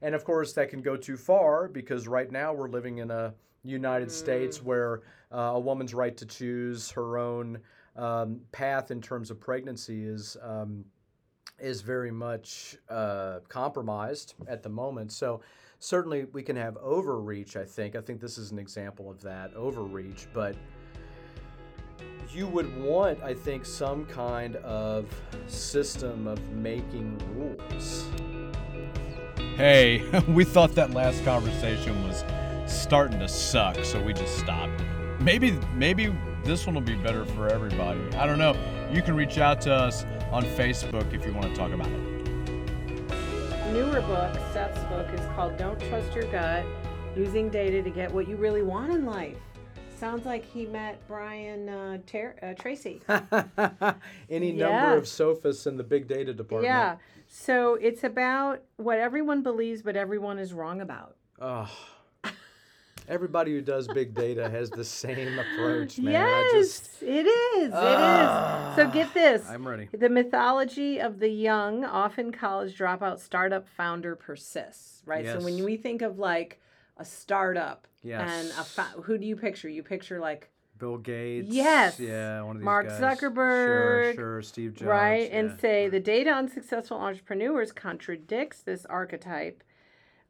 And 0.02 0.16
of 0.16 0.24
course 0.24 0.54
that 0.54 0.70
can 0.70 0.82
go 0.82 0.98
too 0.98 1.18
far 1.18 1.68
because 1.68 2.08
right 2.08 2.32
now 2.32 2.54
we're 2.54 2.70
living 2.70 3.00
in 3.00 3.12
a 3.12 3.34
united 3.64 4.12
states 4.12 4.62
where 4.62 5.02
uh, 5.32 5.54
a 5.56 5.60
woman's 5.60 5.94
right 5.94 6.16
to 6.18 6.26
choose 6.26 6.92
her 6.92 7.18
own 7.18 7.60
um, 7.96 8.40
path 8.52 8.92
in 8.92 9.02
terms 9.02 9.32
of 9.32 9.40
pregnancy 9.40 10.06
is 10.06 10.38
um, 10.44 10.86
is 11.60 11.82
very 11.82 12.12
much 12.12 12.78
uh, 12.90 13.40
compromised 13.48 14.36
at 14.48 14.64
the 14.64 14.70
moment 14.70 15.12
so 15.12 15.42
certainly 15.80 16.26
we 16.34 16.44
can 16.44 16.56
have 16.56 16.78
overreach 16.78 17.56
i 17.56 17.64
think 17.64 17.96
i 17.96 18.02
think 18.02 18.20
this 18.20 18.38
is 18.38 18.52
an 18.52 18.60
example 18.60 19.10
of 19.10 19.22
that 19.22 19.54
overreach 19.56 20.28
but 20.34 20.56
you 22.36 22.48
would 22.48 22.82
want, 22.82 23.22
I 23.24 23.34
think, 23.34 23.66
some 23.66 24.06
kind 24.06 24.58
of 24.58 25.08
system 25.48 26.28
of 26.28 26.40
making 26.52 27.18
rules. 27.36 28.06
Hey, 29.56 30.04
we 30.28 30.44
thought 30.44 30.76
that 30.76 30.92
last 30.92 31.24
conversation 31.24 32.06
was 32.08 32.24
starting 32.66 33.20
to 33.20 33.28
suck, 33.28 33.84
so 33.86 34.02
we 34.02 34.14
just 34.14 34.38
stopped. 34.38 34.84
Maybe 35.20 35.52
maybe 35.76 36.14
this 36.46 36.66
one 36.66 36.76
will 36.76 36.82
be 36.82 36.96
better 36.96 37.26
for 37.26 37.50
everybody. 37.50 38.00
I 38.16 38.26
don't 38.26 38.38
know. 38.38 38.56
You 38.92 39.02
can 39.02 39.16
reach 39.16 39.38
out 39.40 39.60
to 39.62 39.74
us 39.74 40.06
on 40.32 40.44
Facebook 40.44 41.14
if 41.14 41.26
you 41.26 41.34
want 41.34 41.48
to 41.48 41.56
talk 41.56 41.72
about 41.72 41.88
it. 41.88 43.72
newer 43.74 44.00
book, 44.02 44.34
Seth's 44.54 44.82
book, 44.86 45.08
is 45.14 45.26
called 45.36 45.58
Don't 45.58 45.80
Trust 45.90 46.14
Your 46.14 46.26
Gut 46.26 46.64
Using 47.18 47.50
Data 47.50 47.82
to 47.82 47.90
Get 47.90 48.12
What 48.14 48.28
You 48.28 48.36
Really 48.36 48.62
Want 48.62 48.92
in 48.92 49.06
Life. 49.06 49.38
Sounds 49.98 50.26
like 50.26 50.46
he 50.46 50.66
met 50.66 51.02
Brian 51.08 51.68
uh, 51.70 51.98
Ter- 52.06 52.36
uh, 52.44 52.54
Tracy. 52.62 53.02
Any 54.30 54.52
Yeah. 54.52 54.70
number 54.70 54.98
of 54.98 55.08
sophists 55.08 55.66
in 55.68 55.78
the 55.78 55.84
big 55.84 56.08
data 56.08 56.34
department. 56.34 56.66
yeah. 56.66 56.98
So 57.28 57.74
it's 57.76 58.04
about 58.04 58.62
what 58.78 59.00
everyone 59.00 59.42
believes, 59.42 59.82
but 59.82 59.96
everyone 59.96 60.38
is 60.38 60.54
wrong 60.54 60.80
about. 60.82 61.16
Oh. 61.42 61.70
Everybody 63.08 63.52
who 63.52 63.62
does 63.62 63.88
big 63.88 64.14
data 64.14 64.50
has 64.50 64.70
the 64.70 64.84
same 64.84 65.38
approach, 65.40 66.00
man. 66.00 66.14
Yes, 66.14 66.52
just 66.54 67.04
it 67.04 67.26
is. 67.26 67.66
It 67.66 67.68
is. 67.68 67.72
So 67.72 67.74
ah. 67.74 68.92
get 68.94 69.14
this. 69.14 69.48
I'm 69.50 69.68
ready. 69.68 69.90
The 69.94 70.10
mythology 70.10 71.00
of 71.00 71.20
the 71.20 71.30
young, 71.30 71.86
often 71.86 72.32
college 72.32 72.78
dropout 72.78 73.20
startup 73.20 73.68
founder 73.68 74.16
persists, 74.16 75.04
right? 75.06 75.24
Yes. 75.24 75.40
So 75.40 75.46
when 75.46 75.64
we 75.64 75.78
think 75.78 76.02
of 76.02 76.18
like 76.18 76.60
a 76.98 77.06
startup 77.06 77.88
Yes. 78.02 78.30
and 78.30 78.50
a 78.60 78.64
fa- 78.64 79.02
who 79.04 79.18
do 79.18 79.26
you 79.26 79.36
picture? 79.36 79.68
You 79.68 79.82
picture 79.84 80.20
like 80.20 80.50
Bill 80.78 80.98
Gates. 80.98 81.48
Yes. 81.50 82.00
Yeah, 82.00 82.42
one 82.42 82.58
of 82.58 82.62
these 82.62 82.66
Mark 82.66 82.88
guys. 82.88 83.00
Zuckerberg, 83.00 84.04
Sure, 84.04 84.14
sure. 84.14 84.42
Steve 84.42 84.74
Jobs. 84.76 84.88
right 84.88 85.30
and 85.32 85.50
yeah. 85.52 85.58
say 85.58 85.90
the 85.90 86.00
data 86.00 86.32
on 86.32 86.48
successful 86.50 86.98
entrepreneurs 86.98 87.72
contradicts 87.72 88.62
this 88.62 88.86
archetype. 88.86 89.64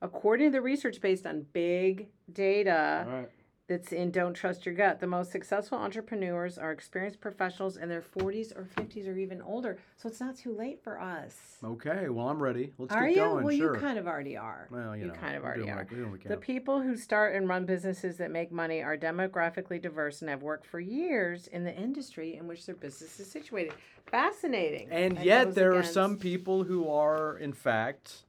According 0.01 0.47
to 0.47 0.51
the 0.51 0.61
research 0.61 1.01
based 1.01 1.25
on 1.25 1.45
big 1.53 2.07
data, 2.33 3.05
right. 3.07 3.29
that's 3.67 3.91
in 3.91 4.11
Don't 4.11 4.33
Trust 4.33 4.65
Your 4.65 4.75
Gut. 4.75 4.99
The 4.99 5.07
most 5.07 5.31
successful 5.31 5.77
entrepreneurs 5.77 6.57
are 6.57 6.71
experienced 6.71 7.19
professionals 7.21 7.77
in 7.77 7.89
their 7.89 8.01
40s 8.01 8.55
or 8.55 8.67
50s 8.77 9.07
or 9.07 9.17
even 9.17 9.41
older. 9.41 9.77
So 9.97 10.07
it's 10.09 10.19
not 10.19 10.35
too 10.37 10.55
late 10.55 10.83
for 10.83 10.99
us. 10.99 11.57
Okay, 11.63 12.09
well, 12.09 12.29
I'm 12.29 12.41
ready. 12.41 12.73
Let's 12.77 12.93
are 12.93 13.07
get 13.07 13.15
you? 13.15 13.21
going. 13.23 13.43
well, 13.45 13.55
sure. 13.57 13.75
you 13.75 13.81
kind 13.81 13.97
of 13.97 14.07
already 14.07 14.37
are. 14.37 14.67
well, 14.71 14.95
you, 14.95 15.07
know, 15.07 15.13
kind 15.13 15.35
of 15.35 15.43
already 15.43 15.69
are. 15.69 15.75
what- 15.77 15.91
we're 15.91 15.97
doing 15.97 16.11
what 16.11 16.23
we 16.23 16.29
The 16.29 16.37
people 16.37 16.81
who 16.81 16.95
start 16.95 17.35
and 17.35 17.47
run 17.49 17.65
businesses 17.65 18.17
that 18.17 18.31
make 18.31 18.51
money 18.51 18.81
are 18.83 18.97
demographically 18.97 19.81
diverse 19.81 20.21
and 20.21 20.29
have 20.29 20.43
worked 20.43 20.65
for 20.65 20.79
years 20.79 21.47
in 21.47 21.63
the 21.63 21.75
industry 21.75 22.35
in 22.37 22.47
which 22.47 22.65
their 22.65 22.75
business 22.75 23.19
is 23.19 23.31
situated. 23.31 23.73
Fascinating. 24.05 24.87
And 24.91 25.17
That 25.17 25.25
yet, 25.25 25.55
there 25.55 25.71
against- 25.71 25.89
are 25.89 25.93
some 25.93 26.17
people 26.17 26.63
who 26.63 26.87
are, 26.89 27.37
in 27.37 27.53
fact, 27.53 28.23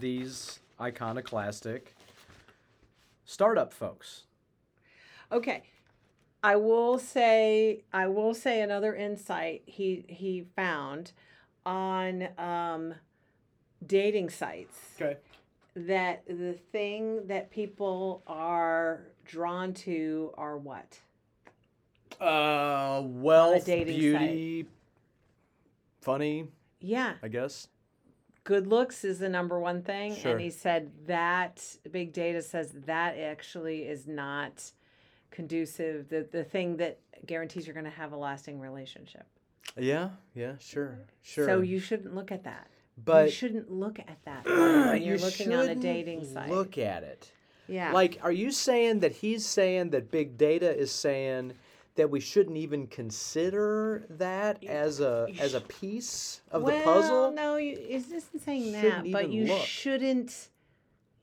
these 0.00 0.58
iconoclastic 0.80 1.94
startup 3.36 3.72
folks. 3.72 4.24
Okay. 5.30 5.62
I 6.44 6.56
will 6.56 6.98
say 6.98 7.82
I 7.92 8.06
will 8.08 8.34
say 8.34 8.60
another 8.60 8.94
insight 8.94 9.62
he 9.64 10.04
he 10.08 10.44
found 10.54 11.12
on 11.64 12.28
um, 12.36 12.94
dating 13.86 14.28
sites 14.28 14.78
Okay. 15.00 15.16
that 15.74 16.26
the 16.26 16.54
thing 16.72 17.26
that 17.28 17.50
people 17.50 18.22
are 18.26 19.06
drawn 19.24 19.72
to 19.74 20.34
are 20.36 20.58
what? 20.58 21.00
Uh, 22.20 23.00
wealth, 23.04 23.64
beauty, 23.64 24.66
funny, 26.00 26.46
Yeah, 26.80 27.14
I 27.22 27.28
guess. 27.28 27.68
Good 28.44 28.66
looks 28.66 29.04
is 29.04 29.18
the 29.18 29.28
number 29.28 29.58
one 29.60 29.82
thing 29.82 30.14
Sure. 30.16 30.32
and 30.32 30.40
he 30.40 30.50
said 30.50 30.90
that 31.06 31.64
big 31.90 32.12
data 32.12 32.42
says 32.42 32.72
that 32.86 33.16
actually 33.18 33.82
is 33.82 34.06
not 34.06 34.72
conducive 35.30 36.08
the 36.08 36.26
the 36.30 36.44
thing 36.44 36.76
that 36.78 36.98
guarantees 37.26 37.66
you're 37.66 37.74
going 37.74 37.84
to 37.84 37.90
have 37.90 38.12
a 38.12 38.16
lasting 38.16 38.58
relationship. 38.60 39.24
Yeah, 39.78 40.10
yeah, 40.34 40.54
sure, 40.58 40.98
sure. 41.22 41.46
So 41.46 41.60
you 41.60 41.78
shouldn't 41.78 42.14
look 42.14 42.30
at 42.32 42.44
that. 42.44 42.66
but 43.02 43.26
you 43.26 43.30
shouldn't 43.32 43.70
look 43.70 43.98
at 44.00 44.18
that 44.24 44.44
when 44.44 45.00
you 45.02 45.08
you're 45.10 45.18
looking 45.18 45.54
on 45.54 45.68
a 45.68 45.74
dating 45.74 46.24
site. 46.24 46.50
Look 46.50 46.76
at 46.78 47.02
it. 47.04 47.32
yeah. 47.68 47.92
Like, 47.92 48.18
are 48.22 48.32
you 48.32 48.50
saying 48.50 49.00
that 49.00 49.12
he's 49.12 49.46
saying 49.46 49.90
that 49.90 50.10
big 50.10 50.36
data 50.36 50.76
is 50.76 50.90
saying 50.90 51.54
that 51.94 52.10
we 52.10 52.20
shouldn't 52.20 52.56
even 52.56 52.86
consider 52.86 54.06
that 54.10 54.64
as 54.64 55.00
a 55.00 55.28
as 55.38 55.54
a 55.54 55.60
piece 55.60 56.40
of 56.50 56.62
well, 56.62 56.78
the 56.78 56.84
puzzle? 56.84 57.32
no, 57.32 57.56
you, 57.56 57.72
it 57.72 58.06
isn't 58.12 58.40
saying 58.42 58.72
that, 58.72 59.10
but 59.10 59.30
you 59.30 59.46
look. 59.46 59.62
shouldn't 59.62 60.48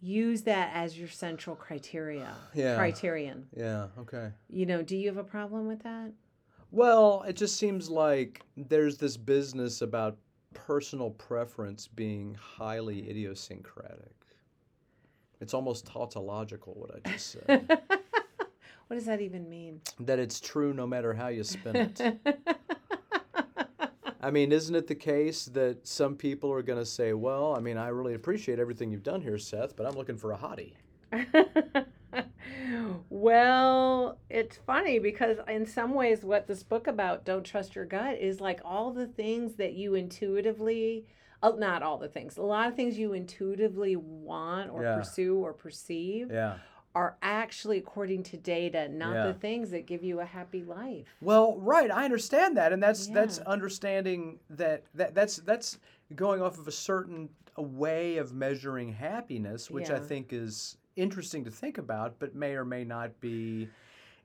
use 0.01 0.43
that 0.43 0.71
as 0.73 0.97
your 0.97 1.09
central 1.09 1.55
criteria. 1.55 2.33
Yeah. 2.53 2.77
Criterion. 2.77 3.47
Yeah. 3.55 3.87
Okay. 3.99 4.31
You 4.49 4.65
know, 4.65 4.81
do 4.81 4.95
you 4.95 5.07
have 5.07 5.17
a 5.17 5.23
problem 5.23 5.67
with 5.67 5.83
that? 5.83 6.11
Well, 6.71 7.23
it 7.27 7.35
just 7.35 7.57
seems 7.57 7.89
like 7.89 8.43
there's 8.55 8.97
this 8.97 9.17
business 9.17 9.81
about 9.81 10.17
personal 10.53 11.11
preference 11.11 11.87
being 11.87 12.35
highly 12.39 13.09
idiosyncratic. 13.09 14.13
It's 15.41 15.53
almost 15.53 15.85
tautological 15.85 16.73
what 16.75 16.91
I 16.95 17.09
just 17.09 17.31
said. 17.31 17.81
what 18.89 18.95
does 18.95 19.05
that 19.05 19.21
even 19.21 19.47
mean? 19.47 19.81
that 19.99 20.17
it's 20.17 20.39
true 20.39 20.73
no 20.73 20.87
matter 20.87 21.13
how 21.13 21.27
you 21.27 21.43
spin 21.43 21.75
it. 21.75 22.01
I 24.19 24.31
mean, 24.31 24.51
isn't 24.51 24.73
it 24.75 24.87
the 24.87 24.95
case 24.95 25.45
that 25.45 25.87
some 25.87 26.15
people 26.15 26.51
are 26.51 26.63
going 26.63 26.79
to 26.79 26.85
say, 26.85 27.13
well, 27.13 27.55
I 27.55 27.59
mean, 27.59 27.77
I 27.77 27.89
really 27.89 28.15
appreciate 28.15 28.57
everything 28.59 28.91
you've 28.91 29.03
done 29.03 29.21
here, 29.21 29.37
Seth, 29.37 29.75
but 29.77 29.85
I'm 29.85 29.95
looking 29.95 30.17
for 30.17 30.31
a 30.33 30.37
hottie? 30.37 30.73
well, 33.09 34.19
it's 34.29 34.57
funny 34.57 34.97
because 34.99 35.37
in 35.47 35.65
some 35.67 35.93
ways, 35.93 36.23
what 36.23 36.47
this 36.47 36.63
book 36.63 36.87
about 36.87 37.25
"Don't 37.25 37.43
Trust 37.43 37.75
Your 37.75 37.85
Gut" 37.85 38.17
is 38.17 38.41
like 38.41 38.59
all 38.65 38.91
the 38.91 39.07
things 39.07 39.55
that 39.55 39.73
you 39.73 39.95
intuitively, 39.95 41.05
uh, 41.43 41.51
not 41.57 41.83
all 41.83 41.97
the 41.97 42.09
things, 42.09 42.37
a 42.37 42.41
lot 42.41 42.67
of 42.67 42.75
things 42.75 42.97
you 42.97 43.13
intuitively 43.13 43.95
want 43.95 44.71
or 44.71 44.81
Yeah. 44.83 44.95
pursue 44.95 45.37
or 45.37 45.53
perceive 45.53 46.29
Yeah. 46.31 46.57
Are 46.95 47.17
actually 47.21 47.77
according 47.77 48.23
to 48.23 48.37
data, 48.37 48.89
not 48.89 49.13
Yeah. 49.13 49.27
the 49.27 49.33
things 49.33 49.71
that 49.71 49.85
give 49.85 50.03
you 50.03 50.19
a 50.19 50.25
happy 50.25 50.63
life. 50.63 51.05
Well, 51.21 51.57
right, 51.59 51.91
I 51.91 52.03
understand 52.05 52.57
that, 52.57 52.73
and 52.73 52.81
that's 52.81 53.07
that's 53.07 53.39
understanding 53.39 54.39
that, 54.49 54.83
that 54.95 55.13
that's 55.13 55.37
that's 55.37 55.77
going 56.15 56.41
off 56.41 56.57
of 56.57 56.67
a 56.67 56.71
certain 56.71 57.29
a 57.55 57.61
way 57.61 58.17
of 58.17 58.33
measuring 58.33 58.93
happiness, 58.93 59.69
which 59.69 59.89
I 59.89 59.99
think 59.99 60.33
is 60.33 60.77
interesting 60.95 61.43
to 61.45 61.51
think 61.51 61.77
about, 61.77 62.17
but 62.19 62.33
may 62.33 62.53
or 62.55 62.65
may 62.65 62.83
not 62.83 63.19
be 63.19 63.69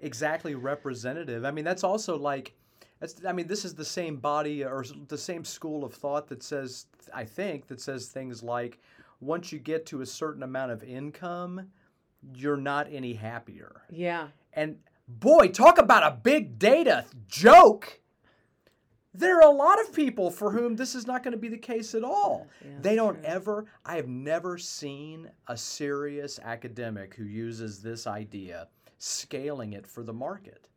exactly 0.01 0.55
representative. 0.55 1.45
I 1.45 1.51
mean, 1.51 1.65
that's 1.65 1.85
also 1.85 2.17
like 2.17 2.55
that's 3.01 3.25
I 3.27 3.33
mean, 3.33 3.47
this 3.47 3.65
is 3.65 3.75
the 3.75 3.85
same 3.85 4.17
body 4.17 4.65
or 4.65 4.85
the 5.09 5.19
same 5.19 5.45
school 5.45 5.85
of 5.85 5.93
thought 5.93 6.29
that 6.29 6.43
says 6.43 6.87
I 7.13 7.25
think 7.25 7.67
that 7.67 7.81
says 7.81 8.07
things 8.07 8.43
like 8.43 8.79
once 9.21 9.53
you 9.53 9.59
get 9.59 9.87
to 9.87 10.01
a 10.01 10.07
certain 10.07 10.43
amount 10.43 10.71
of 10.73 10.83
income, 10.83 11.71
you're 12.35 12.57
not 12.57 12.87
any 12.91 13.15
happier. 13.15 13.83
Yeah. 13.91 14.29
And 14.53 14.79
boy, 15.09 15.49
talk 15.49 15.79
about 15.79 16.03
a 16.03 16.17
big 16.17 16.59
data 16.59 17.05
joke. 17.29 18.01
There 19.17 19.39
are 19.39 19.49
a 19.49 19.55
lot 19.55 19.81
of 19.81 19.93
people 19.93 20.31
for 20.31 20.51
whom 20.51 20.75
this 20.75 20.95
is 20.95 21.07
not 21.07 21.23
going 21.23 21.33
to 21.33 21.39
be 21.39 21.49
the 21.49 21.57
case 21.57 21.95
at 21.95 22.03
all. 22.03 22.49
Yeah, 22.61 22.71
they 22.81 22.97
don't 22.97 23.15
true. 23.15 23.25
ever, 23.25 23.67
I 23.85 23.97
have 23.97 24.09
never 24.09 24.59
seen 24.59 25.31
a 25.47 25.57
serious 25.57 26.41
academic 26.43 27.15
who 27.15 27.25
uses 27.25 27.81
this 27.81 28.09
idea 28.09 28.69
scaling 28.99 29.75
it 29.75 29.87
for 29.87 30.03
the 30.03 30.13
market. 30.13 30.69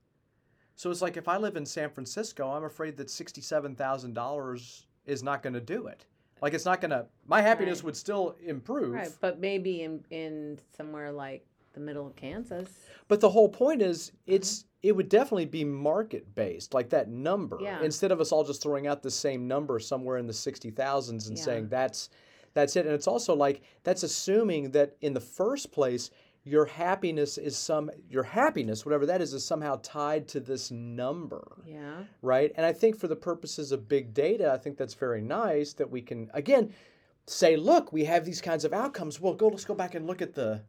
So 0.75 0.91
it's 0.91 1.01
like 1.01 1.17
if 1.17 1.27
I 1.27 1.37
live 1.37 1.55
in 1.55 1.65
San 1.65 1.89
Francisco, 1.89 2.51
I'm 2.51 2.63
afraid 2.63 2.97
that 2.97 3.07
$67,000 3.07 4.83
is 5.07 5.23
not 5.23 5.41
going 5.41 5.53
to 5.53 5.61
do 5.61 5.87
it. 5.87 6.05
Like 6.41 6.53
it's 6.53 6.65
not 6.65 6.81
to, 6.81 7.05
my 7.25 7.41
happiness 7.41 7.79
Right. 7.79 7.85
would 7.85 7.97
still 7.97 8.35
improve. 8.45 8.93
Right. 8.93 9.11
But 9.21 9.39
maybe 9.39 9.83
in, 9.83 10.03
in 10.09 10.59
somewhere 10.75 11.11
like 11.11 11.45
the 11.73 11.79
middle 11.79 12.07
of 12.07 12.15
Kansas. 12.15 12.67
But 13.07 13.19
the 13.21 13.29
whole 13.29 13.49
point 13.49 13.81
is, 13.81 14.11
Mm-hmm. 14.11 14.33
it's 14.35 14.65
it 14.83 14.95
would 14.95 15.09
definitely 15.09 15.45
be 15.47 15.65
market 15.65 16.33
based, 16.35 16.73
like 16.73 16.89
that 16.89 17.09
number. 17.09 17.57
Yeah. 17.59 17.81
Instead 17.81 18.11
of 18.11 18.21
us 18.21 18.31
all 18.31 18.43
just 18.43 18.61
throwing 18.61 18.85
out 18.87 19.01
the 19.01 19.11
same 19.11 19.47
number 19.47 19.79
somewhere 19.79 20.17
in 20.17 20.27
the 20.27 20.33
sixty 20.33 20.69
thousands 20.69 21.27
and 21.27 21.37
Yeah. 21.37 21.43
saying 21.43 21.69
that's 21.69 22.09
that's 22.53 22.75
it. 22.75 22.85
And 22.85 22.93
it's 22.95 23.07
also 23.07 23.35
like 23.35 23.61
that's 23.83 24.03
assuming 24.03 24.71
that 24.71 24.95
in 25.01 25.13
the 25.13 25.19
first 25.19 25.71
place 25.71 26.11
your 26.47 26.65
happiness 26.65 27.37
is 27.37 27.57
some 27.57 27.91
your 28.09 28.23
happiness, 28.23 28.85
whatever 28.85 29.05
that 29.05 29.21
is, 29.21 29.33
is 29.33 29.43
somehow 29.43 29.79
tied 29.83 30.27
to 30.29 30.39
this 30.39 30.71
number 30.71 31.61
Yeah. 31.65 32.03
right? 32.21 32.51
And 32.55 32.65
I 32.65 32.73
think 32.73 32.97
for 32.97 33.07
the 33.07 33.15
purposes 33.15 33.71
of 33.71 33.89
big 33.89 34.13
data, 34.13 34.51
I 34.51 34.57
think 34.57 34.77
that's 34.77 34.93
very 34.93 35.21
nice 35.21 35.73
that 35.73 35.89
we 35.89 36.01
can 36.01 36.29
again 36.33 36.73
say, 37.25 37.57
look, 37.57 37.91
we 37.91 38.05
have 38.05 38.23
these 38.23 38.39
kinds 38.41 38.63
of 38.63 38.71
outcomes. 38.73 39.19
Well, 39.19 39.33
go 39.33 39.49
let's 39.49 39.65
go 39.65 39.75
back 39.75 39.95
and 39.95 40.07
look 40.07 40.21
at 40.21 40.33
the 40.33 40.61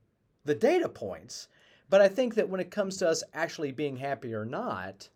the 0.44 0.54
data 0.54 0.88
points. 0.88 1.48
But 1.90 2.00
I 2.00 2.08
think 2.08 2.34
that 2.34 2.48
when 2.48 2.60
it 2.60 2.70
comes 2.70 2.96
to 2.98 3.08
us 3.08 3.22
actually 3.32 3.72
being 3.72 3.96
happy 3.96 4.34
or 4.34 4.44
not, 4.44 5.08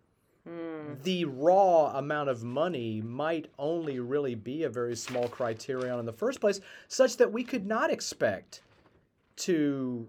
Hmm. 0.44 0.94
the 1.04 1.24
raw 1.24 1.96
amount 1.96 2.28
of 2.28 2.42
money 2.42 3.00
might 3.00 3.46
only 3.60 4.00
really 4.00 4.34
be 4.34 4.64
a 4.64 4.68
very 4.68 4.96
small 4.96 5.28
criterion 5.28 6.00
in 6.00 6.04
the 6.06 6.12
first 6.12 6.40
place, 6.40 6.60
such 6.88 7.16
that 7.18 7.30
we 7.32 7.44
could 7.44 7.64
not 7.64 7.90
expect 7.90 8.60
to 9.36 10.08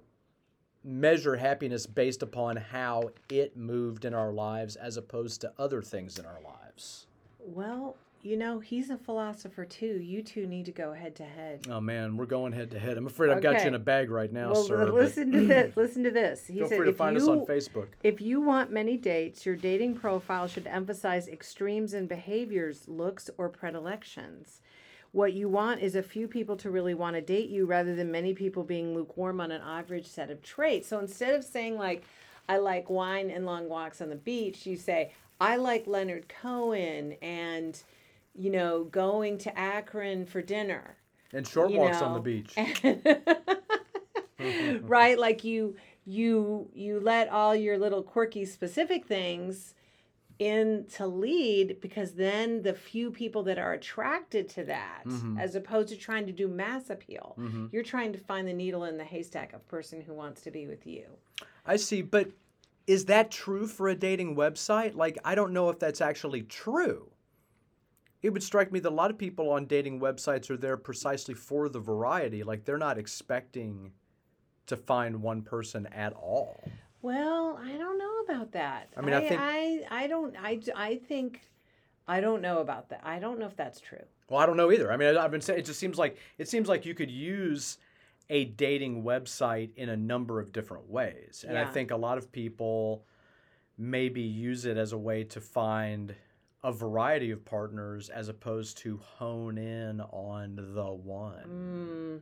measure 0.83 1.35
happiness 1.37 1.85
based 1.85 2.21
upon 2.23 2.57
how 2.57 3.09
it 3.29 3.55
moved 3.55 4.05
in 4.05 4.13
our 4.13 4.31
lives 4.31 4.75
as 4.75 4.97
opposed 4.97 5.41
to 5.41 5.51
other 5.57 5.81
things 5.81 6.19
in 6.19 6.25
our 6.25 6.39
lives. 6.43 7.07
Well, 7.39 7.95
you 8.21 8.37
know, 8.37 8.59
he's 8.59 8.89
a 8.89 8.97
philosopher 8.97 9.65
too. 9.65 9.99
You 10.01 10.21
two 10.23 10.47
need 10.47 10.65
to 10.65 10.71
go 10.71 10.93
head 10.93 11.13
to 11.17 11.23
head. 11.25 11.67
Oh 11.69 11.81
man, 11.81 12.15
we're 12.15 12.25
going 12.25 12.53
head 12.53 12.71
to 12.71 12.79
head. 12.79 12.97
I'm 12.97 13.05
afraid 13.05 13.31
I've 13.31 13.41
got 13.41 13.61
you 13.61 13.67
in 13.67 13.75
a 13.75 13.79
bag 13.79 14.09
right 14.09 14.31
now, 14.31 14.53
Well, 14.53 14.63
sir. 14.63 14.91
listen 14.91 15.31
to 15.33 15.45
this. 15.45 15.75
Listen 15.75 16.03
to 16.05 16.11
this. 16.11 16.47
He 16.47 16.59
Feel 16.59 16.69
said, 16.69 16.77
free 16.77 16.85
to 16.85 16.91
if 16.91 16.97
find 16.97 17.17
you, 17.17 17.21
us 17.21 17.27
on 17.27 17.45
Facebook. 17.45 17.87
If 18.01 18.21
you 18.21 18.39
want 18.39 18.71
many 18.71 18.95
dates, 18.95 19.45
your 19.45 19.57
dating 19.57 19.95
profile 19.95 20.47
should 20.47 20.67
emphasize 20.67 21.27
extremes 21.27 21.93
in 21.93 22.07
behaviors, 22.07 22.87
looks, 22.87 23.29
or 23.37 23.49
predilections. 23.49 24.61
What 25.13 25.33
you 25.33 25.47
want 25.47 25.81
is 25.81 25.95
a 25.95 26.01
few 26.01 26.27
people 26.27 26.57
to 26.57 26.71
really 26.71 26.95
want 26.95 27.15
to 27.15 27.21
date 27.21 27.49
you 27.49 27.67
rather 27.67 27.95
than 27.95 28.11
many 28.11 28.33
people 28.33 28.63
being 28.63 28.95
lukewarm 28.95 29.39
on 29.39 29.51
an 29.51 29.61
average 29.61 30.07
set 30.07 30.31
of 30.31 30.41
traits. 30.41 30.87
So 30.87 30.97
instead 30.97 31.35
of 31.35 31.43
saying, 31.43 31.77
like, 31.77 32.03
I 32.49 32.57
like 32.57 32.89
wine 32.89 33.29
and 33.29 33.45
long 33.45 33.69
walks 33.69 34.01
on 34.01 34.09
the 34.09 34.15
beach, 34.15 34.65
you 34.65 34.75
say, 34.75 35.13
I 35.39 35.57
like 35.57 35.85
Leonard 35.85 36.27
Cohen 36.29 37.15
and, 37.21 37.79
you 38.33 38.49
know, 38.49 38.85
going 38.85 39.37
to 39.39 39.57
Akron 39.57 40.25
for 40.25 40.41
dinner 40.41 40.95
And 41.31 41.47
short 41.47 41.69
you 41.69 41.77
walks 41.77 42.01
on 42.01 42.13
the 42.15 42.19
beach. 42.19 42.55
right 44.81 45.17
like 45.19 45.43
you 45.43 45.75
you 46.05 46.67
you 46.73 46.99
let 46.99 47.29
all 47.29 47.55
your 47.55 47.77
little 47.77 48.01
quirky 48.01 48.45
specific 48.45 49.05
things 49.05 49.73
in 50.39 50.85
to 50.95 51.05
lead 51.07 51.79
because 51.81 52.13
then 52.13 52.61
the 52.63 52.73
few 52.73 53.11
people 53.11 53.43
that 53.43 53.57
are 53.57 53.73
attracted 53.73 54.49
to 54.49 54.63
that 54.65 55.03
Mm-hmm. 55.05 55.37
as 55.37 55.55
opposed 55.55 55.89
to 55.89 55.95
trying 55.97 56.25
to 56.25 56.31
do 56.31 56.47
mass 56.47 56.89
appeal 56.89 57.35
you're 57.71 57.83
trying 57.83 58.13
to 58.13 58.19
find 58.19 58.47
the 58.47 58.53
needle 58.53 58.85
in 58.85 58.97
the 58.97 59.03
haystack 59.03 59.53
of 59.53 59.67
person 59.67 60.01
who 60.01 60.13
wants 60.13 60.41
to 60.41 60.51
be 60.51 60.67
with 60.67 60.85
you 60.87 61.05
I 61.65 61.77
see, 61.77 62.01
but 62.01 62.29
is 62.87 63.05
that 63.05 63.31
true 63.31 63.67
for 63.67 63.87
a 63.87 63.95
dating 63.95 64.35
website? 64.35 64.95
Like, 64.95 65.17
I 65.23 65.35
don't 65.35 65.53
know 65.53 65.69
if 65.69 65.79
that's 65.79 66.01
actually 66.01 66.41
true. 66.41 67.09
It 68.21 68.31
would 68.31 68.43
strike 68.43 68.71
me 68.71 68.79
that 68.81 68.89
a 68.89 68.95
lot 68.95 69.11
of 69.11 69.17
people 69.17 69.49
on 69.49 69.65
dating 69.65 70.01
websites 70.01 70.49
are 70.49 70.57
there 70.57 70.75
precisely 70.75 71.33
for 71.33 71.69
the 71.69 71.79
variety. 71.79 72.43
Like, 72.43 72.65
they're 72.65 72.77
not 72.77 72.97
expecting 72.97 73.93
to 74.67 74.75
find 74.75 75.21
one 75.21 75.41
person 75.41 75.87
at 75.87 76.11
all. 76.13 76.61
Well 77.03 77.59
i 77.63 77.77
don't 77.77 77.99
know 77.99 78.09
about 78.25 78.51
that. 78.53 78.89
I 78.97 79.01
mean, 79.01 79.13
I 79.13 79.27
think- 79.27 79.39
I, 79.41 79.81
I 79.91 80.07
don't 80.07 80.35
I, 80.41 80.59
I 80.75 80.95
think 80.95 81.41
i 82.07 82.19
don't 82.19 82.41
know 82.41 82.59
about 82.59 82.89
that. 82.89 83.01
I 83.03 83.19
don't 83.19 83.37
know 83.39 83.45
if 83.45 83.55
that's 83.55 83.79
true. 83.79 84.03
Well, 84.29 84.39
I 84.39 84.45
don't 84.45 84.57
know 84.57 84.71
either. 84.71 84.91
I 84.91 84.97
mean, 84.97 85.15
I- 85.15 85.23
I've 85.23 85.29
been 85.31 85.41
saying 85.41 85.59
it 85.59 85.65
just 85.65 85.79
seems 85.79 85.97
like 85.99 86.17
it 86.37 86.47
seems 86.49 86.67
like 86.67 86.85
you 86.85 86.93
could 86.95 87.11
use 87.11 87.77
a 88.29 88.45
dating 88.45 89.03
website 89.03 89.75
in 89.75 89.89
a 89.89 89.97
number 89.97 90.39
of 90.39 90.51
different 90.53 90.89
ways, 90.89 91.45
and 91.47 91.57
I 91.57 91.65
think 91.65 91.91
a 91.91 91.97
lot 91.97 92.17
of 92.17 92.31
people 92.31 93.03
maybe 93.77 94.21
use 94.21 94.65
it 94.65 94.77
as 94.77 94.93
a 94.93 94.97
way 94.97 95.23
to 95.25 95.41
find 95.41 96.15
a 96.63 96.71
variety 96.71 97.31
of 97.31 97.43
partners 97.43 98.09
as 98.09 98.29
opposed 98.29 98.77
to 98.79 98.97
hone 99.17 99.57
in 99.57 99.99
on 99.99 100.55
the 100.73 100.85
one. 100.93 102.21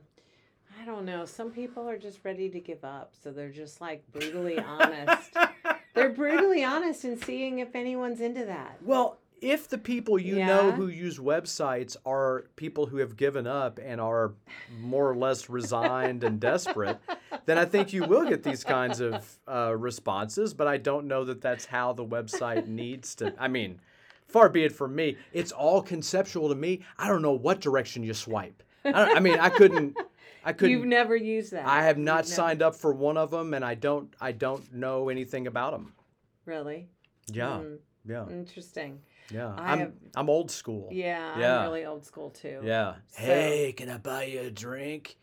I 0.82 0.84
don't 0.84 1.04
know. 1.04 1.24
Some 1.24 1.52
people 1.52 1.88
are 1.88 1.96
just 1.96 2.18
ready 2.24 2.48
to 2.48 2.58
give 2.58 2.82
up, 2.82 3.12
so 3.22 3.30
they're 3.30 3.50
just 3.50 3.80
like 3.80 4.02
brutally 4.10 4.58
honest. 4.58 5.32
they're 5.94 6.10
brutally 6.10 6.64
honest 6.64 7.04
in 7.04 7.16
seeing 7.22 7.60
if 7.60 7.76
anyone's 7.76 8.20
into 8.20 8.44
that. 8.46 8.78
Well, 8.82 9.18
if 9.40 9.68
the 9.68 9.78
people 9.78 10.18
you 10.18 10.44
know 10.44 10.72
who 10.72 10.88
use 10.88 11.18
websites 11.18 11.96
are 12.04 12.46
people 12.56 12.86
who 12.86 12.96
have 12.96 13.16
given 13.16 13.46
up 13.46 13.78
and 13.80 14.00
are 14.00 14.32
more 14.80 15.08
or 15.08 15.14
less 15.14 15.48
resigned 15.48 16.24
and 16.24 16.40
desperate, 16.40 16.98
then 17.46 17.58
I 17.58 17.64
think 17.64 17.92
you 17.92 18.02
will 18.02 18.28
get 18.28 18.42
these 18.42 18.64
kinds 18.64 18.98
of 18.98 19.38
uh, 19.46 19.76
responses. 19.76 20.52
But 20.52 20.66
I 20.66 20.78
don't 20.78 21.06
know 21.06 21.24
that 21.26 21.40
that's 21.40 21.64
how 21.64 21.92
the 21.92 22.04
website 22.04 22.66
needs 22.66 23.14
to. 23.16 23.32
I 23.38 23.46
mean, 23.46 23.78
far 24.26 24.48
be 24.48 24.64
it 24.64 24.72
from 24.72 24.96
me. 24.96 25.16
It's 25.32 25.52
all 25.52 25.80
conceptual 25.80 26.48
to 26.48 26.56
me. 26.56 26.80
I 26.98 27.06
don't 27.06 27.22
know 27.22 27.32
what 27.32 27.60
direction 27.60 28.02
you 28.02 28.14
swipe. 28.14 28.64
I, 28.84 28.90
don't, 28.90 29.16
I 29.16 29.20
mean, 29.20 29.38
I 29.38 29.48
couldn't. 29.48 29.96
I 30.44 30.52
couldn't. 30.52 30.70
You've 30.76 30.86
never 30.86 31.14
used 31.16 31.52
that. 31.52 31.66
I 31.66 31.84
have 31.84 31.96
You've 31.98 32.04
not 32.06 32.16
never- 32.24 32.28
signed 32.28 32.62
up 32.62 32.74
for 32.74 32.92
one 32.92 33.16
of 33.16 33.30
them, 33.30 33.54
and 33.54 33.64
I 33.64 33.74
don't. 33.74 34.12
I 34.20 34.32
don't 34.32 34.72
know 34.72 35.08
anything 35.08 35.46
about 35.46 35.72
them. 35.72 35.94
Really? 36.44 36.88
Yeah, 37.32 37.60
Mm, 37.62 37.78
yeah, 38.04 38.28
Interesting. 38.28 39.00
yeah. 39.30 39.54
I 39.56 39.72
I'm 39.72 39.78
have- 39.78 39.92
I'm 40.16 40.28
old 40.28 40.50
school. 40.50 40.88
Yeah, 40.90 41.38
Yeah. 41.38 41.58
I'm 41.58 41.62
really 41.70 41.84
old 41.86 42.04
school 42.04 42.30
too. 42.30 42.60
Yeah. 42.64 42.94
So- 43.10 43.22
Hey, 43.22 43.72
can 43.76 43.88
I 43.88 43.98
buy 43.98 44.24
you 44.24 44.40
a 44.40 44.50
drink? 44.50 45.16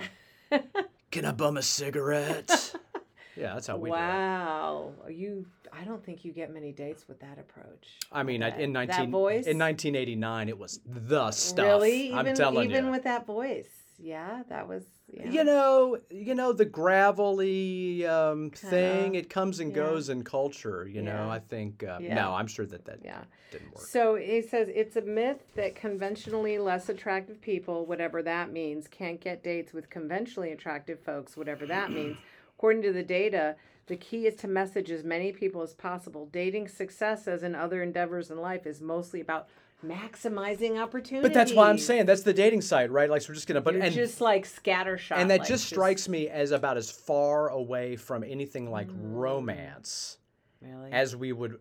can 1.11 1.25
I 1.25 1.31
bum 1.33 1.57
a 1.57 1.61
cigarette? 1.61 2.73
yeah, 3.35 3.53
that's 3.55 3.67
how 3.67 3.75
we 3.77 3.89
do 3.89 3.95
it. 3.95 3.99
Wow. 3.99 4.93
You, 5.09 5.45
I 5.73 5.83
don't 5.83 6.03
think 6.03 6.23
you 6.23 6.31
get 6.31 6.53
many 6.53 6.71
dates 6.71 7.07
with 7.09 7.19
that 7.19 7.37
approach. 7.37 7.97
I 8.11 8.23
mean, 8.23 8.41
in 8.43 8.49
That- 8.49 8.57
that 8.59 8.69
19 8.97 9.11
voice? 9.11 9.45
in 9.45 9.57
1989, 9.57 10.47
it 10.49 10.57
was 10.57 10.79
the 10.85 11.31
stuff. 11.31 11.65
Really? 11.65 12.07
Even, 12.07 12.17
I'm 12.27 12.33
telling 12.35 12.63
even 12.63 12.71
you. 12.71 12.77
Even 12.77 12.91
with 12.91 13.03
that 13.03 13.25
voice. 13.25 13.67
Yeah, 14.01 14.43
that 14.49 14.67
was. 14.67 14.83
Yeah. 15.11 15.29
You 15.29 15.43
know, 15.43 15.97
you 16.09 16.35
know 16.35 16.53
the 16.53 16.65
gravelly 16.65 18.05
um, 18.05 18.51
thing. 18.51 19.15
It 19.15 19.29
comes 19.29 19.59
and 19.59 19.71
yeah. 19.71 19.75
goes 19.75 20.09
in 20.09 20.23
culture. 20.23 20.87
You 20.87 21.01
know, 21.01 21.29
I 21.29 21.39
think. 21.39 21.83
Uh, 21.83 21.97
Yeah. 21.99 22.15
No, 22.15 22.33
I'm 22.33 22.47
sure 22.47 22.65
that 22.65 22.85
that 22.85 22.99
Yeah. 23.03 23.23
didn't 23.51 23.73
work. 23.73 23.85
So 23.85 24.15
it 24.15 24.49
says 24.49 24.69
it's 24.73 24.95
a 24.95 25.01
myth 25.01 25.43
that 25.55 25.75
conventionally 25.75 26.57
less 26.57 26.89
attractive 26.89 27.41
people, 27.41 27.85
whatever 27.85 28.23
that 28.23 28.51
means, 28.51 28.87
can't 28.87 29.19
get 29.19 29.43
dates 29.43 29.73
with 29.73 29.89
conventionally 29.89 30.51
attractive 30.51 30.99
folks, 30.99 31.35
whatever 31.35 31.65
that 31.65 31.91
means. 31.91 32.17
According 32.57 32.81
to 32.83 32.93
the 32.93 33.03
data, 33.03 33.55
the 33.87 33.97
key 33.97 34.27
is 34.27 34.35
to 34.35 34.47
message 34.47 34.91
as 34.91 35.03
many 35.03 35.31
people 35.31 35.61
as 35.61 35.73
possible. 35.73 36.27
Dating 36.31 36.67
success, 36.67 37.27
as 37.27 37.41
in 37.41 37.55
other 37.55 37.81
endeavors 37.81 38.29
in 38.29 38.37
life, 38.37 38.67
is 38.67 38.81
mostly 38.81 39.19
about 39.19 39.47
maximizing 39.85 40.81
opportunities. 40.81 41.21
But 41.29 41.33
that's 41.33 41.53
why 41.53 41.69
I'm 41.69 41.77
saying 41.77 42.05
that's 42.05 42.23
the 42.23 42.33
dating 42.33 42.61
site, 42.61 42.91
right? 42.91 43.09
Like, 43.09 43.21
so 43.21 43.29
we're 43.29 43.35
just 43.35 43.47
gonna. 43.47 43.61
But 43.61 43.75
You're 43.75 43.83
and 43.83 43.93
just 43.95 44.21
like 44.21 44.45
scattershot. 44.45 45.17
and 45.17 45.29
that 45.31 45.39
like, 45.39 45.47
just 45.47 45.65
strikes 45.67 46.07
me 46.09 46.27
as 46.29 46.51
about 46.51 46.77
as 46.77 46.91
far 46.91 47.49
away 47.49 47.95
from 47.95 48.23
anything 48.23 48.69
like 48.69 48.87
Mm. 48.89 49.15
romance. 49.15 50.17
really. 50.61 50.91
as 50.91 51.15
we 51.15 51.31
would 51.31 51.57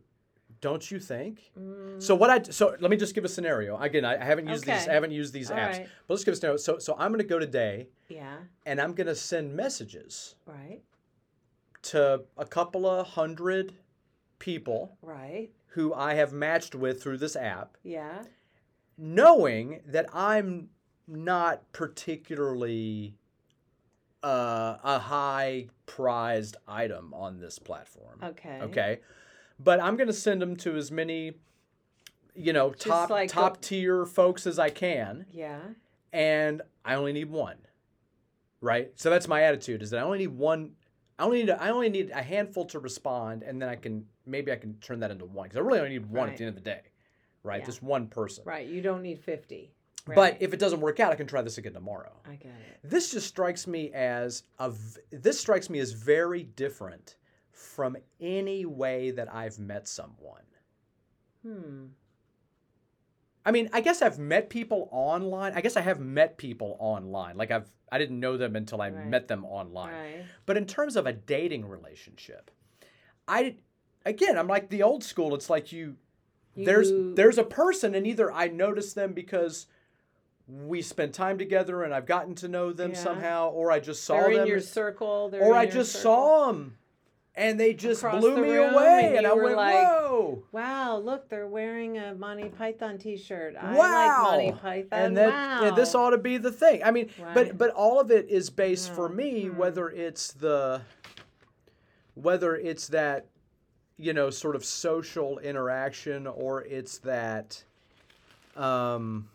don't 0.60 0.90
you 0.90 0.98
think 0.98 1.52
Mm, 1.56 2.02
so 2.02 2.16
what 2.16 2.30
i 2.30 2.42
so 2.50 2.74
let 2.80 2.90
me 2.90 2.96
just 2.96 3.14
give 3.14 3.24
a 3.24 3.28
scenario 3.28 3.78
again 3.78 4.04
i, 4.04 4.20
I 4.20 4.24
haven't 4.24 4.48
used 4.48 4.64
these 4.66 4.88
i 4.88 4.92
haven't 4.92 5.12
used 5.12 5.32
these 5.32 5.52
All 5.52 5.56
apps 5.56 5.78
right. 5.78 5.88
but 6.08 6.14
let's 6.14 6.24
give 6.24 6.32
a 6.32 6.36
scenario 6.36 6.56
so 6.56 6.78
so 6.80 6.96
i'm 6.98 7.12
to 7.16 7.22
go 7.22 7.38
today 7.38 7.86
yeah. 8.08 8.38
and 8.66 8.80
i'm 8.80 8.92
to 9.06 9.14
send 9.14 9.54
messages 9.54 10.34
Right. 10.46 10.80
to 11.82 12.22
a 12.36 12.44
couple 12.44 12.86
of 12.86 13.06
hundred 13.06 13.72
people 14.40 14.96
Right. 15.00 15.50
Who 15.68 15.92
i 15.94 16.14
have 16.14 16.32
matched 16.32 16.74
with 16.74 17.02
through 17.02 17.18
this 17.18 17.36
app 17.36 17.76
Yeah. 17.82 18.22
knowing 18.96 19.80
that 19.86 20.06
i'm 20.12 20.70
not 21.06 21.70
particularly 21.72 23.14
uh, 24.22 24.76
a 24.82 24.98
high 24.98 25.68
prized 25.86 26.56
item 26.66 27.14
on 27.14 27.38
this 27.40 27.58
platform 27.58 28.18
Okay. 28.22 28.58
Okay. 28.62 29.00
But 29.60 29.80
I'm 29.80 29.96
going 29.96 30.06
to 30.08 30.12
send 30.12 30.40
them 30.42 30.54
to 30.56 30.76
as 30.76 30.90
many, 30.92 31.32
you 32.34 32.52
know, 32.52 32.70
top 32.70 33.10
like 33.10 33.28
top 33.30 33.56
a- 33.56 33.60
tier 33.60 34.04
folks 34.06 34.46
as 34.46 34.58
I 34.58 34.70
can, 34.70 35.26
Yeah. 35.32 35.60
and 36.12 36.62
I 36.84 36.94
only 36.94 37.12
need 37.12 37.30
one. 37.30 37.56
Right. 38.60 38.92
So 38.96 39.08
that's 39.10 39.26
my 39.26 39.42
attitude: 39.42 39.82
is 39.82 39.90
that 39.90 39.98
I 39.98 40.02
only 40.02 40.18
need 40.18 40.28
one. 40.28 40.72
I 41.18 41.24
only 41.24 41.38
need 41.40 41.48
a, 41.50 41.60
I 41.60 41.70
only 41.70 41.88
need 41.88 42.10
a 42.10 42.22
handful 42.22 42.66
to 42.66 42.78
respond, 42.78 43.42
and 43.42 43.60
then 43.60 43.68
I 43.68 43.74
can 43.76 44.06
maybe 44.28 44.52
I 44.52 44.56
can 44.56 44.74
turn 44.80 45.00
that 45.00 45.10
into 45.10 45.24
one 45.24 45.44
because 45.48 45.56
I 45.56 45.60
really 45.60 45.78
only 45.80 45.90
need 45.90 46.06
one 46.06 46.28
at 46.30 46.36
the 46.36 46.44
end 46.44 46.56
of 46.56 46.62
the 46.62 46.70
day, 46.70 46.82
right? 47.42 47.60
Yeah. 47.60 47.66
Just 47.66 47.82
one 47.82 48.06
person. 48.06 48.44
Right. 48.46 48.66
You 48.66 48.80
don't 48.82 49.02
need 49.02 49.18
50. 49.20 49.72
But 50.14 50.38
if 50.40 50.54
it 50.54 50.60
doesn't 50.60 50.80
work 50.80 51.00
out, 51.00 51.12
I 51.12 51.16
can 51.16 51.26
try 51.26 51.42
this 51.42 51.58
again 51.58 51.74
tomorrow. 51.74 52.12
I 52.26 52.36
get 52.36 52.46
it. 52.52 52.80
This 52.82 53.10
just 53.12 53.26
strikes 53.26 53.66
me 53.66 53.92
as 53.92 54.44
a 54.58 54.72
this 55.10 55.38
strikes 55.38 55.68
me 55.68 55.80
as 55.80 55.92
very 55.92 56.44
different 56.44 57.16
from 57.52 57.96
any 58.20 58.64
way 58.64 59.10
that 59.10 59.32
I've 59.34 59.58
met 59.58 59.86
someone. 59.86 60.44
Hmm. 61.42 61.86
I 63.44 63.50
mean, 63.50 63.68
I 63.72 63.80
guess 63.80 64.02
I've 64.02 64.18
met 64.18 64.50
people 64.50 64.88
online. 64.92 65.52
I 65.54 65.60
guess 65.60 65.76
I 65.76 65.80
have 65.80 66.00
met 66.00 66.36
people 66.38 66.76
online. 66.80 67.36
Like 67.36 67.50
I've 67.50 67.70
I 67.90 67.98
didn't 67.98 68.20
know 68.20 68.36
them 68.36 68.56
until 68.56 68.80
I 68.82 68.90
Right. 68.90 69.06
met 69.06 69.28
them 69.28 69.44
online. 69.44 69.92
Right. 69.94 70.24
But 70.46 70.56
in 70.56 70.66
terms 70.66 70.96
of 70.96 71.06
a 71.06 71.12
dating 71.12 71.66
relationship, 71.66 72.50
I 73.26 73.56
again, 74.08 74.36
I'm 74.38 74.48
like 74.48 74.70
the 74.70 74.82
old 74.82 75.04
school. 75.04 75.34
It's 75.34 75.50
like 75.50 75.72
you 75.72 75.96
there's 76.56 76.90
You- 76.90 77.14
there's 77.14 77.38
a 77.38 77.44
person 77.44 77.94
and 77.94 78.06
either 78.06 78.32
I 78.32 78.48
notice 78.48 78.92
them 78.94 79.12
because 79.12 79.66
we 80.48 80.80
spent 80.82 81.12
time 81.14 81.38
together 81.38 81.82
and 81.84 81.94
I've 81.94 82.06
gotten 82.06 82.34
to 82.36 82.48
know 82.48 82.72
them 82.72 82.92
Yeah. 82.92 82.96
somehow 82.96 83.50
or 83.50 83.70
I 83.70 83.80
just 83.80 84.02
saw 84.04 84.14
They're 84.22 84.32
them 84.32 84.42
in 84.42 84.46
your 84.48 84.60
circle. 84.60 85.28
They're 85.28 85.42
or 85.42 85.54
I 85.54 85.66
just 85.66 85.92
circle. 85.92 86.02
saw 86.14 86.46
them 86.46 86.78
and 87.36 87.60
they 87.60 87.74
just 87.74 88.02
Across 88.02 88.20
blew 88.20 88.34
the 88.34 88.40
me 88.42 88.56
away 88.56 89.08
and 89.08 89.18
and, 89.18 89.26
I 89.26 89.32
went 89.34 89.56
like, 89.56 89.74
whoa 89.74 90.42
Wow, 90.50 90.96
look, 90.96 91.28
they're 91.28 91.46
wearing 91.46 91.98
a 91.98 92.14
Monty 92.14 92.48
Python 92.48 92.98
T-shirt. 92.98 93.54
I 93.60 93.74
wow 93.74 93.76
like 94.36 94.48
Monty 94.48 94.52
Python. 94.60 94.98
and 95.04 95.16
that 95.18 95.28
wow. 95.28 95.64
yeah, 95.64 95.70
this 95.72 95.94
ought 95.94 96.10
to 96.10 96.18
be 96.18 96.38
the 96.38 96.50
thing 96.50 96.82
i 96.82 96.90
mean 96.90 97.10
Right. 97.22 97.34
but 97.34 97.58
but 97.58 97.70
all 97.70 98.00
of 98.00 98.10
it 98.10 98.28
is 98.28 98.48
based 98.50 98.90
for 98.92 99.08
Hmm, 99.08 99.16
me 99.16 99.44
hmm. 99.44 99.56
whether 99.58 99.88
it's 99.90 100.32
the 100.32 100.80
whether 102.14 102.56
it's 102.56 102.88
that 102.88 103.26
you 103.98 104.12
know 104.12 104.30
sort 104.30 104.56
of 104.56 104.64
social 104.64 105.38
interaction 105.40 106.26
or 106.26 106.62
it's 106.64 106.98
that 106.98 107.62
um, 108.56 109.28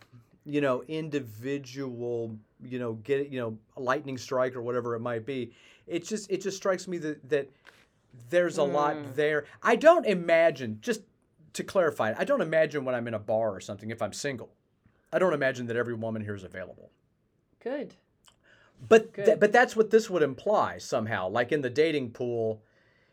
you 0.45 0.59
know, 0.59 0.83
individual, 0.87 2.35
you 2.63 2.77
know, 2.79 2.93
get 2.93 3.29
you 3.29 3.39
know, 3.39 3.57
lightning 3.77 4.17
strike 4.17 4.55
or 4.55 4.61
whatever 4.61 4.95
it 4.95 4.99
might 4.99 5.25
be. 5.25 5.51
It 5.87 6.05
just 6.05 6.29
it 6.31 6.41
just 6.41 6.57
strikes 6.57 6.87
me 6.87 6.97
that 6.99 7.29
that 7.29 7.49
there's 8.29 8.57
a 8.57 8.61
Mm. 8.61 8.73
lot 8.73 8.97
there. 9.15 9.45
I 9.61 9.75
don't 9.75 10.05
imagine 10.05 10.79
just 10.81 11.01
to 11.53 11.63
clarify, 11.63 12.13
I 12.17 12.25
don't 12.25 12.41
imagine 12.41 12.83
when 12.83 12.95
I'm 12.95 13.07
in 13.07 13.13
a 13.13 13.19
bar 13.19 13.55
or 13.55 13.59
something 13.59 13.91
if 13.91 14.01
I'm 14.01 14.13
single. 14.13 14.49
I 15.11 15.19
don't 15.19 15.33
imagine 15.33 15.67
that 15.67 15.77
every 15.77 15.93
woman 15.93 16.23
here 16.23 16.35
is 16.35 16.43
available. 16.43 16.89
Good. 17.63 17.93
But 18.89 19.13
Good. 19.13 19.25
th- 19.25 19.39
but 19.39 19.51
that's 19.51 19.75
what 19.75 19.91
this 19.91 20.09
would 20.09 20.23
imply 20.23 20.77
somehow. 20.79 21.29
Like 21.29 21.51
in 21.51 21.61
the 21.61 21.69
dating 21.69 22.11
pool, 22.11 22.61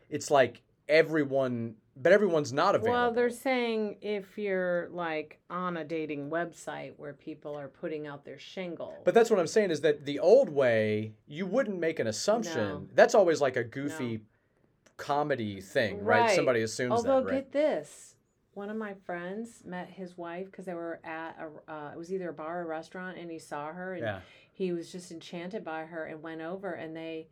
it's 0.09 0.29
like 0.31 0.61
everyone, 0.91 1.75
but 1.95 2.11
everyone's 2.11 2.53
not 2.53 2.75
available. 2.75 2.93
Well, 2.93 3.11
they're 3.13 3.29
saying 3.29 3.97
if 4.01 4.37
you're 4.37 4.89
like 4.91 5.39
on 5.49 5.77
a 5.77 5.83
dating 5.83 6.29
website 6.29 6.93
where 6.97 7.13
people 7.13 7.55
are 7.57 7.69
putting 7.69 8.05
out 8.05 8.25
their 8.25 8.37
shingle. 8.37 8.93
But 9.05 9.13
that's 9.13 9.31
what 9.31 9.39
I'm 9.39 9.47
saying 9.47 9.71
is 9.71 9.81
that 9.81 10.05
the 10.05 10.19
old 10.19 10.49
way, 10.49 11.13
you 11.27 11.45
wouldn't 11.47 11.79
make 11.79 11.99
an 11.99 12.07
assumption. 12.07 12.67
No. 12.67 12.87
That's 12.93 13.15
always 13.15 13.41
like 13.41 13.55
a 13.55 13.63
goofy 13.63 14.19
comedy 14.97 15.61
thing, 15.61 16.03
right? 16.03 16.21
Right. 16.21 16.35
Somebody 16.35 16.61
assumes 16.61 16.91
Although 16.91 17.21
that, 17.21 17.31
right? 17.31 17.51
get 17.51 17.51
this, 17.51 18.15
one 18.53 18.69
of 18.69 18.75
my 18.77 18.93
friends 19.05 19.63
met 19.65 19.89
his 19.89 20.17
wife 20.17 20.45
because 20.45 20.65
they 20.65 20.73
were 20.73 20.99
at 21.03 21.37
a 21.39 21.71
uh, 21.71 21.91
it 21.93 21.97
was 21.97 22.11
either 22.13 22.29
a 22.29 22.33
bar 22.33 22.59
or 22.59 22.63
a 22.63 22.67
restaurant, 22.67 23.17
and 23.17 23.31
he 23.31 23.39
saw 23.39 23.71
her 23.71 23.93
and 23.93 24.03
yeah, 24.03 24.19
he 24.51 24.73
was 24.73 24.91
just 24.91 25.11
enchanted 25.11 25.63
by 25.63 25.85
her 25.85 26.05
and 26.05 26.21
went 26.21 26.41
over 26.41 26.73
and 26.73 26.95
they. 26.95 27.27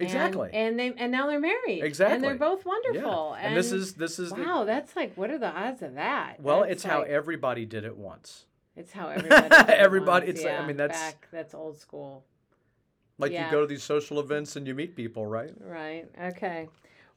And- 0.00 0.08
exactly. 0.08 0.50
And, 0.52 0.78
they 0.78 0.92
and 0.96 1.12
now 1.12 1.26
they're 1.26 1.40
married. 1.40 1.82
Exactly. 1.84 2.14
And 2.16 2.24
they're 2.24 2.34
both 2.34 2.60
yeah. 2.64 2.68
wonderful. 2.72 3.34
And, 3.34 3.56
this 3.56 3.72
is 3.72 3.94
this 3.94 4.18
is 4.18 4.30
the 4.30 4.42
wow. 4.42 4.64
That's 4.64 4.94
like 4.96 5.14
what 5.16 5.30
are 5.30 5.38
the 5.38 5.50
odds 5.50 5.82
of 5.82 5.94
that? 5.94 6.40
well, 6.40 6.60
That's 6.60 6.72
it's 6.72 6.82
how 6.84 7.02
everybody 7.02 7.64
did 7.66 7.84
it 7.84 7.96
once. 7.96 8.44
It's 8.76 8.92
how 8.92 9.08
everybody. 9.08 9.48
did 9.48 9.60
it 9.60 9.68
Everybody- 9.68 10.26
once, 10.26 10.38
it's 10.38 10.44
like- 10.44 10.60
I 10.60 10.66
mean, 10.66 10.76
that's- 10.76 10.98
back, 11.12 11.28
that's 11.30 11.54
old 11.54 11.78
school. 11.78 12.24
Like 13.18 13.32
Yeah. 13.32 13.46
you 13.46 13.50
go 13.50 13.60
to 13.60 13.66
these 13.66 13.82
social 13.82 14.18
events 14.20 14.56
and 14.56 14.66
you 14.66 14.74
meet 14.74 14.96
people, 14.96 15.26
right? 15.26 15.50
Right. 15.60 16.06
Okay. 16.28 16.68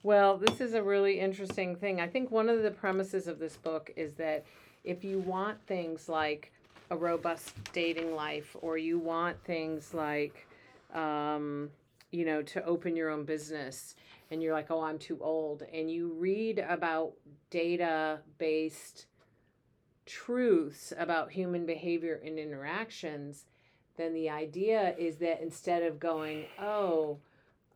Well, 0.04 0.38
this 0.38 0.60
is 0.60 0.74
a 0.74 0.84
really 0.84 1.20
interesting 1.20 1.78
thing. 1.78 2.02
I 2.02 2.08
think 2.08 2.30
one 2.30 2.50
of 2.50 2.62
the 2.62 2.72
premises 2.72 3.28
of 3.28 3.40
this 3.40 3.56
book 3.56 3.90
is 3.96 4.14
that 4.16 4.44
if 4.84 5.06
you 5.06 5.20
want 5.20 5.66
things 5.66 6.10
like 6.10 6.52
a 6.92 6.98
robust 6.98 7.54
dating 7.72 8.14
life, 8.14 8.56
or 8.62 8.78
you 8.78 9.00
want 9.00 9.42
things 9.46 9.94
like, 9.94 10.46
um, 10.94 11.70
you 12.14 12.26
know, 12.26 12.42
to 12.44 12.64
open 12.64 12.96
your 12.96 13.10
own 13.10 13.26
business, 13.26 13.96
and 14.30 14.42
you're 14.42 14.54
like, 14.54 14.70
oh, 14.72 14.82
I'm 14.82 15.00
too 15.00 15.18
old, 15.20 15.64
and 15.74 15.92
you 15.92 16.14
read 16.14 16.60
about 16.60 17.14
data 17.50 18.20
based 18.38 19.08
truths 20.06 20.94
about 20.98 21.32
human 21.32 21.66
behavior 21.66 22.22
and 22.26 22.38
interactions, 22.38 23.46
then 23.98 24.14
the 24.14 24.30
idea 24.30 24.96
is 24.98 25.18
that 25.18 25.42
instead 25.42 25.84
of 25.84 26.00
going, 26.00 26.46
oh, 26.62 27.20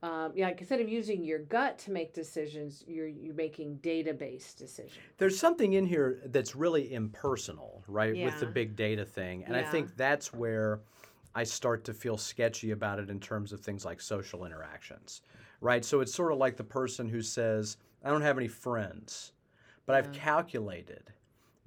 um, 0.03 0.31
yeah, 0.35 0.45
like 0.47 0.59
instead 0.59 0.79
of 0.79 0.87
using 0.87 1.23
your 1.23 1.39
gut 1.39 1.79
to 1.79 1.91
make 1.91 2.13
decisions, 2.13 2.83
you're 2.87 3.07
you're 3.07 3.33
making 3.33 3.77
data-based 3.77 4.57
decisions. 4.57 4.93
There's 5.17 5.39
something 5.39 5.73
in 5.73 5.87
here 5.87 6.21
that's 6.25 6.55
really 6.55 6.93
impersonal, 6.93 7.83
right? 7.87 8.15
yeah. 8.15 8.25
With 8.25 8.39
the 8.39 8.45
big 8.45 8.75
data 8.75 9.05
thing. 9.05 9.43
And 9.45 9.55
I 9.55 9.63
think 9.63 9.95
that's 9.97 10.31
where 10.31 10.81
I 11.37 11.43
start 11.43 11.83
to 11.83 11.93
feel 11.93 12.17
sketchy 12.17 12.71
about 12.71 12.97
it 12.97 13.11
in 13.11 13.19
terms 13.19 13.53
of 13.53 13.59
things 13.59 13.85
like 13.85 14.01
social 14.01 14.43
interactions, 14.43 15.21
right? 15.61 15.85
So 15.85 15.99
it's 16.01 16.11
sort 16.11 16.31
of 16.31 16.39
like 16.39 16.57
the 16.57 16.63
person 16.63 17.07
who 17.07 17.21
says, 17.21 17.77
I 18.03 18.09
don't 18.09 18.23
have 18.23 18.39
any 18.39 18.47
friends, 18.47 19.33
but 19.85 19.95
I've 19.95 20.11
calculated 20.11 21.13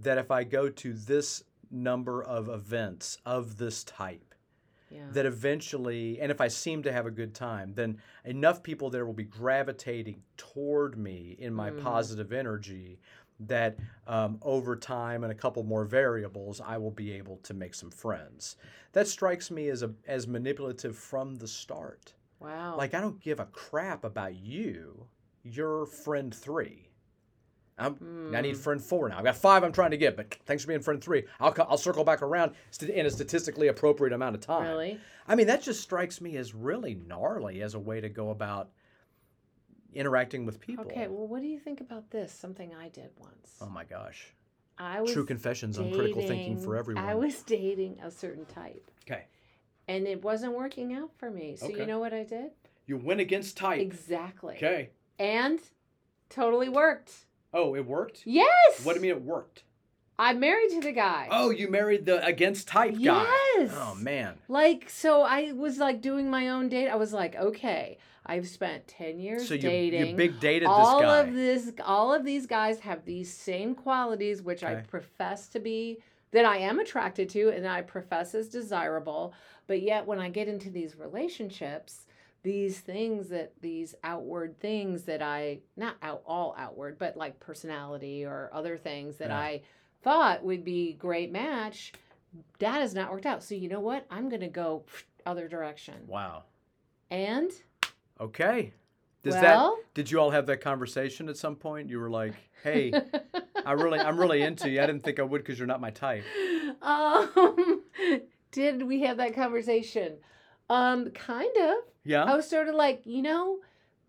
that 0.01 0.19
if 0.19 0.33
I 0.33 0.43
go 0.43 0.71
to 0.71 0.93
this 0.93 1.45
number 1.71 2.21
of 2.25 2.49
events 2.49 3.19
of 3.25 3.59
this 3.59 3.85
type, 3.85 4.35
Yeah. 4.91 5.09
that 5.13 5.25
eventually, 5.25 6.21
and 6.21 6.33
if 6.33 6.41
I 6.41 6.49
seem 6.49 6.83
to 6.83 6.93
have 6.93 7.07
a 7.07 7.13
good 7.13 7.33
time, 7.33 7.75
then 7.75 7.99
enough 8.25 8.65
people 8.65 8.91
there 8.91 9.07
will 9.07 9.13
be 9.13 9.23
gravitating 9.23 10.25
toward 10.37 10.99
me 10.99 11.37
in 11.39 11.55
my 11.55 11.71
Mhm. 11.71 11.79
positive 11.79 12.33
energy 12.33 12.99
that 13.47 13.77
um, 14.07 14.39
over 14.43 14.77
time 14.77 15.25
and 15.25 15.33
a 15.33 15.35
couple 15.35 15.63
more 15.63 15.85
variables, 15.85 16.61
I 16.61 16.77
will 16.79 16.91
be 16.91 17.13
able 17.13 17.37
to 17.39 17.55
make 17.55 17.75
some 17.75 17.91
friends. 17.91 18.57
That 18.93 19.09
strikes 19.09 19.51
me 19.51 19.69
as 19.69 19.83
a 19.83 19.93
as 20.07 20.27
manipulative 20.27 20.97
from 20.97 21.37
the 21.37 21.49
start. 21.49 22.15
wow. 22.39 22.77
Like 22.77 22.95
I 22.95 23.01
don't 23.01 23.21
give 23.21 23.41
a 23.41 23.47
crap 23.47 24.05
about 24.05 24.35
you. 24.37 25.07
You're 25.43 25.87
friend 25.87 26.35
three. 26.35 26.87
I'm, 27.79 27.97
I 28.37 28.43
need 28.43 28.57
Hmm. 28.57 28.61
friend 28.61 28.83
four 28.83 29.09
now. 29.09 29.17
I've 29.19 29.25
got 29.25 29.37
five 29.37 29.65
I'm 29.65 29.73
trying 29.73 29.93
to 29.93 29.97
get, 29.97 30.15
but 30.15 30.35
thanks 30.45 30.63
for 30.65 30.69
being 30.69 30.81
friend 30.81 31.03
three. 31.03 31.25
I'll, 31.41 31.55
I'll 31.67 31.79
circle 31.79 32.05
back 32.05 32.21
around 32.21 32.53
in 32.87 33.07
a 33.07 33.11
statistically 33.11 33.69
appropriate 33.69 34.13
amount 34.13 34.35
of 34.35 34.43
time. 34.43 34.69
really? 34.69 35.01
I 35.27 35.35
mean, 35.35 35.47
that 35.47 35.63
just 35.63 35.81
strikes 35.81 36.21
me 36.21 36.37
as 36.37 36.55
really 36.55 36.95
gnarly 36.95 37.63
as 37.63 37.73
a 37.75 37.79
way 37.79 38.01
to 38.03 38.11
go 38.11 38.31
about 38.31 38.69
interacting 39.95 40.47
with 40.47 40.61
people. 40.61 40.85
Okay. 40.87 41.09
Well, 41.09 41.27
what 41.27 41.41
do 41.41 41.47
you 41.49 41.59
think 41.59 41.81
about 41.81 42.11
this? 42.11 42.33
Something 42.33 42.73
I 42.75 42.89
did 42.89 43.11
once. 43.19 43.57
Oh 43.61 43.69
my 43.69 43.85
gosh. 43.85 44.35
I 44.79 45.01
was 45.03 45.13
True 45.13 45.27
confessions 45.27 45.79
on 45.79 45.93
critical 45.93 46.23
thinking 46.23 46.59
for 46.59 46.77
everyone. 46.77 47.05
I 47.05 47.15
was 47.15 47.43
dating 47.47 47.99
a 48.03 48.11
certain 48.11 48.47
type, 48.47 48.91
okay. 49.07 49.25
and 49.89 50.07
it 50.07 50.23
wasn't 50.25 50.55
working 50.55 50.95
out 50.95 51.11
for 51.19 51.31
me. 51.31 51.57
So 51.57 51.67
Okay. 51.67 51.81
you 51.81 51.87
know 51.87 51.99
what 51.99 52.15
I 52.15 52.25
did? 52.25 52.53
You 52.87 52.97
went 52.97 53.21
against 53.21 53.59
type. 53.59 53.81
Exactly. 53.81 54.57
Okay. 54.57 54.89
And 55.19 55.61
totally 56.31 56.71
worked. 56.71 57.13
Oh, 57.53 57.75
it 57.75 57.85
worked? 57.85 58.23
Yes. 58.25 58.83
What 58.83 58.95
do 58.95 58.99
you 58.99 59.03
mean 59.03 59.11
it 59.11 59.23
worked? 59.23 59.65
I'm 60.19 60.39
married 60.41 60.71
to 60.71 60.81
the 60.81 60.93
guy. 60.93 61.29
Oh, 61.31 61.51
you 61.51 61.71
married 61.71 62.05
the 62.07 62.25
against 62.25 62.69
type 62.69 62.93
guy. 62.93 63.27
Yes. 63.57 63.73
Oh 63.75 63.95
man. 63.99 64.35
Like, 64.49 64.89
so 64.89 65.23
I 65.23 65.53
was 65.53 65.79
like 65.79 66.01
doing 66.01 66.31
my 66.31 66.49
own 66.49 66.69
date. 66.69 66.89
I 66.89 66.97
was 66.97 67.13
like, 67.13 67.37
okay, 67.37 67.99
I've 68.27 68.47
spent 68.49 68.87
10 68.89 69.19
years 69.19 69.49
So 69.49 69.55
you, 69.55 69.61
dating. 69.61 70.07
you 70.09 70.15
big 70.17 70.39
dated 70.41 70.69
all 70.69 70.99
this 71.01 71.07
guy. 71.09 71.19
of 71.19 71.35
this 71.35 71.73
all 71.85 72.13
of 72.15 72.25
these 72.25 72.47
guys 72.47 72.81
have 72.81 73.05
these 73.05 73.33
same 73.33 73.75
qualities 73.75 74.43
which 74.43 74.63
I 74.63 74.77
profess 74.77 75.49
to 75.49 75.59
be 75.61 75.99
that 76.33 76.45
I 76.45 76.59
am 76.59 76.79
attracted 76.79 77.29
to 77.31 77.49
and 77.49 77.67
I 77.67 77.83
profess 77.83 78.35
as 78.35 78.49
desirable, 78.49 79.33
but 79.67 79.83
yet 79.83 80.07
when 80.07 80.21
I 80.21 80.29
get 80.29 80.47
into 80.49 80.71
these 80.71 80.95
relationships, 80.97 82.07
these 82.43 82.79
things 82.81 83.29
that 83.31 83.53
these 83.61 83.95
outward 84.05 84.59
things 84.61 85.03
that 85.05 85.23
I 85.23 85.59
not 85.77 85.97
out 86.03 86.23
all 86.27 86.55
outward, 86.57 86.99
but 86.99 87.17
like 87.17 87.41
personality 87.41 88.25
or 88.25 88.49
other 88.53 88.77
things 88.79 89.17
that 89.17 89.29
Yeah. 89.31 89.39
I 89.39 89.63
thought 90.03 90.45
would 90.45 90.63
be 90.65 90.93
great 90.95 91.33
match, 91.33 91.93
that 92.61 92.81
has 92.81 92.95
not 92.95 93.11
worked 93.11 93.27
out. 93.27 93.43
So 93.43 93.55
you 93.57 93.69
know 93.69 93.81
what? 93.81 94.07
I'm 94.11 94.29
gonna 94.29 94.49
go 94.49 94.85
other 95.27 95.49
direction. 95.49 96.07
wow. 96.07 96.45
And 97.11 97.51
Okay. 98.21 98.73
Does 99.23 99.35
well, 99.35 99.77
that 99.77 99.95
did 99.95 100.11
you 100.11 100.19
all 100.19 100.31
have 100.31 100.47
that 100.47 100.61
conversation 100.63 101.29
at 101.29 101.37
some 101.37 101.55
point? 101.57 101.91
You 101.91 101.99
were 102.01 102.09
like, 102.11 102.35
"Hey, 102.63 102.93
I 103.67 103.73
really 103.73 103.99
I'm 103.99 104.19
really 104.19 104.41
into 104.43 104.71
you. 104.71 104.81
I 104.81 104.87
didn't 104.87 105.03
think 105.05 105.19
I 105.21 105.23
would 105.23 105.45
cuz 105.45 105.59
you're 105.59 105.69
not 105.69 105.81
my 105.81 105.91
type." 105.91 106.25
um, 106.83 107.83
did 108.53 108.83
we 108.83 109.03
have 109.03 109.19
that 109.19 109.35
conversation? 109.35 110.17
Um, 110.71 111.11
kind 111.11 111.55
of. 111.59 111.77
Yeah? 112.05 112.25
I 112.25 112.35
was 112.35 112.49
sort 112.49 112.69
of 112.69 112.75
like, 112.75 113.03
you 113.05 113.21
know, 113.21 113.59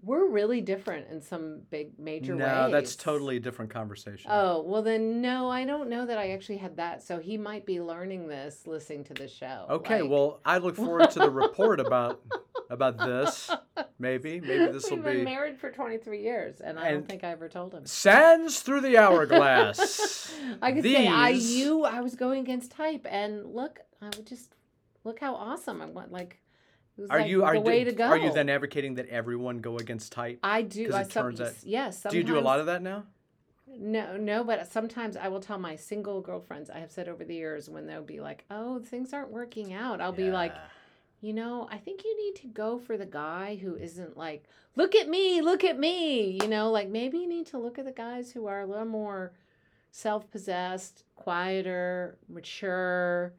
we're 0.04 0.28
really 0.28 0.62
different 0.62 1.08
in 1.10 1.22
some 1.22 1.62
big 1.70 2.00
major 2.00 2.34
ways. 2.36 2.40
no, 2.40 2.72
that's 2.72 2.96
totally 2.96 3.38
a 3.38 3.40
different 3.40 3.72
conversation. 3.72 4.32
Oh, 4.34 4.62
well 4.62 4.82
then 4.82 5.22
no, 5.22 5.50
I 5.50 5.66
don't 5.66 5.90
know 5.90 6.06
that 6.06 6.18
I 6.18 6.32
actually 6.32 6.58
had 6.58 6.78
that. 6.78 7.04
So 7.04 7.20
he 7.20 7.38
might 7.38 7.66
be 7.66 7.82
learning 7.82 8.28
this 8.28 8.66
listening 8.66 9.04
to 9.06 9.14
the 9.14 9.28
show. 9.28 9.66
Okay, 9.70 10.02
like- 10.02 10.12
well, 10.12 10.40
I 10.46 10.58
look 10.60 10.76
forward 10.76 11.12
to 11.12 11.20
the 11.20 11.30
report 11.30 11.80
about 11.80 12.22
about 12.72 12.98
this. 12.98 13.50
Maybe, 14.00 14.40
maybe 14.42 14.72
this 14.72 14.90
will 14.90 14.98
be. 14.98 15.04
We've 15.04 15.04
been 15.04 15.18
be 15.18 15.24
married 15.26 15.60
for 15.60 15.70
23 15.70 16.24
years 16.24 16.60
and 16.60 16.80
I 16.80 16.90
don't 16.92 17.08
think 17.08 17.24
I 17.24 17.28
ever 17.30 17.48
told 17.48 17.72
him. 17.74 17.86
sands 17.86 18.62
through 18.62 18.82
the 18.82 18.98
hourglass. 18.98 20.34
I 20.62 20.72
could 20.72 20.84
say 20.84 21.08
I 21.08 21.34
These- 21.34 21.56
you 21.58 21.84
I 21.84 22.02
was 22.02 22.16
going 22.16 22.40
against 22.42 22.72
type 22.72 23.06
and 23.08 23.46
look, 23.54 23.80
I 24.02 24.06
would 24.06 24.26
just 24.26 24.56
look 25.04 25.20
how 25.20 25.36
awesome 25.36 25.82
I 25.82 25.86
want 25.86 26.12
like 26.12 26.40
it 26.98 27.02
was 27.02 27.10
Are 27.12 27.20
like 27.20 27.30
you 27.30 27.44
are 27.44 27.54
the 27.54 27.62
way 27.62 27.80
you, 27.80 27.86
to 27.86 27.92
go. 27.92 28.06
are 28.06 28.18
you 28.18 28.34
then 28.34 28.50
advocating 28.50 28.96
that 28.96 29.08
everyone 29.10 29.60
go 29.60 29.78
against 29.78 30.12
type? 30.12 30.40
I 30.44 30.64
do 30.64 30.92
I 30.94 31.02
it 31.02 31.12
some- 31.12 31.24
turns 31.24 31.42
out- 31.42 31.54
yes, 31.64 32.04
Do 32.10 32.18
you 32.18 32.24
do 32.24 32.40
a 32.40 32.42
lot 32.42 32.60
of 32.60 32.66
that 32.66 32.82
now? 32.82 33.04
No, 33.68 34.18
no, 34.18 34.44
but 34.44 34.70
sometimes 34.72 35.16
I 35.16 35.28
will 35.30 35.40
tell 35.40 35.58
my 35.60 35.76
single 35.76 36.20
girlfriends 36.22 36.70
I 36.70 36.80
have 36.80 36.92
said 36.92 37.08
over 37.08 37.24
the 37.24 37.36
years 37.36 37.70
when 37.70 37.86
they'll 37.86 38.02
be 38.04 38.20
like, 38.20 38.44
"Oh, 38.52 38.80
things 38.80 39.14
aren't 39.14 39.32
working 39.32 39.72
out." 39.74 40.02
I'll 40.02 40.12
be 40.12 40.30
like, 40.32 40.52
Yeah. 40.54 40.62
"You 41.22 41.34
know, 41.34 41.68
I 41.72 41.78
think 41.78 42.04
you 42.04 42.18
need 42.18 42.36
to 42.42 42.48
go 42.48 42.78
for 42.80 42.98
the 42.98 43.06
guy 43.06 43.56
who 43.62 43.76
isn't 43.76 44.18
like, 44.18 44.44
look 44.76 44.96
at 44.96 45.08
me, 45.08 45.42
look 45.42 45.64
at 45.64 45.80
me." 45.80 46.38
You 46.42 46.48
know, 46.48 46.70
like 46.72 46.90
maybe 46.90 47.20
you 47.20 47.28
need 47.28 47.46
to 47.48 47.58
look 47.58 47.80
at 47.80 47.86
the 47.86 47.92
guys 47.92 48.32
who 48.32 48.48
are 48.48 48.62
a 48.62 48.66
little 48.66 48.86
more 48.86 49.32
self-possessed, 49.92 51.04
quieter, 51.16 52.18
mature, 52.28 53.34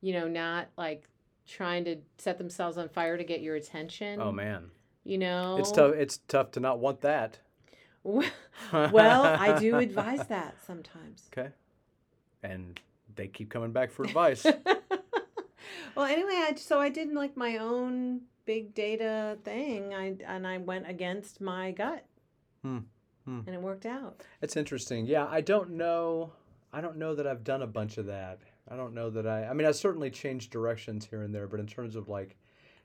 you 0.00 0.12
know, 0.12 0.26
not 0.28 0.68
like 0.76 1.08
trying 1.46 1.84
to 1.84 1.96
set 2.18 2.38
themselves 2.38 2.78
on 2.78 2.88
fire 2.88 3.16
to 3.16 3.24
get 3.24 3.40
your 3.40 3.56
attention. 3.56 4.20
Oh 4.20 4.32
man, 4.32 4.70
You 5.04 5.18
know, 5.18 5.56
it's 5.58 5.70
tough. 5.70 5.94
It's 5.94 6.18
tough 6.28 6.50
to 6.52 6.60
not 6.60 6.78
want 6.78 7.00
that. 7.02 7.38
well, 8.04 8.22
I 8.72 9.58
do 9.58 9.76
advise 9.76 10.26
that 10.28 10.56
sometimes. 10.66 11.28
Okay, 11.36 11.50
and 12.42 12.80
they 13.14 13.28
keep 13.28 13.50
coming 13.50 13.72
back 13.72 13.90
for 13.90 14.04
advice. 14.04 14.46
well, 15.96 16.06
anyway, 16.06 16.34
I, 16.34 16.54
so 16.56 16.80
I 16.80 16.88
did 16.88 17.12
like 17.12 17.36
my 17.36 17.56
own 17.58 18.22
big 18.44 18.74
data 18.74 19.38
thing. 19.44 19.94
I 19.94 20.14
and 20.26 20.46
I 20.46 20.58
went 20.58 20.88
against 20.88 21.40
my 21.40 21.70
gut, 21.72 22.04
Hmm, 22.62 22.78
hmm. 23.24 23.40
and 23.46 23.54
it 23.54 23.60
worked 23.60 23.86
out. 23.86 24.22
It's 24.40 24.56
interesting. 24.56 25.06
Yeah, 25.06 25.26
I 25.30 25.40
don't 25.40 25.70
know. 25.70 26.32
I 26.72 26.80
don't 26.80 26.96
know 26.96 27.14
that 27.14 27.26
I've 27.26 27.44
done 27.44 27.62
a 27.62 27.66
bunch 27.66 27.98
of 27.98 28.06
that. 28.06 28.40
I 28.70 28.76
don't 28.76 28.94
know 28.94 29.10
that 29.10 29.26
I. 29.26 29.46
I 29.46 29.52
mean, 29.52 29.66
I 29.66 29.72
certainly 29.72 30.10
changed 30.10 30.50
directions 30.50 31.06
here 31.06 31.22
and 31.22 31.34
there, 31.34 31.46
but 31.46 31.60
in 31.60 31.66
terms 31.66 31.96
of 31.96 32.08
like 32.08 32.36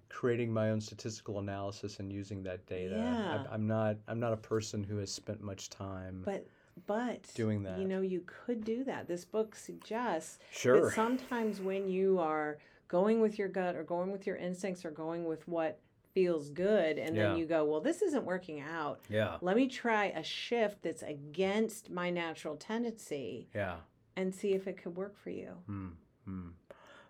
creating 0.09 0.51
my 0.53 0.69
own 0.69 0.79
statistical 0.79 1.39
analysis 1.39 1.99
and 1.99 2.11
using 2.11 2.41
that 2.43 2.65
data, 2.65 2.95
Yeah. 2.97 3.45
I, 3.49 3.53
I'm 3.53 3.67
not. 3.67 3.97
I'm 4.07 4.19
not 4.19 4.33
a 4.33 4.37
person 4.37 4.83
who 4.83 4.97
has 4.97 5.11
spent 5.11 5.41
much 5.41 5.69
time 5.69 6.21
But 6.25 6.47
but 6.85 7.23
doing 7.33 7.63
that. 7.63 7.79
you 7.79 7.87
know, 7.87 8.01
you 8.01 8.21
could 8.25 8.63
do 8.63 8.83
that. 8.83 9.07
This 9.07 9.25
book 9.25 9.55
suggests 9.55 10.37
sure. 10.51 10.85
that 10.89 10.93
sometimes 10.95 11.59
when 11.59 11.87
you 11.89 12.19
are 12.19 12.57
going 12.87 13.19
with 13.21 13.37
your 13.37 13.47
gut 13.47 13.75
or 13.75 13.83
going 13.83 14.11
with 14.11 14.25
your 14.25 14.35
instincts 14.37 14.85
or 14.85 14.91
going 14.91 15.25
with 15.25 15.47
what 15.47 15.79
feels 16.13 16.49
good, 16.49 16.97
and 16.97 17.15
Yeah. 17.15 17.29
then 17.29 17.37
you 17.37 17.45
go, 17.45 17.63
well, 17.65 17.81
this 17.81 18.01
isn't 18.01 18.23
working 18.25 18.59
out. 18.59 19.01
yeah. 19.09 19.37
Let 19.41 19.55
me 19.55 19.67
try 19.67 20.05
a 20.05 20.23
shift 20.23 20.81
that's 20.81 21.03
against 21.03 21.89
my 21.91 22.09
natural 22.09 22.55
tendency 22.55 23.47
Yeah. 23.53 23.77
and 24.15 24.33
see 24.33 24.53
if 24.53 24.67
it 24.67 24.77
could 24.81 24.95
work 24.95 25.15
for 25.17 25.29
you. 25.29 25.51
Hmm. 25.67 25.89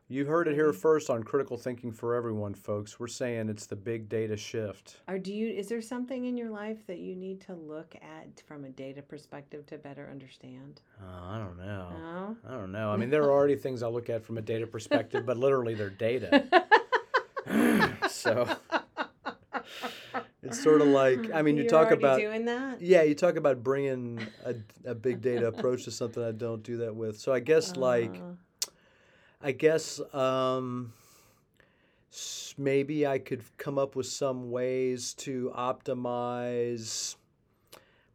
You 0.09 0.23
heard 0.25 0.47
it 0.47 0.53
here 0.53 0.71
Mhm. 0.71 0.75
first 0.77 1.09
on 1.09 1.23
Critical 1.23 1.57
Thinking 1.57 1.91
for 1.91 2.15
Everyone, 2.15 2.53
folks. 2.53 2.97
We're 2.97 3.07
saying 3.07 3.49
it's 3.49 3.65
the 3.65 3.75
big 3.75 4.07
data 4.07 4.37
shift. 4.37 5.01
Are 5.05 5.19
do 5.19 5.33
you 5.33 5.49
is 5.49 5.67
there 5.67 5.81
something 5.81 6.23
in 6.23 6.37
your 6.37 6.49
life 6.49 6.87
that 6.87 6.99
you 6.99 7.13
need 7.13 7.41
to 7.41 7.53
look 7.53 7.93
at 7.95 8.41
from 8.47 8.63
a 8.63 8.69
data 8.69 9.01
perspective 9.01 9.65
to 9.65 9.77
better 9.77 10.07
understand? 10.09 10.81
Uh, 11.01 11.05
I 11.11 11.37
don't 11.39 11.57
know. 11.57 11.89
No. 11.91 12.37
I 12.47 12.51
don't 12.53 12.71
know. 12.71 12.89
I 12.89 12.95
mean, 12.95 13.09
there 13.09 13.23
are 13.23 13.31
already 13.31 13.57
things 13.57 13.83
I 13.83 13.89
look 13.89 14.09
at 14.09 14.23
from 14.23 14.37
a 14.37 14.41
data 14.41 14.65
perspective, 14.65 15.25
but 15.25 15.35
literally 15.35 15.73
they're 15.73 15.89
data. 15.89 16.45
so 18.09 18.47
it's 20.41 20.61
sort 20.63 20.79
of 20.81 20.87
like 20.87 21.31
I 21.33 21.41
mean, 21.41 21.57
you 21.57 21.63
You're 21.63 21.69
talk 21.69 21.91
about 21.91 22.17
doing 22.19 22.45
that. 22.45 22.81
yeah, 22.81 23.01
you 23.03 23.13
talk 23.13 23.35
about 23.35 23.61
bringing 23.61 24.25
a, 24.45 24.55
a 24.85 24.95
big 24.95 25.21
data 25.21 25.47
approach 25.47 25.83
to 25.83 25.91
something 25.91 26.23
I 26.23 26.31
don't 26.31 26.63
do 26.63 26.77
that 26.77 26.95
with. 26.95 27.19
So 27.19 27.33
I 27.33 27.41
guess 27.41 27.75
like 27.75 28.15
Uh, 28.15 28.35
I 29.41 29.51
guess 29.51 30.01
um, 30.13 30.93
maybe 32.57 33.05
I 33.05 33.19
could 33.19 33.43
come 33.57 33.77
up 33.77 33.95
with 33.95 34.07
some 34.07 34.49
ways 34.49 35.13
to 35.15 35.51
optimize 35.55 37.15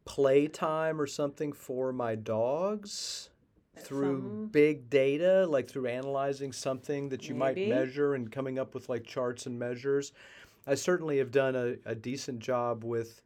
playtime 0.05 0.99
or 0.99 1.07
something 1.07 1.53
for 1.53 1.93
my 1.93 2.15
dogs 2.15 3.29
through 3.79 4.19
Some- 4.19 4.47
big 4.51 4.89
data, 4.89 5.45
like 5.47 5.69
through 5.69 5.87
analyzing 5.87 6.51
something 6.51 7.09
that 7.09 7.27
you 7.29 7.35
Maybe. 7.35 7.69
might 7.69 7.75
measure 7.75 8.13
and 8.15 8.31
coming 8.31 8.59
up 8.59 8.73
with 8.73 8.89
like 8.89 9.05
charts 9.05 9.45
and 9.45 9.57
measures. 9.57 10.11
I 10.67 10.75
certainly 10.75 11.17
have 11.17 11.31
done 11.31 11.55
a, 11.55 11.75
a 11.85 11.95
decent 11.95 12.39
job 12.39 12.83
with 12.83 13.21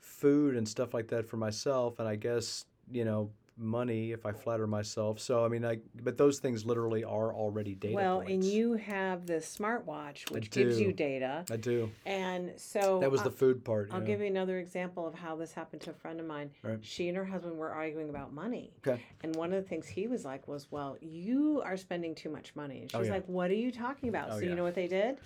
food 0.00 0.56
and 0.56 0.68
stuff 0.68 0.94
like 0.94 1.08
that 1.08 1.26
for 1.26 1.36
myself, 1.36 1.98
and 1.98 2.06
I 2.08 2.16
guess 2.16 2.64
you 2.92 3.04
know 3.04 3.30
money 3.60 4.12
if 4.12 4.24
I 4.26 4.32
flatter 4.32 4.66
myself. 4.66 5.20
So 5.20 5.44
I 5.44 5.48
mean, 5.48 5.64
I 5.64 5.78
but 6.02 6.16
those 6.16 6.38
things 6.38 6.64
literally 6.64 7.04
are 7.04 7.32
already 7.34 7.74
data 7.74 7.94
well, 7.94 8.16
points. 8.18 8.32
and 8.32 8.44
you 8.44 8.72
have 8.74 9.26
the 9.26 9.34
smartwatch, 9.34 10.30
which 10.30 10.50
gives 10.50 10.80
you 10.80 10.92
data, 10.92 11.44
I 11.50 11.56
do. 11.56 11.90
and 12.06 12.52
so 12.56 12.98
That 13.00 13.10
was 13.10 13.20
I- 13.20 13.24
the 13.24 13.30
food 13.30 13.64
part. 13.64 13.90
I'll 13.92 14.00
yeah. 14.00 14.06
give 14.06 14.20
you 14.20 14.26
another 14.26 14.58
example 14.58 15.06
of 15.06 15.14
how 15.14 15.36
this 15.36 15.52
happened 15.52 15.82
to 15.82 15.90
a 15.90 15.94
friend 15.94 16.18
of 16.20 16.26
mine. 16.26 16.50
Right. 16.62 16.78
She 16.82 17.08
and 17.08 17.16
her 17.16 17.24
husband 17.24 17.56
were 17.58 17.70
arguing 17.70 18.08
about 18.08 18.32
money. 18.32 18.72
Okay. 18.86 19.02
And 19.22 19.36
one 19.36 19.52
of 19.52 19.62
the 19.62 19.68
things 19.68 19.86
he 19.86 20.06
was 20.06 20.24
like 20.24 20.48
was, 20.48 20.68
Well, 20.70 20.96
you 21.00 21.60
are 21.64 21.76
spending 21.76 22.14
too 22.14 22.30
much 22.30 22.54
money. 22.56 22.82
And 22.82 22.90
oh, 22.94 22.98
she's 23.00 23.08
Oh, 23.08 23.12
yeah. 23.12 23.12
like, 23.14 23.28
What 23.28 23.50
are 23.50 23.54
you 23.54 23.70
talking 23.70 24.08
about? 24.08 24.28
Oh, 24.32 24.38
so 24.40 24.44
you 24.46 24.54
know 24.54 24.64
what 24.64 24.74
they 24.74 24.88
did? 24.88 25.18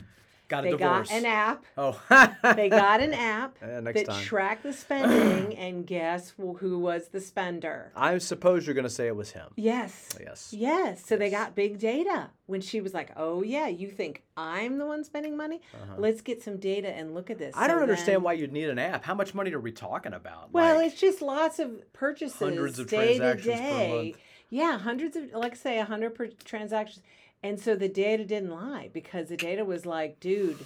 Got 0.49 0.61
a 0.61 0.63
They 0.67 0.71
divorce. 0.77 1.09
got 1.09 1.17
an 1.19 1.25
app. 1.27 1.65
Oh. 1.79 2.01
They 2.55 2.69
got 2.69 3.01
an 3.01 3.15
app 3.15 3.57
Uh, 3.63 3.81
that 3.81 4.05
time. 4.07 4.23
tracked 4.23 4.63
the 4.63 4.73
spending 4.85 5.57
and 5.57 5.87
guess 5.87 6.35
who 6.37 6.79
was 6.79 7.09
the 7.09 7.21
spender? 7.21 7.91
I 7.97 8.19
suppose 8.19 8.67
you're 8.67 8.75
going 8.75 8.85
to 8.85 8.91
say 8.91 9.07
it 9.07 9.17
was 9.17 9.31
him. 9.31 9.49
Yes. 9.57 10.11
Yes. 10.21 10.53
Yes. 10.57 11.05
So 11.07 11.17
they 11.17 11.31
got 11.31 11.55
big 11.55 11.79
data. 11.79 12.29
When 12.47 12.61
she 12.61 12.83
was 12.83 12.93
like, 12.93 13.11
"Oh 13.17 13.43
yeah, 13.43 13.69
you 13.69 13.89
think 13.89 14.23
I'm 14.37 14.77
the 14.77 14.85
one 14.85 15.03
spending 15.03 15.35
money? 15.35 15.63
Uh-huh. 15.73 15.95
Let's 15.97 16.21
get 16.21 16.43
some 16.43 16.59
data 16.59 16.89
and 16.95 17.15
look 17.15 17.31
at 17.31 17.39
this." 17.39 17.55
I 17.57 17.67
don't 17.67 17.79
So 17.79 17.83
understand 17.85 18.17
then- 18.17 18.23
why 18.23 18.35
you'd 18.35 18.53
need 18.53 18.69
an 18.69 18.79
app. 18.79 19.03
How 19.03 19.15
much 19.15 19.33
money 19.35 19.51
are 19.55 19.61
we 19.61 19.73
talking 19.73 20.13
about? 20.13 20.53
Well, 20.53 20.77
Like, 20.77 20.89
it's 20.93 21.01
just 21.01 21.23
lots 21.23 21.59
of 21.59 21.91
purchases, 21.95 22.39
Hundreds 22.39 22.79
of 22.79 22.89
day 22.91 23.15
to 23.15 23.19
transactions 23.19 23.61
per 23.61 23.89
month. 23.97 24.17
Yeah, 24.51 24.79
hundreds 24.79 25.17
of, 25.17 25.33
like 25.33 25.57
say, 25.57 25.79
a 25.79 25.87
hundred 25.87 26.15
per 26.15 26.27
transactions, 26.45 27.03
and 27.45 27.61
so 27.61 27.77
the 27.77 27.91
data 27.91 28.25
didn't 28.25 28.51
lie 28.51 28.89
because 28.95 29.29
the 29.29 29.37
data 29.37 29.67
was 29.67 29.85
like, 29.85 30.19
dude, 30.19 30.57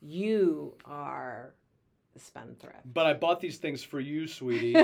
you 0.00 0.74
are 0.84 1.52
the 2.14 2.20
spendthrift. 2.20 2.78
But 2.84 3.06
I 3.06 3.14
bought 3.14 3.40
these 3.40 3.58
things 3.58 3.82
for 3.82 3.98
you, 3.98 4.28
sweetie. 4.28 4.70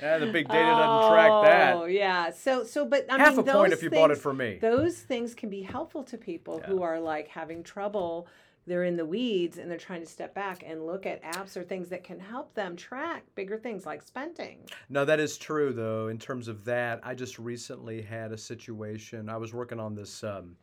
yeah, 0.00 0.18
the 0.18 0.30
big 0.32 0.48
data 0.48 0.70
doesn't 0.70 1.10
track 1.10 1.30
oh, 1.30 1.42
that. 1.44 1.76
Oh 1.76 1.84
yeah. 1.84 2.30
So 2.30 2.64
so, 2.64 2.86
but 2.86 3.04
I 3.10 3.18
Half 3.18 3.36
mean, 3.36 3.46
a 3.46 3.52
point 3.52 3.74
if 3.74 3.82
you 3.82 3.90
bought 3.90 4.10
it 4.10 4.16
for 4.16 4.32
me. 4.32 4.56
Those 4.62 4.96
things 4.96 5.34
can 5.34 5.50
be 5.50 5.60
helpful 5.60 6.04
to 6.04 6.16
people 6.16 6.60
who 6.60 6.82
are 6.82 6.98
like 6.98 7.28
having 7.28 7.62
trouble. 7.62 8.26
They're 8.66 8.84
in 8.84 8.96
the 8.96 9.04
weeds 9.04 9.58
and 9.58 9.70
they're 9.70 9.76
trying 9.78 10.00
to 10.00 10.06
step 10.08 10.34
back 10.34 10.62
and 10.66 10.86
look 10.86 11.04
at 11.06 11.22
apps 11.22 11.56
or 11.56 11.62
things 11.64 11.88
that 11.90 12.02
can 12.02 12.18
help 12.18 12.54
them 12.54 12.76
track 12.76 13.24
bigger 13.34 13.58
things 13.58 13.84
like 13.84 14.02
spending. 14.02 14.58
No, 14.88 15.04
that 15.04 15.20
is 15.20 15.36
true 15.36 15.72
though. 15.72 16.08
In 16.08 16.18
terms 16.18 16.48
of 16.48 16.64
that, 16.64 17.00
I 17.02 17.14
just 17.14 17.38
recently 17.38 18.00
had 18.00 18.32
a 18.32 18.38
situation. 18.38 19.28
I 19.28 19.36
was 19.36 19.52
working 19.52 19.78
on 19.78 19.94
this, 19.94 20.24
um, 20.24 20.56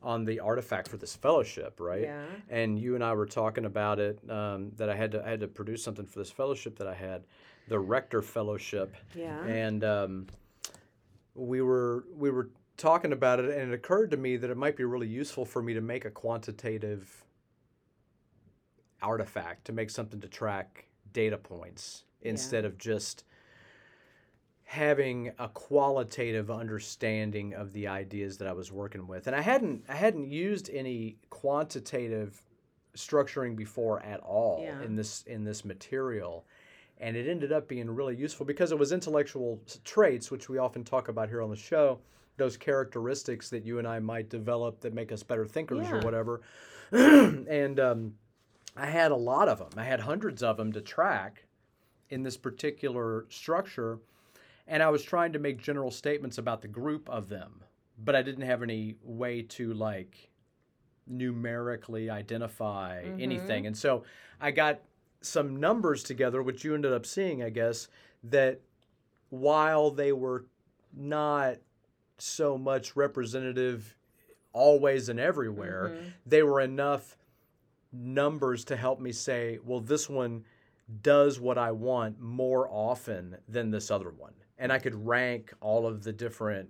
on 0.00 0.24
the 0.24 0.38
artifact 0.38 0.86
for 0.86 0.96
this 0.96 1.16
fellowship, 1.16 1.80
right? 1.80 2.02
Yeah. 2.02 2.24
And 2.48 2.78
you 2.78 2.94
and 2.94 3.02
I 3.02 3.12
were 3.14 3.26
talking 3.26 3.64
about 3.64 3.98
it. 3.98 4.20
Um, 4.30 4.70
that 4.76 4.88
I 4.88 4.94
had 4.94 5.10
to 5.12 5.26
I 5.26 5.30
had 5.30 5.40
to 5.40 5.48
produce 5.48 5.82
something 5.82 6.06
for 6.06 6.20
this 6.20 6.30
fellowship 6.30 6.78
that 6.78 6.86
I 6.86 6.94
had, 6.94 7.24
the 7.66 7.80
Rector 7.80 8.22
Fellowship, 8.22 8.94
Yeah. 9.16 9.42
and 9.44 9.82
um, 9.82 10.26
we 11.34 11.62
were 11.62 12.04
we 12.16 12.30
were 12.30 12.50
talking 12.76 13.12
about 13.12 13.40
it, 13.40 13.50
and 13.50 13.72
it 13.72 13.74
occurred 13.74 14.12
to 14.12 14.16
me 14.16 14.36
that 14.36 14.50
it 14.50 14.56
might 14.56 14.76
be 14.76 14.84
really 14.84 15.08
useful 15.08 15.44
for 15.44 15.60
me 15.62 15.74
to 15.74 15.80
make 15.80 16.04
a 16.04 16.10
quantitative 16.12 17.24
artifact 19.02 19.64
to 19.66 19.72
make 19.72 19.90
something 19.90 20.20
to 20.20 20.28
track 20.28 20.86
data 21.12 21.38
points 21.38 22.04
Yeah. 22.22 22.30
instead 22.30 22.64
of 22.64 22.78
just 22.78 23.24
having 24.64 25.32
a 25.38 25.48
qualitative 25.48 26.50
understanding 26.50 27.54
of 27.54 27.72
the 27.72 27.86
ideas 27.86 28.36
that 28.38 28.46
I 28.48 28.52
was 28.52 28.70
working 28.70 29.06
with. 29.06 29.26
And 29.26 29.34
I 29.34 29.40
hadn't 29.40 29.84
I 29.88 29.94
hadn't 29.94 30.28
used 30.30 30.68
any 30.70 31.16
quantitative 31.30 32.42
structuring 32.94 33.56
before 33.56 34.02
at 34.02 34.20
all 34.20 34.60
Yeah. 34.62 34.82
in 34.82 34.94
this 34.96 35.22
in 35.26 35.44
this 35.44 35.64
material. 35.64 36.44
And 36.98 37.16
it 37.16 37.28
ended 37.30 37.52
up 37.52 37.68
being 37.68 37.88
really 37.88 38.16
useful 38.16 38.44
because 38.44 38.72
it 38.72 38.78
was 38.78 38.90
intellectual 38.92 39.62
traits, 39.84 40.30
which 40.32 40.48
we 40.48 40.58
often 40.58 40.82
talk 40.84 41.08
about 41.08 41.28
here 41.28 41.40
on 41.40 41.48
the 41.48 41.56
show, 41.56 42.00
those 42.36 42.56
characteristics 42.56 43.48
that 43.50 43.64
you 43.64 43.78
and 43.78 43.86
I 43.86 44.00
might 44.00 44.28
develop 44.28 44.80
that 44.80 44.92
make 44.92 45.12
us 45.12 45.22
better 45.22 45.46
thinkers 45.46 45.88
or 45.92 46.00
whatever. 46.00 46.40
and 46.92 47.78
um, 47.78 48.14
I 48.76 48.86
had 48.86 49.10
a 49.10 49.16
lot 49.16 49.48
of 49.48 49.58
them. 49.58 49.70
I 49.76 49.84
had 49.84 50.00
hundreds 50.00 50.42
of 50.42 50.56
them 50.56 50.72
to 50.72 50.80
track 50.80 51.44
in 52.10 52.22
this 52.22 52.36
particular 52.36 53.26
structure, 53.28 53.98
and 54.66 54.82
I 54.82 54.88
was 54.90 55.02
trying 55.02 55.32
to 55.32 55.38
make 55.38 55.58
general 55.62 55.90
statements 55.90 56.38
about 56.38 56.62
the 56.62 56.68
group 56.68 57.08
of 57.10 57.28
them, 57.28 57.62
but 57.98 58.14
I 58.14 58.22
didn't 58.22 58.46
have 58.46 58.62
any 58.62 58.96
way 59.02 59.42
to 59.42 59.72
like 59.74 60.30
numerically 61.06 62.10
identify 62.10 63.02
Mhm. 63.04 63.20
anything. 63.20 63.66
And 63.66 63.76
so 63.76 64.04
I 64.40 64.50
got 64.50 64.82
some 65.20 65.56
numbers 65.58 66.02
together, 66.02 66.42
which 66.42 66.64
you 66.64 66.74
ended 66.74 66.92
up 66.92 67.06
seeing, 67.06 67.42
I 67.42 67.50
guess, 67.50 67.88
that 68.24 68.60
while 69.30 69.90
they 69.90 70.12
were 70.12 70.44
not 70.92 71.56
so 72.18 72.58
much 72.58 72.94
representative 72.96 73.96
always 74.52 75.08
and 75.08 75.18
everywhere, 75.18 75.90
Mhm. 75.90 76.12
they 76.26 76.42
were 76.42 76.60
enough 76.60 77.16
numbers 77.92 78.64
to 78.66 78.76
help 78.76 79.00
me 79.00 79.12
say, 79.12 79.58
well, 79.64 79.80
this 79.80 80.08
one 80.08 80.44
does 81.02 81.40
what 81.40 81.58
I 81.58 81.70
want 81.70 82.20
more 82.20 82.68
often 82.70 83.36
than 83.48 83.70
this 83.70 83.90
other 83.90 84.10
one. 84.10 84.32
And 84.58 84.72
I 84.72 84.78
could 84.78 85.06
rank 85.06 85.52
all 85.60 85.86
of 85.86 86.02
the 86.02 86.12
different 86.12 86.68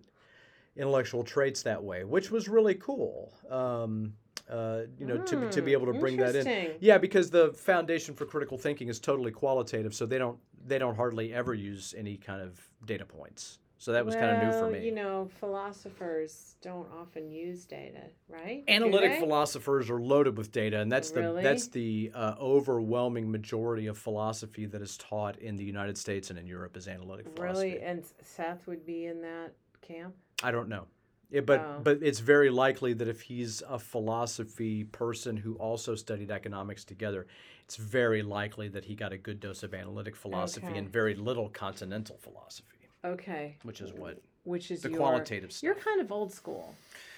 intellectual 0.77 1.25
traits 1.25 1.63
that 1.63 1.83
way, 1.83 2.05
which 2.05 2.31
was 2.31 2.49
really 2.49 2.75
cool. 2.75 3.33
Um, 3.51 4.15
uh, 4.51 4.83
you 4.99 5.07
know, 5.07 5.19
to, 5.19 5.47
to 5.51 5.63
be 5.63 5.73
Hmm, 5.73 5.83
able 5.83 5.87
to 5.87 5.99
bring 5.99 6.17
that 6.17 6.35
in. 6.35 6.45
Yeah, 6.81 6.97
because 6.99 7.31
the 7.31 7.53
foundation 7.53 8.15
for 8.15 8.25
critical 8.25 8.57
thinking 8.57 8.89
is 8.89 8.99
totally 8.99 9.31
qualitative, 9.31 9.95
so 9.95 10.07
they 10.07 10.17
don't 10.19 10.39
they 10.67 10.79
don't 10.79 10.97
hardly 10.97 11.35
ever 11.35 11.53
use 11.55 11.95
any 11.97 12.17
kind 12.17 12.41
of 12.41 12.59
data 12.87 13.05
points. 13.05 13.59
So 13.79 13.93
that 13.93 14.05
was 14.05 14.17
kind 14.17 14.33
of 14.33 14.39
new 14.39 14.53
for 14.53 14.63
Well, 14.63 14.73
me. 14.73 14.87
You 14.87 14.93
know, 14.93 15.29
philosophers 15.39 16.57
don't 16.61 16.89
often 17.01 17.31
use 17.31 17.65
data, 17.65 18.03
right? 18.29 18.65
Analytic 18.67 19.15
philosophers 19.21 19.89
are 19.89 20.01
loaded 20.01 20.37
with 20.37 20.51
data, 20.51 20.81
and 20.81 20.91
that's 20.91 21.11
the 21.13 21.21
Really? 21.21 21.43
that's 21.43 21.69
the 21.69 22.11
uh, 22.15 22.35
overwhelming 22.41 23.31
majority 23.31 23.87
of 23.87 23.97
philosophy 23.97 24.67
that 24.67 24.83
is 24.83 24.97
taught 24.97 25.39
in 25.39 25.57
the 25.57 25.65
United 25.65 25.97
States 25.97 26.31
and 26.31 26.39
in 26.39 26.47
Europe 26.47 26.77
is 26.77 26.89
analytic 26.89 27.29
philosophy. 27.29 27.71
Really, 27.71 27.83
and 27.83 28.05
Seth 28.23 28.67
would 28.67 28.85
be 28.85 29.07
in 29.07 29.23
that 29.23 29.53
camp? 29.81 30.15
I 30.43 30.51
don't 30.51 30.69
know. 30.69 30.87
Yeah, 31.31 31.43
but 31.43 31.61
Oh. 31.61 31.81
but 31.83 32.03
it's 32.03 32.21
very 32.21 32.51
likely 32.51 32.95
that 32.95 33.07
if 33.07 33.21
he's 33.21 33.63
a 33.69 33.79
philosophy 33.79 34.85
person 34.85 35.37
who 35.37 35.55
also 35.55 35.95
studied 35.95 36.31
economics 36.31 36.85
together, 36.85 37.27
it's 37.65 37.77
very 37.77 38.23
likely 38.23 38.69
that 38.69 38.87
he 38.87 38.95
got 38.95 39.13
a 39.13 39.19
good 39.19 39.39
dose 39.39 39.63
of 39.63 39.73
analytic 39.75 40.17
philosophy 40.17 40.67
Okay. 40.69 40.79
and 40.79 40.89
very 40.89 41.15
little 41.15 41.49
continental 41.51 42.17
philosophy, 42.17 42.78
Okay. 43.05 43.57
which 43.63 43.81
is 43.81 43.93
what 43.93 44.21
Which 44.45 44.71
is 44.71 44.83
the 44.83 44.89
your, 44.89 44.99
qualitative 44.99 45.53
stuff. 45.53 45.63
You're 45.63 45.75
kind 45.75 46.01
of 46.01 46.11
old 46.13 46.33
school. 46.33 46.75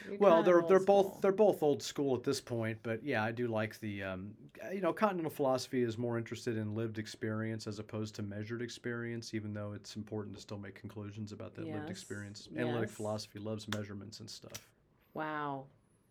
You're 0.09 0.19
Well, 0.19 0.43
they're 0.43 0.63
they're 0.63 0.81
school. 0.81 1.03
both 1.13 1.21
they're 1.21 1.33
both 1.33 1.63
old 1.63 1.83
school 1.83 2.17
at 2.17 2.23
this 2.23 2.41
point, 2.41 2.79
but 2.83 3.05
yeah, 3.05 3.23
I 3.23 3.33
do 3.33 3.47
like 3.49 3.79
the 3.81 4.03
um, 4.03 4.31
you 4.73 4.81
know 4.81 4.93
continental 4.93 5.31
philosophy 5.31 5.83
is 5.83 5.99
more 5.99 6.19
interested 6.19 6.57
in 6.57 6.75
lived 6.75 6.99
experience 6.99 7.67
as 7.67 7.79
opposed 7.79 8.15
to 8.17 8.23
measured 8.23 8.63
experience, 8.63 9.35
even 9.35 9.53
though 9.53 9.73
it's 9.73 9.97
important 9.97 10.35
to 10.37 10.41
still 10.43 10.59
make 10.59 10.75
conclusions 10.75 11.33
about 11.33 11.55
that 11.55 11.63
lived 11.63 11.75
Yes, 11.75 11.91
experience. 11.91 12.49
Analytic 12.57 12.91
philosophy 12.91 13.39
loves 13.39 13.69
measurements 13.69 14.21
and 14.21 14.31
stuff. 14.31 14.69
Wow. 15.15 15.67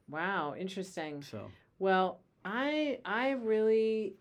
Wow. 0.10 0.56
Interesting. 0.58 1.24
So 1.24 1.52
Well, 1.80 2.20
I 2.46 3.00
I 3.06 3.32
really 3.32 4.16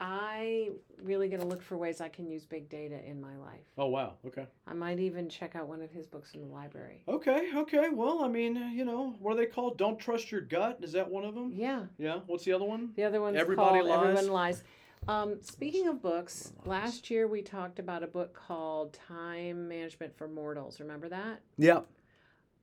I 0.00 0.70
really 1.02 1.28
gonna 1.28 1.46
look 1.46 1.60
for 1.60 1.76
ways 1.76 2.00
I 2.00 2.08
can 2.08 2.28
use 2.28 2.44
big 2.44 2.68
data 2.68 3.04
in 3.04 3.20
my 3.20 3.36
life. 3.36 3.64
oh 3.76 3.86
wow, 3.86 4.14
okay. 4.26 4.46
I 4.66 4.74
might 4.74 5.00
even 5.00 5.28
check 5.28 5.56
out 5.56 5.66
one 5.66 5.82
of 5.82 5.90
his 5.90 6.06
books 6.06 6.34
in 6.34 6.40
the 6.40 6.46
library. 6.46 7.02
Okay, 7.08 7.50
okay. 7.56 7.88
Well, 7.90 8.22
I 8.22 8.28
mean, 8.28 8.54
you 8.74 8.84
know, 8.84 9.16
what 9.18 9.32
are 9.32 9.36
they 9.36 9.46
called? 9.46 9.76
Don't 9.76 9.98
trust 9.98 10.30
your 10.30 10.40
gut. 10.40 10.78
Is 10.82 10.92
that 10.92 11.10
one 11.10 11.24
of 11.24 11.34
them? 11.34 11.52
Yeah. 11.54 11.86
Yeah. 11.98 12.20
What's 12.26 12.44
the 12.44 12.52
other 12.52 12.64
one? 12.64 12.90
The 12.94 13.04
other 13.04 13.20
one's 13.20 13.36
Everybody 13.36 13.80
called 13.80 13.88
Lies? 13.88 14.08
Everyone 14.08 14.32
Lies. 14.32 14.62
Um, 15.08 15.36
speaking 15.42 15.88
of 15.88 16.02
books, 16.02 16.52
last 16.64 17.10
year 17.10 17.26
we 17.26 17.42
talked 17.42 17.78
about 17.78 18.02
a 18.02 18.06
book 18.06 18.34
called 18.34 18.92
Time 19.08 19.66
Management 19.68 20.16
for 20.16 20.28
Mortals. 20.28 20.80
Remember 20.80 21.08
that? 21.08 21.40
Yeah. 21.56 21.80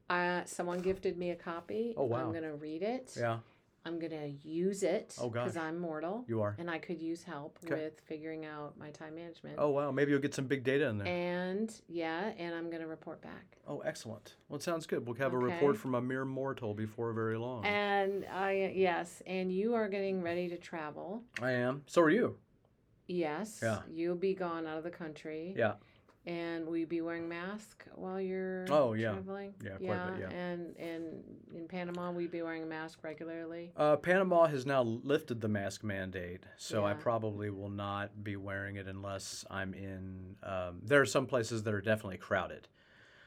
Uh, 0.09 0.45
someone 0.45 0.79
gifted 0.79 1.17
me 1.17 1.31
a 1.31 1.35
copy. 1.35 1.95
Oh, 1.97 2.03
wow. 2.05 2.19
I'm 2.19 2.31
gonna 2.33 2.55
read 2.55 2.83
it. 2.83 3.13
Yeah. 3.17 3.39
I'm 3.87 3.99
gonna 3.99 4.31
use 4.43 4.81
it 4.81 5.15
Oh, 5.21 5.29
because. 5.29 5.55
I'm 5.55 5.77
mortal 5.79 6.25
You 6.27 6.41
are. 6.41 6.55
and 6.57 6.69
I 6.71 6.79
could 6.79 6.99
use 6.99 7.21
help 7.23 7.59
Okay. 7.63 7.75
with 7.75 8.01
figuring 8.01 8.43
out 8.45 8.77
my 8.79 8.89
time 8.89 9.13
management. 9.15 9.55
Oh 9.59 9.69
wow. 9.69 9.91
Maybe 9.91 10.11
you'll 10.11 10.21
get 10.21 10.33
some 10.33 10.47
big 10.47 10.63
data 10.63 10.87
in 10.87 10.97
there. 10.97 11.07
And 11.07 11.71
yeah, 11.87 12.31
and 12.37 12.55
I'm 12.55 12.69
gonna 12.71 12.87
report 12.87 13.21
back. 13.21 13.57
oh, 13.67 13.79
excellent. 13.81 14.35
Well, 14.49 14.57
it 14.57 14.63
sounds 14.63 14.87
good. 14.87 15.05
We'll 15.05 15.15
have 15.17 15.33
a 15.33 15.37
report 15.37 15.77
from 15.77 15.93
a 15.95 16.01
mere 16.01 16.25
mortal 16.25 16.73
before 16.73 17.13
very 17.13 17.37
long. 17.37 17.63
And 17.65 18.25
I 18.25 18.73
yes, 18.75 19.21
and 19.27 19.51
you 19.51 19.75
are 19.75 19.87
getting 19.87 20.21
ready 20.23 20.49
to 20.49 20.57
travel. 20.57 21.23
I 21.41 21.51
am. 21.51 21.83
So 21.85 22.01
are 22.01 22.09
you. 22.09 22.37
Yes. 23.07 23.59
Yeah. 23.61 23.81
You'll 23.91 24.15
be 24.15 24.33
gone 24.33 24.65
out 24.65 24.79
of 24.79 24.83
the 24.83 24.89
country. 24.89 25.53
Yeah. 25.55 25.73
And 26.27 26.65
will 26.65 26.75
you 26.77 26.87
be 26.87 27.01
wearing 27.01 27.29
mask 27.29 27.85
while 27.93 28.19
you're 28.19 28.65
Oh, 28.71 28.93
yeah. 28.93 29.11
traveling? 29.11 29.53
Yeah, 29.63 29.77
quite 29.77 29.95
a 29.95 30.11
bit, 30.11 30.19
yeah. 30.21 30.35
And 30.35 30.75
and 30.77 31.23
in 31.53 31.67
Panama 31.67 32.11
will 32.11 32.21
you 32.21 32.29
be 32.29 32.41
wearing 32.41 32.63
a 32.63 32.65
mask 32.65 33.03
regularly? 33.03 33.73
Uh, 33.77 33.95
Panama 33.97 34.47
has 34.47 34.65
now 34.65 34.81
lifted 34.81 35.39
the 35.41 35.47
mask 35.47 35.83
mandate, 35.83 36.43
so 36.57 36.83
I 36.83 36.93
probably 36.95 37.51
will 37.51 37.69
not 37.69 38.23
be 38.23 38.35
wearing 38.37 38.77
it 38.77 38.87
unless 38.87 39.45
I'm 39.51 39.75
in. 39.75 40.35
Um, 40.41 40.79
there 40.81 40.99
are 40.99 41.05
some 41.05 41.27
places 41.27 41.61
that 41.63 41.73
are 41.75 41.81
definitely 41.81 42.17
crowded, 42.17 42.67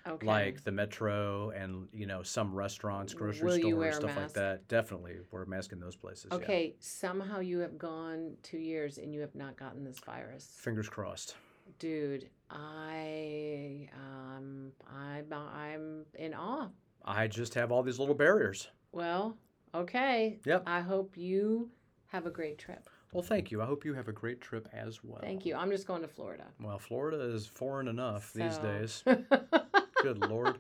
Okay. 0.05 0.27
like 0.27 0.65
the 0.65 0.73
metro 0.73 1.51
and 1.51 1.87
you 1.93 2.07
know 2.07 2.25
some 2.25 2.53
restaurants, 2.53 3.15
grocery 3.15 3.47
Will 3.47 3.59
stores, 3.61 3.97
stuff 3.97 4.17
like 4.17 4.33
that. 4.33 4.67
Definitely 4.67 5.19
wear 5.31 5.45
a 5.45 5.47
mask 5.47 5.71
in 5.71 5.79
those 5.79 5.95
places. 5.95 6.27
yeah. 6.33 6.37
Okay, 6.39 6.75
somehow 6.81 7.39
you 7.39 7.61
have 7.61 7.79
gone 7.79 8.33
two 8.43 8.59
years 8.59 8.99
and 8.99 9.15
you 9.15 9.21
have 9.21 9.37
not 9.37 9.57
gotten 9.57 9.85
this 9.85 10.01
virus. 10.01 10.51
Fingers 10.59 10.89
crossed. 10.89 11.37
Dude, 11.79 12.29
I 12.51 13.89
um 13.95 14.73
I'm 14.91 15.33
I'm 15.33 16.05
in 16.15 16.35
awe. 16.35 16.69
I 17.05 17.27
just 17.27 17.55
have 17.55 17.73
all 17.73 17.83
these 17.83 17.99
little 17.99 18.15
barriers. 18.15 18.69
Well, 18.93 19.37
okay. 19.75 20.39
Yep. 20.45 20.65
I 20.67 20.81
hope 20.81 21.17
you 21.17 21.71
have 22.09 22.27
a 22.27 22.31
great 22.31 22.59
trip. 22.59 22.89
Well, 23.13 23.23
thank 23.23 23.51
you. 23.51 23.63
I 23.63 23.65
hope 23.65 23.85
you 23.85 23.95
have 23.95 24.09
a 24.09 24.13
great 24.13 24.41
trip 24.41 24.69
as 24.73 25.03
well. 25.03 25.21
Thank 25.23 25.47
you. 25.47 25.55
I'm 25.55 25.71
just 25.71 25.87
going 25.87 26.03
to 26.03 26.09
Florida. 26.09 26.45
Well, 26.61 26.79
Florida 26.79 27.21
is 27.21 27.47
foreign 27.47 27.89
enough 27.89 28.33
these 28.35 28.59
days. 28.59 29.03
Good 30.03 30.19
lord. 30.29 30.59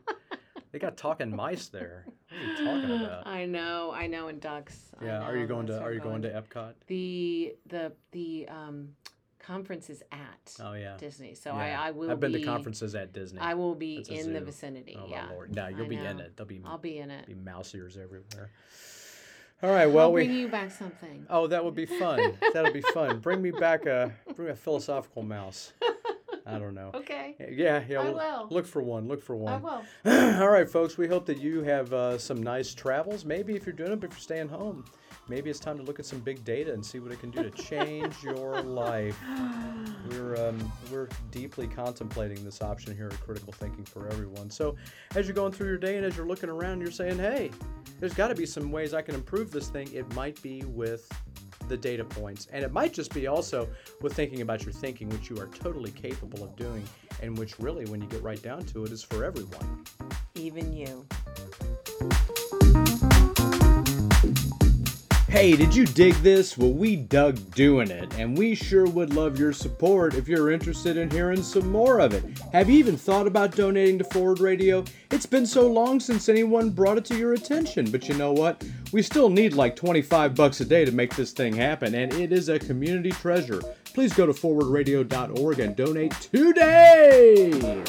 They 0.73 0.79
got 0.79 0.97
talking 0.97 1.35
mice 1.35 1.69
there. 1.69 2.07
What 2.07 2.41
are 2.41 2.45
you 2.45 2.65
talking 2.65 3.05
about? 3.05 3.27
I 3.27 3.47
know, 3.47 3.93
I 3.95 4.07
know, 4.07 4.29
and 4.29 4.41
ducks. 4.41 4.93
Yeah, 5.03 5.21
are 5.21 5.37
you 5.37 5.47
going 5.47 5.67
to 5.67 5.81
are 5.81 5.93
you 5.93 6.01
going 6.01 6.23
to 6.23 6.31
Epcot? 6.31 6.75
the 6.87 7.55
the 7.67 7.93
the 8.13 8.49
um 8.49 8.89
conference 9.49 9.89
is 9.89 10.03
at 10.13 10.55
Oh 10.63 10.75
yeah. 10.75 10.97
Disney, 10.99 11.35
so 11.35 11.51
Yeah. 11.51 11.81
I 11.83 11.89
I 11.89 11.91
will 11.91 12.11
I've 12.11 12.21
been 12.21 12.33
be 12.33 12.41
to 12.41 12.45
conferences 12.45 12.95
at 12.95 13.13
Disney. 13.13 13.41
I 13.41 13.55
will 13.55 13.75
be 13.75 14.05
in 14.11 14.33
the 14.35 14.41
vicinity. 14.41 14.97
oh 15.01 15.07
yeah, 15.09 15.27
my 15.27 15.33
lord. 15.33 15.55
No, 15.55 15.69
you'll 15.69 15.87
I 15.87 15.89
be 15.89 15.97
in 15.97 16.21
it. 16.21 16.37
There'll 16.37 16.49
be 16.49 16.61
I'll 16.65 16.77
be 16.79 16.99
in 16.99 17.11
it. 17.11 17.27
be 17.27 17.35
mouse 17.35 17.75
ears 17.75 17.97
everywhere. 17.97 18.51
All 19.63 19.71
right, 19.71 19.87
well 19.87 20.07
I'll 20.07 20.13
we 20.13 20.27
bring 20.27 20.37
you 20.37 20.49
back 20.49 20.71
something. 20.71 21.27
Oh, 21.31 21.47
that 21.49 21.65
would 21.65 21.75
be 21.75 21.87
fun. 21.87 22.37
That'll 22.53 22.73
be 22.73 22.83
fun. 22.83 23.21
Bring 23.21 23.41
me 23.43 23.51
back 23.51 23.87
a 23.87 24.13
bring 24.37 24.51
a 24.51 24.55
philosophical 24.57 25.23
mouse. 25.23 25.73
I 26.47 26.59
don't 26.59 26.75
know. 26.75 26.91
Okay, 26.95 27.35
Yeah, 27.51 27.83
yeah. 27.87 28.01
I 28.01 28.11
will. 28.11 28.47
Look 28.51 28.67
for 28.67 28.83
one. 28.83 29.07
Look 29.09 29.23
for 29.23 29.37
one. 29.37 29.53
I 29.53 29.57
will. 29.59 29.83
All 30.43 30.49
right, 30.51 30.69
folks. 30.69 30.97
We 30.97 31.07
hope 31.07 31.27
that 31.27 31.39
you 31.39 31.63
have 31.63 31.93
uh, 31.93 32.17
some 32.17 32.43
nice 32.43 32.73
travels. 32.73 33.25
Maybe 33.27 33.55
if 33.55 33.67
you're 33.67 33.75
doing 33.75 33.93
it, 33.93 34.01
but 34.01 34.11
if 34.11 34.17
you're 34.17 34.21
staying 34.21 34.49
home, 34.49 34.85
maybe 35.29 35.51
it's 35.51 35.61
time 35.61 35.77
to 35.77 35.83
look 35.83 35.99
at 35.99 36.07
some 36.07 36.21
big 36.21 36.45
data 36.45 36.73
and 36.73 36.85
see 36.85 36.99
what 36.99 37.13
it 37.13 37.21
can 37.21 37.31
do 37.31 37.43
to 37.43 37.51
change 37.51 38.15
your 38.23 38.61
life. 38.63 39.19
We're 40.11 40.49
um, 40.49 40.73
we're 40.91 41.09
deeply 41.31 41.67
contemplating 41.67 42.43
this 42.43 42.63
option 42.63 42.97
here 42.97 43.09
at 43.13 43.21
Critical 43.21 43.53
Thinking 43.53 43.85
for 43.85 44.09
Everyone. 44.09 44.49
So, 44.49 44.77
as 45.15 45.27
you're 45.27 45.35
going 45.35 45.53
through 45.53 45.69
your 45.69 45.77
day 45.77 45.97
and 45.97 46.07
as 46.07 46.17
you're 46.17 46.27
looking 46.27 46.49
around, 46.49 46.81
you're 46.81 46.91
saying, 46.91 47.19
"Hey, 47.19 47.51
there's 48.01 48.15
got 48.15 48.29
to 48.29 48.35
be 48.35 48.47
some 48.47 48.71
ways 48.71 48.95
I 48.95 49.03
can 49.03 49.15
improve 49.15 49.51
this 49.51 49.69
thing." 49.69 49.93
It 49.93 50.11
might 50.15 50.41
be 50.41 50.63
with 50.63 51.11
the 51.69 51.77
data 51.77 52.05
points, 52.05 52.49
and 52.53 52.65
it 52.65 52.73
might 52.73 52.95
just 52.95 53.13
be 53.13 53.27
also 53.27 53.69
with 54.01 54.15
thinking 54.15 54.41
about 54.41 54.63
your 54.63 54.73
thinking, 54.73 55.11
which 55.11 55.29
you 55.29 55.39
are 55.39 55.49
totally 55.49 55.91
capable 55.91 56.43
of 56.43 56.57
doing, 56.57 56.85
and 57.23 57.37
which 57.37 57.59
really, 57.59 57.85
when 57.87 58.01
you 58.01 58.07
get 58.07 58.23
right 58.23 58.43
down 58.43 58.63
to 58.67 58.85
it, 58.85 58.93
is 58.93 59.03
for 59.03 59.25
everyone. 59.25 59.85
Even 60.35 60.73
you. 60.73 61.07
Hey, 65.29 65.57
did 65.57 65.77
you 65.77 65.85
dig 65.85 66.15
this? 66.15 66.57
Well, 66.57 66.73
we 66.73 66.97
dug 66.97 67.55
doing 67.55 67.91
it, 67.91 68.15
and 68.19 68.37
we 68.37 68.55
sure 68.55 68.87
would 68.87 69.13
love 69.13 69.39
your 69.39 69.53
support 69.53 70.15
if 70.15 70.27
you're 70.27 70.51
interested 70.51 70.97
in 70.97 71.11
hearing 71.11 71.43
some 71.43 71.71
more 71.71 72.01
of 72.01 72.15
it. 72.15 72.25
Have 72.53 72.71
you 72.71 72.79
even 72.79 72.97
thought 72.97 73.27
about 73.27 73.55
donating 73.55 73.99
to 73.99 74.05
Forward 74.05 74.41
Radio? 74.41 74.85
It's 75.11 75.27
been 75.27 75.45
so 75.45 75.71
long 75.71 76.01
since 76.01 76.31
anyone 76.31 76.71
brought 76.71 76.97
it 76.97 77.05
to 77.07 77.19
your 77.19 77.35
attention, 77.35 77.91
but 77.91 78.09
you 78.09 78.15
know 78.15 78.33
what? 78.33 78.65
We 78.91 79.03
still 79.03 79.29
need 79.29 79.53
like 79.53 79.77
25 79.77 80.35
bucks 80.35 80.63
a 80.63 80.65
day 80.65 80.87
to 80.87 80.93
make 80.93 81.15
this 81.15 81.33
thing 81.33 81.55
happen, 81.55 81.95
and 81.95 82.11
it 82.15 82.33
is 82.33 82.49
a 82.49 82.59
community 82.59 83.11
treasure. 83.11 83.61
Please 83.93 84.15
go 84.15 84.25
to 84.25 84.33
forwardradio.org 84.33 85.61
and 85.61 85.77
donate 85.77 86.13
today! 86.33 87.85